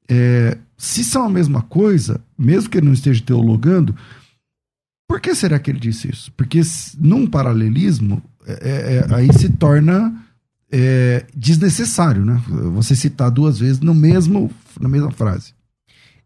É, 0.09 0.57
se 0.77 1.03
são 1.05 1.23
a 1.23 1.29
mesma 1.29 1.61
coisa, 1.61 2.19
mesmo 2.37 2.69
que 2.69 2.77
ele 2.77 2.87
não 2.87 2.93
esteja 2.93 3.23
teologando, 3.23 3.95
por 5.07 5.21
que 5.21 5.33
será 5.33 5.57
que 5.57 5.71
ele 5.71 5.79
disse 5.79 6.09
isso? 6.11 6.31
Porque 6.33 6.61
num 6.99 7.25
paralelismo, 7.25 8.21
é, 8.45 8.51
é, 8.51 8.95
é, 8.97 9.15
aí 9.15 9.31
se 9.33 9.49
torna 9.49 10.13
é, 10.71 11.25
desnecessário, 11.35 12.25
né? 12.25 12.41
Você 12.73 12.95
citar 12.95 13.31
duas 13.31 13.59
vezes 13.59 13.79
no 13.79 13.93
mesmo, 13.93 14.51
na 14.79 14.89
mesma 14.89 15.11
frase. 15.11 15.53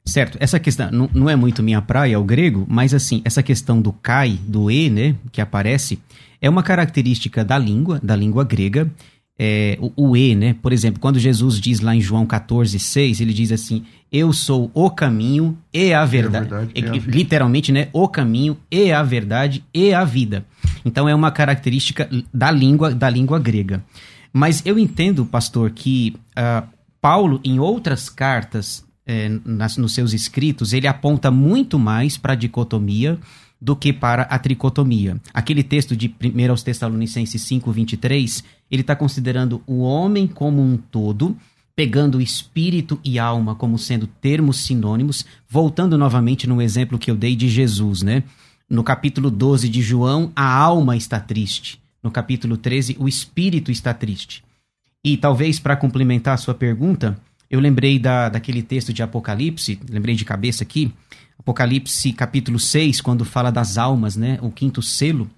Certo, 0.06 0.38
essa 0.42 0.60
questão 0.60 0.92
não, 0.92 1.10
não 1.14 1.30
é 1.30 1.36
muito 1.36 1.64
minha 1.64 1.82
praia, 1.82 2.20
o 2.20 2.24
grego, 2.24 2.66
mas 2.70 2.94
assim, 2.94 3.22
essa 3.24 3.42
questão 3.42 3.82
do 3.82 3.94
kai, 3.94 4.38
do 4.46 4.70
e, 4.70 4.90
né, 4.90 5.16
que 5.32 5.40
aparece, 5.40 5.98
é 6.42 6.50
uma 6.50 6.62
característica 6.62 7.46
da 7.46 7.58
língua, 7.58 8.02
da 8.04 8.14
língua 8.14 8.44
grega, 8.44 8.92
é, 9.40 9.78
o, 9.80 10.10
o, 10.10 10.18
E, 10.18 10.36
né? 10.36 10.56
Por 10.62 10.72
exemplo, 10.72 11.00
quando 11.00 11.18
Jesus 11.18 11.60
diz 11.60 11.80
lá 11.80 11.96
em 11.96 12.02
João 12.02 12.26
14, 12.26 12.78
6, 12.78 13.20
ele 13.20 13.34
diz 13.34 13.52
assim: 13.52 13.84
Eu 14.12 14.32
sou 14.32 14.70
o 14.74 14.92
caminho 14.92 15.58
e 15.74 15.94
a 15.94 16.06
verdade. 16.06 16.54
É 16.54 16.56
a 16.56 16.60
verdade 16.60 16.72
e, 16.76 16.86
a 16.86 17.12
literalmente, 17.12 17.72
né? 17.72 17.88
O 17.92 18.08
caminho 18.08 18.58
e 18.70 18.92
a 18.92 19.02
verdade 19.02 19.64
e 19.74 19.94
a 19.94 20.04
vida. 20.04 20.46
Então 20.86 21.10
é 21.10 21.16
uma 21.16 21.32
característica 21.32 22.08
da 22.32 22.52
língua, 22.52 22.94
da 22.94 23.10
língua 23.10 23.40
grega. 23.40 23.84
Mas 24.34 24.66
eu 24.66 24.80
entendo, 24.80 25.26
pastor, 25.26 25.70
que 25.70 26.16
uh, 26.36 26.68
Paulo, 27.00 27.40
em 27.44 27.60
outras 27.60 28.10
cartas, 28.10 28.84
eh, 29.06 29.30
nas, 29.46 29.76
nos 29.76 29.94
seus 29.94 30.14
escritos, 30.14 30.72
ele 30.72 30.88
aponta 30.88 31.30
muito 31.30 31.78
mais 31.78 32.18
para 32.18 32.32
a 32.32 32.36
dicotomia 32.36 33.20
do 33.62 33.76
que 33.76 33.92
para 33.92 34.24
a 34.24 34.40
tricotomia. 34.40 35.20
Aquele 35.34 35.64
texto 35.64 35.96
de 35.96 36.08
1 36.08 36.50
aos 36.50 36.64
Tessalonicenses 36.64 37.42
5, 37.42 37.72
23, 37.72 38.44
ele 38.72 38.82
está 38.82 38.96
considerando 38.96 39.62
o 39.68 39.82
homem 39.82 40.26
como 40.26 40.62
um 40.62 40.78
todo, 40.78 41.36
pegando 41.76 42.22
espírito 42.22 43.00
e 43.04 43.20
alma 43.20 43.54
como 43.54 43.78
sendo 43.78 44.08
termos 44.08 44.66
sinônimos, 44.66 45.26
voltando 45.50 45.98
novamente 45.98 46.48
no 46.48 46.62
exemplo 46.62 46.98
que 46.98 47.12
eu 47.12 47.16
dei 47.16 47.36
de 47.36 47.50
Jesus, 47.50 48.02
né? 48.02 48.24
No 48.70 48.84
capítulo 48.84 49.30
12 49.30 49.68
de 49.68 49.82
João, 49.82 50.32
a 50.36 50.56
alma 50.56 50.96
está 50.96 51.20
triste. 51.20 51.83
No 52.04 52.12
capítulo 52.12 52.58
13, 52.58 52.98
o 53.00 53.08
espírito 53.08 53.72
está 53.72 53.94
triste. 53.94 54.44
E 55.04 55.16
talvez 55.18 55.60
para 55.60 55.78
complementar 55.78 56.34
a 56.34 56.38
sua 56.38 56.54
pergunta, 56.54 57.18
eu 57.50 57.60
lembrei 57.60 57.98
da, 57.98 58.30
daquele 58.30 58.62
texto 58.62 58.94
de 58.94 59.02
Apocalipse, 59.02 59.80
lembrei 59.90 60.16
de 60.16 60.26
cabeça 60.26 60.64
aqui, 60.64 60.94
Apocalipse 61.40 62.12
capítulo 62.14 62.60
6, 62.60 63.02
quando 63.02 63.26
fala 63.26 63.52
das 63.52 63.78
almas, 63.78 64.16
né? 64.16 64.38
O 64.42 64.52
quinto 64.52 64.82
selo. 64.82 65.30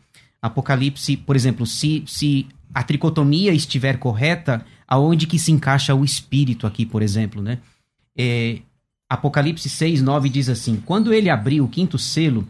Apocalipse, 0.41 1.17
por 1.17 1.35
exemplo, 1.35 1.65
se, 1.65 2.03
se 2.05 2.47
a 2.73 2.83
tricotomia 2.83 3.53
estiver 3.53 3.97
correta, 3.97 4.65
aonde 4.87 5.25
que 5.25 5.39
se 5.39 5.51
encaixa 5.51 5.95
o 5.95 6.03
espírito 6.03 6.67
aqui, 6.67 6.85
por 6.85 7.01
exemplo, 7.01 7.41
né? 7.41 7.59
É, 8.17 8.59
Apocalipse 9.09 9.69
6, 9.69 10.01
9 10.01 10.29
diz 10.29 10.49
assim: 10.49 10.81
Quando 10.85 11.13
ele 11.13 11.29
abriu 11.29 11.63
o 11.63 11.69
quinto 11.69 11.97
selo, 11.97 12.47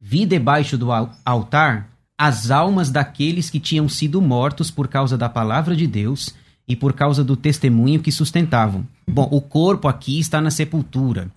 vi 0.00 0.26
debaixo 0.26 0.76
do 0.76 0.88
altar 1.24 1.90
as 2.18 2.50
almas 2.50 2.90
daqueles 2.90 3.48
que 3.48 3.60
tinham 3.60 3.88
sido 3.88 4.20
mortos 4.20 4.72
por 4.72 4.88
causa 4.88 5.16
da 5.16 5.28
palavra 5.28 5.76
de 5.76 5.86
Deus 5.86 6.34
e 6.66 6.74
por 6.74 6.92
causa 6.92 7.22
do 7.22 7.36
testemunho 7.36 8.00
que 8.00 8.10
sustentavam. 8.10 8.84
Bom, 9.08 9.28
o 9.30 9.40
corpo 9.40 9.86
aqui 9.86 10.18
está 10.18 10.40
na 10.40 10.50
sepultura. 10.50 11.30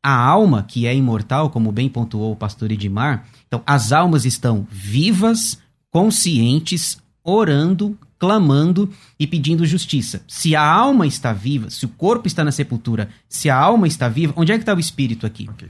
A 0.00 0.14
alma, 0.14 0.62
que 0.62 0.86
é 0.86 0.94
imortal, 0.94 1.50
como 1.50 1.72
bem 1.72 1.88
pontuou 1.88 2.32
o 2.32 2.36
pastor 2.36 2.70
Edmar, 2.70 3.26
então 3.48 3.60
as 3.66 3.90
almas 3.90 4.24
estão 4.24 4.66
vivas, 4.70 5.58
conscientes, 5.90 7.02
orando, 7.24 7.98
clamando 8.16 8.90
e 9.18 9.26
pedindo 9.26 9.66
justiça. 9.66 10.22
Se 10.28 10.54
a 10.54 10.62
alma 10.62 11.06
está 11.06 11.32
viva, 11.32 11.68
se 11.68 11.84
o 11.84 11.88
corpo 11.88 12.28
está 12.28 12.44
na 12.44 12.52
sepultura, 12.52 13.08
se 13.28 13.50
a 13.50 13.56
alma 13.56 13.88
está 13.88 14.08
viva, 14.08 14.32
onde 14.36 14.52
é 14.52 14.56
que 14.56 14.62
está 14.62 14.74
o 14.74 14.80
espírito 14.80 15.26
aqui? 15.26 15.48
Okay. 15.50 15.68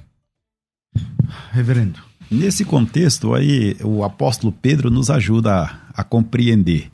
Reverendo. 1.51 2.08
Nesse 2.31 2.65
contexto 2.65 3.35
aí, 3.35 3.77
o 3.83 4.05
apóstolo 4.05 4.53
Pedro 4.53 4.91
nos 4.91 5.09
ajuda 5.09 5.63
a, 5.63 6.03
a 6.03 6.05
compreender 6.05 6.91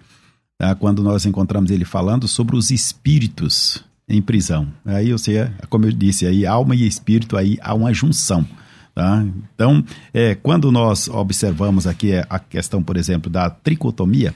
tá? 0.57 0.75
quando 0.75 1.03
nós 1.03 1.27
encontramos 1.27 1.71
ele 1.71 1.85
falando 1.85 2.29
sobre 2.29 2.55
os 2.57 2.71
espíritos 2.71 3.85
em 4.09 4.23
prisão. 4.23 4.69
Aí 4.85 5.11
você, 5.11 5.51
como 5.69 5.87
eu 5.87 5.93
disse, 5.93 6.27
aí 6.27 6.47
alma 6.47 6.77
e 6.77 6.87
espírito 6.87 7.37
aí 7.37 7.59
há 7.61 7.75
uma 7.75 7.93
junção. 7.93 8.47
Tá? 8.95 9.27
Então, 9.55 9.85
é, 10.13 10.37
quando 10.37 10.71
nós 10.71 11.09
observamos 11.09 11.87
aqui 11.87 12.13
a 12.31 12.39
questão, 12.39 12.81
por 12.81 12.97
exemplo, 12.97 13.29
da 13.29 13.51
tricotomia, 13.51 14.33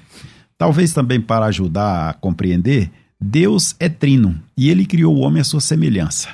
talvez 0.57 0.93
também 0.93 1.21
para 1.21 1.47
ajudar 1.47 2.11
a 2.11 2.13
compreender, 2.13 2.91
Deus 3.21 3.77
é 3.79 3.89
trino 3.89 4.41
e 4.57 4.69
ele 4.69 4.85
criou 4.85 5.17
o 5.17 5.21
homem 5.21 5.41
à 5.41 5.45
sua 5.45 5.61
semelhança. 5.61 6.29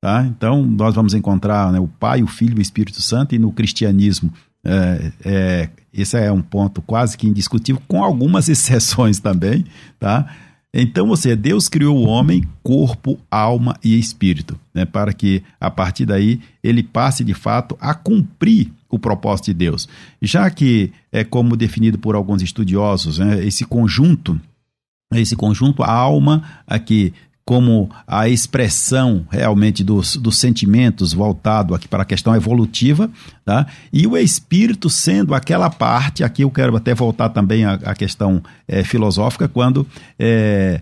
Tá? 0.00 0.24
Então, 0.24 0.64
nós 0.64 0.94
vamos 0.94 1.12
encontrar 1.12 1.70
né, 1.70 1.78
o 1.78 1.86
Pai, 1.86 2.22
o 2.22 2.26
Filho 2.26 2.56
e 2.56 2.60
o 2.60 2.62
Espírito 2.62 3.02
Santo, 3.02 3.34
e 3.34 3.38
no 3.38 3.52
cristianismo, 3.52 4.32
é, 4.64 5.12
é, 5.22 5.68
esse 5.92 6.16
é 6.16 6.32
um 6.32 6.40
ponto 6.40 6.80
quase 6.80 7.18
que 7.18 7.26
indiscutível, 7.26 7.82
com 7.86 8.02
algumas 8.02 8.48
exceções 8.50 9.18
também. 9.18 9.66
Tá? 9.98 10.34
Então, 10.72 11.06
você, 11.06 11.36
Deus 11.36 11.68
criou 11.68 11.98
o 11.98 12.06
homem, 12.06 12.44
corpo, 12.62 13.18
alma 13.30 13.76
e 13.84 13.98
espírito, 13.98 14.58
né, 14.72 14.84
para 14.84 15.12
que 15.12 15.42
a 15.60 15.70
partir 15.70 16.06
daí 16.06 16.40
ele 16.62 16.82
passe 16.82 17.22
de 17.22 17.34
fato 17.34 17.76
a 17.80 17.92
cumprir 17.92 18.72
o 18.88 18.98
propósito 18.98 19.46
de 19.46 19.54
Deus. 19.54 19.88
Já 20.22 20.48
que 20.48 20.92
é 21.12 21.24
como 21.24 21.56
definido 21.56 21.98
por 21.98 22.14
alguns 22.14 22.40
estudiosos, 22.40 23.18
né, 23.18 23.44
esse 23.44 23.64
conjunto 23.64 24.40
esse 25.18 25.34
conjunto, 25.34 25.82
a 25.82 25.90
alma 25.90 26.44
aqui 26.66 27.12
como 27.44 27.90
a 28.06 28.28
expressão 28.28 29.26
realmente 29.30 29.82
dos, 29.82 30.16
dos 30.16 30.36
sentimentos 30.36 31.12
voltado 31.12 31.74
aqui 31.74 31.88
para 31.88 32.02
a 32.02 32.06
questão 32.06 32.34
evolutiva, 32.34 33.10
tá? 33.44 33.66
e 33.92 34.06
o 34.06 34.16
espírito 34.16 34.88
sendo 34.88 35.34
aquela 35.34 35.68
parte, 35.68 36.22
aqui 36.22 36.42
eu 36.42 36.50
quero 36.50 36.76
até 36.76 36.94
voltar 36.94 37.30
também 37.30 37.64
à, 37.64 37.74
à 37.74 37.94
questão 37.94 38.42
é, 38.68 38.84
filosófica, 38.84 39.48
quando 39.48 39.86
é, 40.18 40.80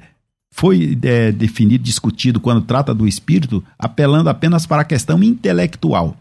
foi 0.50 0.98
é, 1.02 1.32
definido, 1.32 1.84
discutido, 1.84 2.40
quando 2.40 2.62
trata 2.62 2.94
do 2.94 3.06
espírito, 3.06 3.64
apelando 3.78 4.28
apenas 4.28 4.66
para 4.66 4.82
a 4.82 4.84
questão 4.84 5.22
intelectual. 5.22 6.16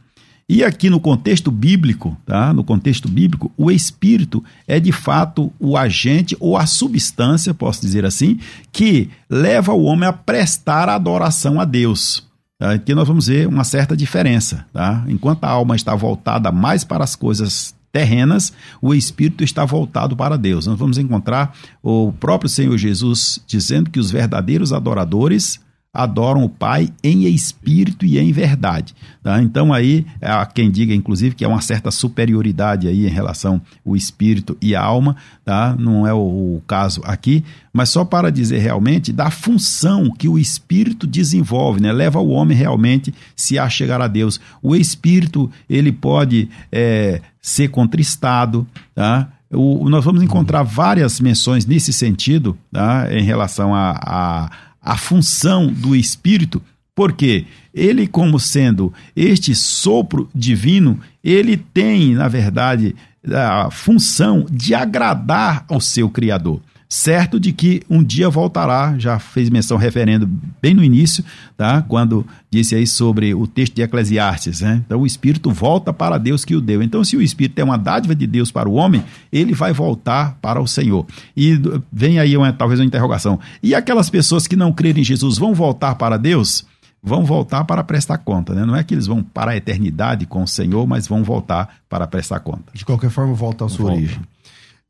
E 0.50 0.64
aqui 0.64 0.90
no 0.90 1.00
contexto 1.00 1.52
bíblico, 1.52 2.16
tá? 2.26 2.54
No 2.54 2.64
contexto 2.64 3.10
bíblico, 3.10 3.52
o 3.58 3.70
espírito 3.70 4.42
é 4.66 4.80
de 4.80 4.94
fato 4.94 5.52
o 5.60 5.76
agente 5.76 6.38
ou 6.40 6.56
a 6.56 6.66
substância, 6.66 7.54
posso 7.54 7.82
dizer 7.82 8.06
assim, 8.06 8.40
que 8.72 9.10
leva 9.30 9.74
o 9.74 9.84
homem 9.84 10.08
a 10.08 10.14
prestar 10.14 10.88
adoração 10.88 11.60
a 11.60 11.66
Deus. 11.66 12.26
Tá? 12.58 12.72
Aqui 12.72 12.96
nós 12.96 13.06
vamos 13.06 13.28
ver 13.28 13.46
uma 13.46 13.66
certa 13.66 13.96
diferença, 13.96 14.66
tá? 14.72 15.04
Enquanto 15.10 15.44
a 15.44 15.50
alma 15.50 15.76
está 15.76 15.94
voltada 15.94 16.50
mais 16.50 16.86
para 16.86 17.04
as 17.04 17.14
coisas 17.14 17.76
terrenas, 17.92 18.54
o 18.82 18.94
espírito 18.94 19.44
está 19.44 19.66
voltado 19.66 20.16
para 20.16 20.38
Deus. 20.38 20.66
Nós 20.66 20.80
vamos 20.80 20.98
encontrar 20.98 21.54
o 21.84 22.14
próprio 22.14 22.50
Senhor 22.50 22.78
Jesus 22.78 23.44
dizendo 23.46 23.90
que 23.90 24.00
os 24.00 24.10
verdadeiros 24.10 24.72
adoradores 24.72 25.60
adoram 25.94 26.44
o 26.44 26.50
Pai 26.50 26.90
em 27.04 27.26
espírito 27.26 28.06
e 28.06 28.20
em 28.20 28.32
verdade. 28.32 28.94
Tá? 29.24 29.42
Então 29.42 29.74
aí 29.74 30.06
há 30.22 30.46
quem 30.46 30.70
diga, 30.70 30.94
inclusive, 30.94 31.36
que 31.36 31.44
é 31.44 31.48
uma 31.48 31.62
certa 31.62 31.90
superioridade 31.90 32.88
aí 32.88 33.08
em 33.08 33.10
relação 33.10 33.62
ao 33.86 33.96
espírito 33.96 34.56
e 34.62 34.76
a 34.76 34.82
alma, 34.82 35.16
tá? 35.44 35.76
não 35.78 36.06
é 36.06 36.14
o, 36.14 36.18
o 36.58 36.64
caso 36.68 37.02
aqui, 37.04 37.44
mas 37.74 37.90
só 37.90 38.06
para 38.06 38.32
dizer 38.32 38.60
realmente 38.60 39.12
da 39.12 39.32
função 39.32 40.12
que 40.12 40.28
o 40.28 40.38
espírito 40.38 41.08
desenvolve, 41.08 41.82
né? 41.82 41.92
leva 41.92 42.20
o 42.20 42.30
homem 42.30 42.56
realmente 42.56 43.14
se 43.36 43.58
a 43.58 43.68
chegar 43.68 44.02
a 44.02 44.08
Deus. 44.08 44.40
O 44.62 44.76
espírito 44.76 45.50
ele 45.70 45.92
pode 45.92 46.50
é, 46.72 47.22
ser 47.42 47.70
contristado, 47.70 48.68
tá? 48.94 49.30
O, 49.50 49.90
nós 49.90 50.04
vamos 50.04 50.22
encontrar 50.22 50.62
várias 50.64 51.22
menções 51.22 51.66
nesse 51.66 51.94
sentido 51.94 52.58
tá? 52.70 53.08
em 53.10 53.24
relação 53.24 53.74
a, 53.74 53.98
a 54.04 54.52
a 54.88 54.96
função 54.96 55.68
do 55.68 55.94
Espírito, 55.94 56.64
porque 56.96 57.46
ele, 57.74 58.08
como 58.08 58.40
sendo 58.40 58.94
este 59.14 59.54
sopro 59.54 60.30
divino, 60.34 60.98
ele 61.22 61.58
tem, 61.58 62.16
na 62.16 62.30
verdade, 62.30 62.96
a 63.30 63.70
função 63.70 64.46
de 64.50 64.74
agradar 64.74 65.66
ao 65.68 65.82
seu 65.82 66.10
Criador 66.10 66.62
certo 66.90 67.40
de 67.40 67.52
que 67.52 67.82
um 67.90 68.04
dia 68.04 68.30
voltará, 68.30 68.96
já 68.98 69.20
fez 69.20 69.50
menção 69.50 69.78
referendo 69.78 70.30
bem 70.62 70.74
no 70.74 70.84
início, 70.84 71.24
tá? 71.56 71.82
quando 71.82 72.26
disse 72.50 72.76
aí 72.76 72.88
sobre 72.88 73.34
o 73.34 73.46
texto 73.46 73.76
de 73.76 73.82
Eclesiastes. 73.82 74.62
Né? 74.62 74.82
Então 74.86 75.02
o 75.02 75.06
Espírito 75.06 75.52
volta 75.52 75.92
para 75.92 76.18
Deus 76.18 76.46
que 76.46 76.56
o 76.56 76.62
deu. 76.62 76.82
Então, 76.82 77.04
se 77.04 77.18
o 77.18 77.22
Espírito 77.22 77.60
é 77.60 77.64
uma 77.64 77.78
dádiva 77.78 78.16
de 78.16 78.26
Deus 78.26 78.52
para 78.52 78.70
o 78.70 78.74
homem, 78.74 79.04
ele 79.32 79.54
vai 79.54 79.74
voltar 79.74 80.38
para 80.42 80.62
o 80.62 80.68
Senhor. 80.68 81.06
E 81.36 81.60
vem 81.92 82.20
aí 82.20 82.38
uma, 82.38 82.54
talvez 82.54 82.80
uma 82.80 82.86
interrogação. 82.86 83.40
E 83.62 83.76
aquelas 83.76 84.10
pessoas 84.10 84.48
que 84.48 84.56
não 84.56 84.72
crerem 84.72 85.02
em 85.02 85.06
Jesus 85.06 85.38
vão 85.38 85.54
voltar 85.54 85.96
para 85.96 86.18
Deus? 86.18 86.66
Vão 87.04 87.24
voltar 87.24 87.64
para 87.64 87.84
prestar 87.84 88.18
conta, 88.18 88.54
né? 88.54 88.66
Não 88.66 88.76
é 88.76 88.84
que 88.84 88.94
eles 88.94 89.06
vão 89.06 89.22
para 89.22 89.52
a 89.52 89.56
eternidade 89.56 90.26
com 90.26 90.42
o 90.44 90.48
Senhor, 90.48 90.86
mas 90.88 91.08
vão 91.08 91.24
voltar 91.24 91.78
para 91.88 92.08
prestar 92.08 92.40
conta. 92.40 92.72
De 92.74 92.84
qualquer 92.84 93.10
forma, 93.10 93.34
volta 93.34 93.66
à 93.66 93.70
sua 93.70 93.86
volta. 93.86 93.98
origem. 93.98 94.20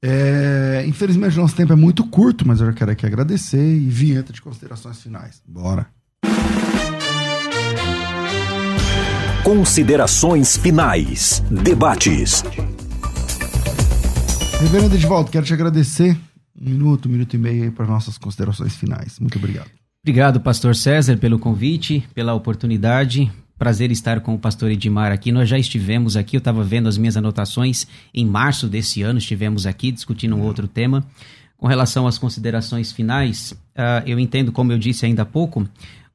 É, 0.04 0.86
infelizmente, 0.88 1.38
nosso 1.38 1.56
tempo 1.56 1.74
é 1.74 1.76
muito 1.76 2.06
curto, 2.06 2.48
mas 2.48 2.62
eu 2.62 2.72
quero 2.74 2.92
aqui 2.92 3.06
agradecer 3.06 3.76
e 3.76 3.90
vinheta 3.90 4.32
de 4.32 4.42
considerações 4.42 5.02
finais. 5.02 5.42
Bora. 5.48 5.88
Considerações 9.44 10.58
finais. 10.58 11.42
Debates. 11.50 12.44
Reverendo 14.60 14.96
Edvaldo, 14.96 15.32
quero 15.32 15.46
te 15.46 15.54
agradecer. 15.54 16.18
Um 16.60 16.70
minuto, 16.70 17.08
um 17.08 17.12
minuto 17.12 17.36
e 17.36 17.40
meio 17.40 17.64
aí 17.64 17.72
para 17.72 17.86
nossas 17.86 18.18
considerações 18.18 18.76
finais. 18.76 19.20
Muito 19.20 19.38
obrigado. 19.38 19.70
Obrigado, 20.04 20.42
pastor 20.42 20.76
César, 20.76 21.18
pelo 21.18 21.40
convite, 21.40 22.08
pela 22.14 22.34
oportunidade. 22.34 23.32
Prazer 23.58 23.92
estar 23.92 24.22
com 24.22 24.36
o 24.36 24.40
pastor 24.40 24.70
Edmar 24.70 25.12
aqui. 25.12 25.32
Nós 25.32 25.50
já 25.50 25.58
estivemos 25.58 26.16
aqui, 26.16 26.38
eu 26.38 26.40
estava 26.40 26.64
vendo 26.64 26.88
as 26.88 26.96
minhas 26.96 27.18
anotações. 27.18 27.88
Em 28.14 28.24
março 28.24 28.68
desse 28.68 29.02
ano 29.02 29.18
estivemos 29.18 29.66
aqui 29.66 29.92
discutindo 29.92 30.36
um 30.36 30.44
outro 30.44 30.68
tema. 30.68 31.04
Com 31.58 31.66
relação 31.66 32.06
às 32.06 32.20
considerações 32.20 32.92
finais, 32.92 33.54
uh, 33.76 34.06
eu 34.06 34.20
entendo, 34.20 34.52
como 34.52 34.72
eu 34.72 34.78
disse 34.78 35.08
ainda 35.08 35.24
há 35.24 35.26
pouco, 35.26 35.68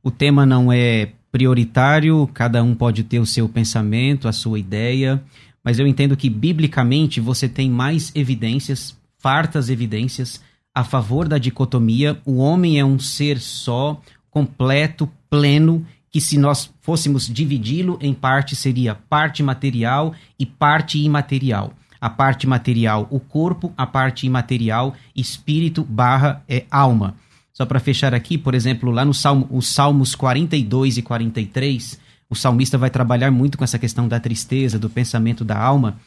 o 0.04 0.10
tema 0.10 0.46
não 0.46 0.72
é 0.72 1.08
prioritário, 1.32 2.30
cada 2.32 2.62
um 2.62 2.76
pode 2.76 3.02
ter 3.02 3.18
o 3.18 3.26
seu 3.26 3.48
pensamento, 3.48 4.28
a 4.28 4.32
sua 4.32 4.60
ideia, 4.60 5.20
mas 5.64 5.80
eu 5.80 5.86
entendo 5.86 6.16
que 6.16 6.30
biblicamente 6.30 7.20
você 7.20 7.48
tem 7.48 7.68
mais 7.68 8.12
evidências, 8.14 8.96
fartas 9.18 9.68
evidências, 9.68 10.40
a 10.72 10.84
favor 10.84 11.26
da 11.26 11.38
dicotomia. 11.38 12.20
O 12.24 12.36
homem 12.36 12.78
é 12.78 12.84
um 12.84 13.00
ser 13.00 13.40
só, 13.40 14.00
completo, 14.30 15.10
pleno 15.28 15.84
que 16.12 16.20
se 16.20 16.36
nós 16.36 16.70
fôssemos 16.82 17.26
dividi-lo 17.26 17.98
em 18.00 18.12
parte 18.12 18.54
seria 18.54 18.94
parte 18.94 19.42
material 19.42 20.14
e 20.38 20.44
parte 20.44 21.00
imaterial. 21.00 21.72
A 21.98 22.10
parte 22.10 22.46
material, 22.46 23.08
o 23.10 23.18
corpo, 23.18 23.72
a 23.76 23.86
parte 23.86 24.26
imaterial, 24.26 24.94
espírito 25.16 25.82
barra 25.82 26.44
é, 26.46 26.66
alma. 26.70 27.14
Só 27.52 27.64
para 27.64 27.80
fechar 27.80 28.14
aqui, 28.14 28.36
por 28.36 28.54
exemplo, 28.54 28.90
lá 28.90 29.04
no 29.04 29.14
Salmo, 29.14 29.48
os 29.50 29.68
Salmos 29.68 30.14
42 30.14 30.98
e 30.98 31.02
43, 31.02 31.98
o 32.28 32.34
salmista 32.34 32.76
vai 32.76 32.90
trabalhar 32.90 33.30
muito 33.30 33.56
com 33.56 33.64
essa 33.64 33.78
questão 33.78 34.08
da 34.08 34.18
tristeza, 34.18 34.78
do 34.78 34.90
pensamento 34.90 35.44
da 35.44 35.58
alma. 35.58 35.98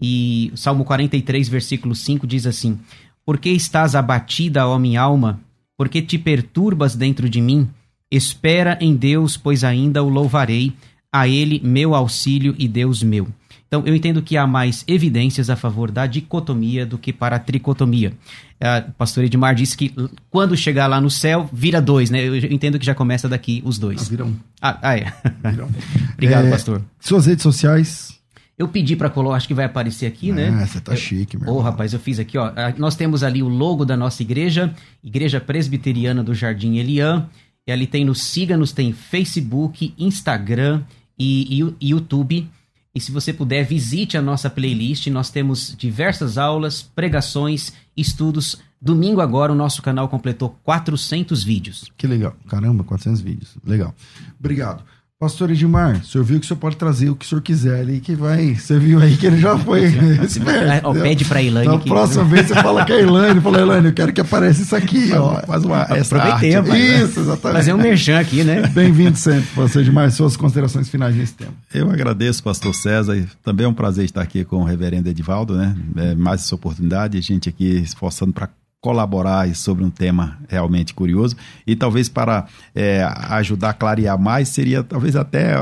E 0.00 0.50
o 0.52 0.56
Salmo 0.56 0.84
43, 0.84 1.48
versículo 1.48 1.94
5 1.94 2.26
diz 2.26 2.46
assim: 2.46 2.78
Por 3.24 3.38
que 3.38 3.50
estás 3.50 3.94
abatida, 3.94 4.66
ó 4.66 4.78
minha 4.78 5.00
alma? 5.00 5.40
Por 5.76 5.88
que 5.88 6.02
te 6.02 6.18
perturbas 6.18 6.96
dentro 6.96 7.28
de 7.28 7.40
mim? 7.40 7.68
Espera 8.10 8.78
em 8.80 8.94
Deus, 8.94 9.36
pois 9.36 9.64
ainda 9.64 10.02
o 10.02 10.08
louvarei, 10.08 10.72
a 11.12 11.28
ele 11.28 11.60
meu 11.62 11.94
auxílio 11.94 12.54
e 12.58 12.66
Deus 12.68 13.02
meu. 13.02 13.28
Então, 13.66 13.82
eu 13.86 13.94
entendo 13.96 14.22
que 14.22 14.36
há 14.36 14.46
mais 14.46 14.84
evidências 14.86 15.50
a 15.50 15.56
favor 15.56 15.90
da 15.90 16.06
dicotomia 16.06 16.86
do 16.86 16.96
que 16.96 17.12
para 17.12 17.36
a 17.36 17.38
tricotomia. 17.40 18.12
Uh, 18.60 18.88
o 18.88 18.92
pastor 18.92 19.24
Edmar 19.24 19.54
disse 19.54 19.76
que 19.76 19.92
quando 20.30 20.56
chegar 20.56 20.86
lá 20.86 21.00
no 21.00 21.10
céu, 21.10 21.48
vira 21.52 21.82
dois, 21.82 22.08
né? 22.08 22.22
Eu 22.24 22.36
entendo 22.36 22.78
que 22.78 22.86
já 22.86 22.94
começa 22.94 23.28
daqui 23.28 23.60
os 23.64 23.76
dois. 23.76 24.02
Ah, 24.02 24.10
vira 24.10 24.24
um. 24.24 24.36
Ah, 24.62 24.78
ah 24.80 24.96
é. 24.96 25.12
Vira 25.50 25.64
um. 25.64 25.70
Obrigado, 26.14 26.46
É, 26.46 26.50
pastor. 26.50 26.82
Suas 27.00 27.26
redes 27.26 27.42
sociais. 27.42 28.14
Eu 28.56 28.68
pedi 28.68 28.94
para 28.94 29.10
colocar, 29.10 29.36
acho 29.36 29.48
que 29.48 29.54
vai 29.54 29.64
aparecer 29.64 30.06
aqui, 30.06 30.30
né? 30.30 30.50
Ah, 30.62 30.66
você 30.66 30.80
tá 30.80 30.94
chique, 30.94 31.36
meu 31.36 31.48
Ô, 31.48 31.50
irmão. 31.50 31.64
rapaz, 31.64 31.92
eu 31.92 31.98
fiz 31.98 32.20
aqui, 32.20 32.38
ó. 32.38 32.52
Ah, 32.54 32.72
Nós 32.78 32.94
temos 32.94 33.24
ali 33.24 33.42
o 33.42 33.48
logo 33.48 33.84
da 33.84 33.96
nossa 33.96 34.22
igreja, 34.22 34.72
Igreja 35.02 35.40
Presbiteriana 35.40 36.22
do 36.22 36.32
Jardim 36.32 36.76
Eliã. 36.76 37.28
E 37.66 37.72
ali 37.72 37.86
tem 37.86 38.04
no 38.04 38.14
Siga-nos, 38.14 38.72
tem 38.72 38.92
Facebook, 38.92 39.94
Instagram 39.98 40.82
e, 41.18 41.62
e- 41.62 41.88
YouTube. 41.90 42.48
E 42.94 43.00
se 43.00 43.10
você 43.10 43.32
puder, 43.32 43.64
visite 43.64 44.16
a 44.16 44.22
nossa 44.22 44.48
playlist. 44.50 45.06
Nós 45.08 45.30
temos 45.30 45.74
diversas 45.76 46.38
aulas, 46.38 46.82
pregações, 46.82 47.72
estudos. 47.96 48.58
Domingo 48.80 49.20
agora 49.20 49.50
o 49.50 49.54
nosso 49.56 49.80
canal 49.80 50.08
completou 50.08 50.50
400 50.62 51.42
vídeos. 51.42 51.90
Que 51.96 52.06
legal. 52.06 52.36
Caramba, 52.48 52.84
400 52.84 53.20
vídeos. 53.20 53.56
Legal. 53.64 53.94
Obrigado. 54.38 54.84
Pastor 55.24 55.50
Edmar, 55.50 56.02
o 56.02 56.04
senhor 56.04 56.22
viu 56.22 56.38
que 56.38 56.44
o 56.44 56.48
senhor 56.48 56.58
pode 56.60 56.76
trazer 56.76 57.08
o 57.08 57.16
que 57.16 57.24
o 57.24 57.28
senhor 57.28 57.40
quiser 57.40 57.80
ali, 57.80 57.98
que 57.98 58.14
vai. 58.14 58.54
Você 58.56 58.78
viu 58.78 59.00
aí 59.00 59.16
que 59.16 59.26
ele 59.26 59.38
já 59.40 59.56
foi. 59.56 59.84
esperto, 60.22 60.86
Ó, 60.86 60.90
entendeu? 60.90 61.02
pede 61.02 61.24
pra 61.24 61.40
Ilane 61.40 61.66
Então, 61.66 61.78
que- 61.78 61.88
próxima 61.88 62.24
vez 62.24 62.46
você 62.46 62.54
fala 62.54 62.84
que 62.84 62.92
é 62.92 62.96
a 62.96 63.00
Ilane. 63.00 63.40
Fala, 63.40 63.60
Ilane, 63.62 63.86
eu 63.86 63.92
quero 63.94 64.12
que 64.12 64.20
apareça 64.20 64.60
isso 64.60 64.76
aqui, 64.76 65.12
ó. 65.14 65.40
Faz 65.46 65.64
uma 65.64 65.80
essa 65.88 66.14
Aproveitemos, 66.18 66.68
arte. 66.70 66.82
né? 66.82 66.98
Isso, 67.04 67.20
exatamente. 67.20 67.56
Fazer 67.56 67.72
um 67.72 67.78
merchan 67.78 68.18
aqui, 68.20 68.44
né? 68.44 68.66
Bem-vindo 68.68 69.16
sempre, 69.16 69.46
pastor 69.56 69.80
Edmar. 69.80 70.10
Suas 70.10 70.36
considerações 70.36 70.90
finais 70.90 71.16
nesse 71.16 71.32
tema. 71.32 71.52
Eu 71.72 71.90
agradeço, 71.90 72.42
pastor 72.42 72.74
César. 72.74 73.16
e 73.16 73.24
Também 73.42 73.64
é 73.64 73.68
um 73.68 73.72
prazer 73.72 74.04
estar 74.04 74.20
aqui 74.20 74.44
com 74.44 74.56
o 74.56 74.64
reverendo 74.64 75.08
Edivaldo, 75.08 75.56
né? 75.56 75.74
É, 75.96 76.14
mais 76.14 76.42
essa 76.42 76.54
oportunidade, 76.54 77.16
a 77.16 77.20
gente 77.22 77.48
aqui 77.48 77.78
esforçando 77.78 78.34
para 78.34 78.50
colaborar 78.84 79.48
sobre 79.54 79.82
um 79.82 79.88
tema 79.88 80.36
realmente 80.46 80.92
curioso. 80.92 81.34
E 81.66 81.74
talvez 81.74 82.06
para 82.06 82.44
é, 82.74 83.02
ajudar 83.30 83.70
a 83.70 83.72
clarear 83.72 84.18
mais 84.18 84.50
seria 84.50 84.84
talvez 84.84 85.16
até 85.16 85.54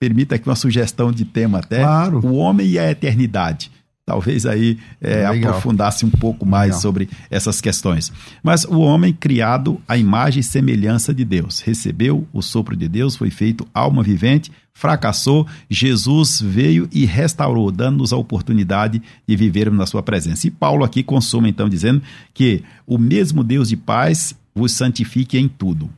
permita 0.00 0.36
aqui 0.36 0.48
uma 0.48 0.56
sugestão 0.56 1.12
de 1.12 1.26
tema 1.26 1.58
até. 1.58 1.80
Claro. 1.80 2.26
o 2.26 2.36
homem 2.36 2.66
e 2.66 2.78
a 2.78 2.90
eternidade 2.90 3.70
talvez 4.06 4.46
aí 4.46 4.78
é, 5.00 5.24
aprofundasse 5.24 6.04
um 6.04 6.10
pouco 6.10 6.44
mais 6.44 6.68
Legal. 6.68 6.80
sobre 6.80 7.08
essas 7.30 7.60
questões 7.60 8.12
mas 8.42 8.64
o 8.64 8.78
homem 8.78 9.12
criado 9.12 9.80
à 9.88 9.96
imagem 9.96 10.40
e 10.40 10.44
semelhança 10.44 11.14
de 11.14 11.24
Deus 11.24 11.60
recebeu 11.60 12.26
o 12.32 12.42
sopro 12.42 12.76
de 12.76 12.88
Deus 12.88 13.16
foi 13.16 13.30
feito 13.30 13.66
alma 13.72 14.02
vivente 14.02 14.50
fracassou, 14.74 15.46
Jesus 15.70 16.40
veio 16.40 16.88
e 16.92 17.06
restaurou, 17.06 17.70
dando-nos 17.70 18.12
a 18.12 18.16
oportunidade 18.16 19.00
de 19.26 19.36
vivermos 19.36 19.78
na 19.78 19.86
sua 19.86 20.02
presença. 20.02 20.48
E 20.48 20.50
Paulo 20.50 20.84
aqui 20.84 21.02
consuma 21.02 21.48
então 21.48 21.68
dizendo 21.68 22.02
que 22.34 22.62
o 22.86 22.98
mesmo 22.98 23.44
Deus 23.44 23.68
de 23.68 23.76
paz 23.76 24.34
vos 24.54 24.72
santifique 24.72 25.38
em 25.38 25.48
tudo, 25.48 25.88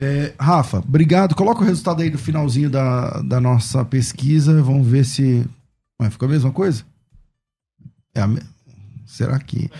É, 0.00 0.32
Rafa, 0.40 0.78
obrigado. 0.78 1.34
Coloca 1.34 1.60
o 1.62 1.64
resultado 1.66 2.00
aí 2.00 2.08
do 2.08 2.16
finalzinho 2.16 2.70
da, 2.70 3.20
da 3.20 3.38
nossa 3.38 3.84
pesquisa. 3.84 4.62
Vamos 4.62 4.86
ver 4.88 5.04
se. 5.04 5.44
Ué, 6.00 6.08
ficou 6.08 6.26
a 6.26 6.30
mesma 6.32 6.50
coisa? 6.50 6.82
É 8.14 8.22
a 8.22 8.26
me- 8.26 8.40
Será 9.04 9.38
que. 9.38 9.70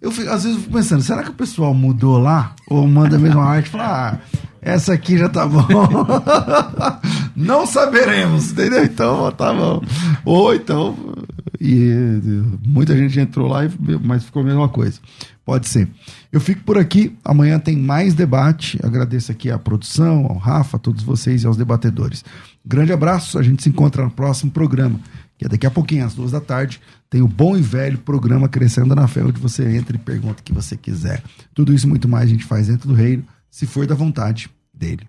Eu 0.00 0.10
fico- 0.10 0.30
às 0.30 0.44
vezes 0.44 0.56
eu 0.56 0.62
fico 0.62 0.72
pensando, 0.74 1.02
será 1.02 1.22
que 1.22 1.30
o 1.30 1.34
pessoal 1.34 1.74
mudou 1.74 2.18
lá? 2.18 2.54
Ou 2.68 2.86
manda 2.88 3.16
a 3.16 3.18
mesma 3.18 3.44
arte 3.44 3.66
e 3.66 3.70
fala, 3.70 4.12
ah, 4.14 4.18
essa 4.62 4.94
aqui 4.94 5.18
já 5.18 5.28
tá 5.28 5.46
bom. 5.46 5.62
Não 7.36 7.66
saberemos, 7.66 8.50
entendeu? 8.52 8.82
Então, 8.84 9.30
tá 9.32 9.52
bom. 9.52 9.82
Ou 10.24 10.54
então. 10.54 10.96
E 11.60 11.90
muita 12.64 12.96
gente 12.96 13.18
entrou 13.18 13.48
lá, 13.48 13.60
mas 14.02 14.24
ficou 14.24 14.42
a 14.42 14.44
mesma 14.44 14.68
coisa. 14.68 15.00
Pode 15.44 15.68
ser. 15.68 15.88
Eu 16.32 16.40
fico 16.40 16.62
por 16.64 16.76
aqui. 16.76 17.16
Amanhã 17.24 17.58
tem 17.58 17.76
mais 17.76 18.14
debate. 18.14 18.78
Agradeço 18.82 19.30
aqui 19.30 19.50
à 19.50 19.58
produção, 19.58 20.26
ao 20.26 20.36
Rafa, 20.36 20.76
a 20.76 20.80
todos 20.80 21.02
vocês 21.02 21.42
e 21.42 21.46
aos 21.46 21.56
debatedores. 21.56 22.24
Grande 22.64 22.92
abraço. 22.92 23.38
A 23.38 23.42
gente 23.42 23.62
se 23.62 23.68
encontra 23.68 24.04
no 24.04 24.10
próximo 24.10 24.50
programa, 24.50 24.98
que 25.38 25.46
é 25.46 25.48
daqui 25.48 25.66
a 25.66 25.70
pouquinho, 25.70 26.04
às 26.04 26.14
duas 26.14 26.32
da 26.32 26.40
tarde. 26.40 26.80
Tem 27.08 27.22
o 27.22 27.28
bom 27.28 27.56
e 27.56 27.62
velho 27.62 27.98
programa 27.98 28.48
Crescendo 28.48 28.94
na 28.94 29.06
Fé, 29.06 29.22
onde 29.22 29.40
você 29.40 29.76
entra 29.76 29.96
e 29.96 30.00
pergunta 30.00 30.40
o 30.40 30.44
que 30.44 30.52
você 30.52 30.76
quiser. 30.76 31.22
Tudo 31.54 31.72
isso 31.72 31.88
muito 31.88 32.08
mais 32.08 32.24
a 32.24 32.32
gente 32.32 32.44
faz 32.44 32.66
dentro 32.66 32.88
do 32.88 32.94
reino, 32.94 33.24
se 33.48 33.66
for 33.66 33.86
da 33.86 33.94
vontade 33.94 34.50
dele. 34.74 35.08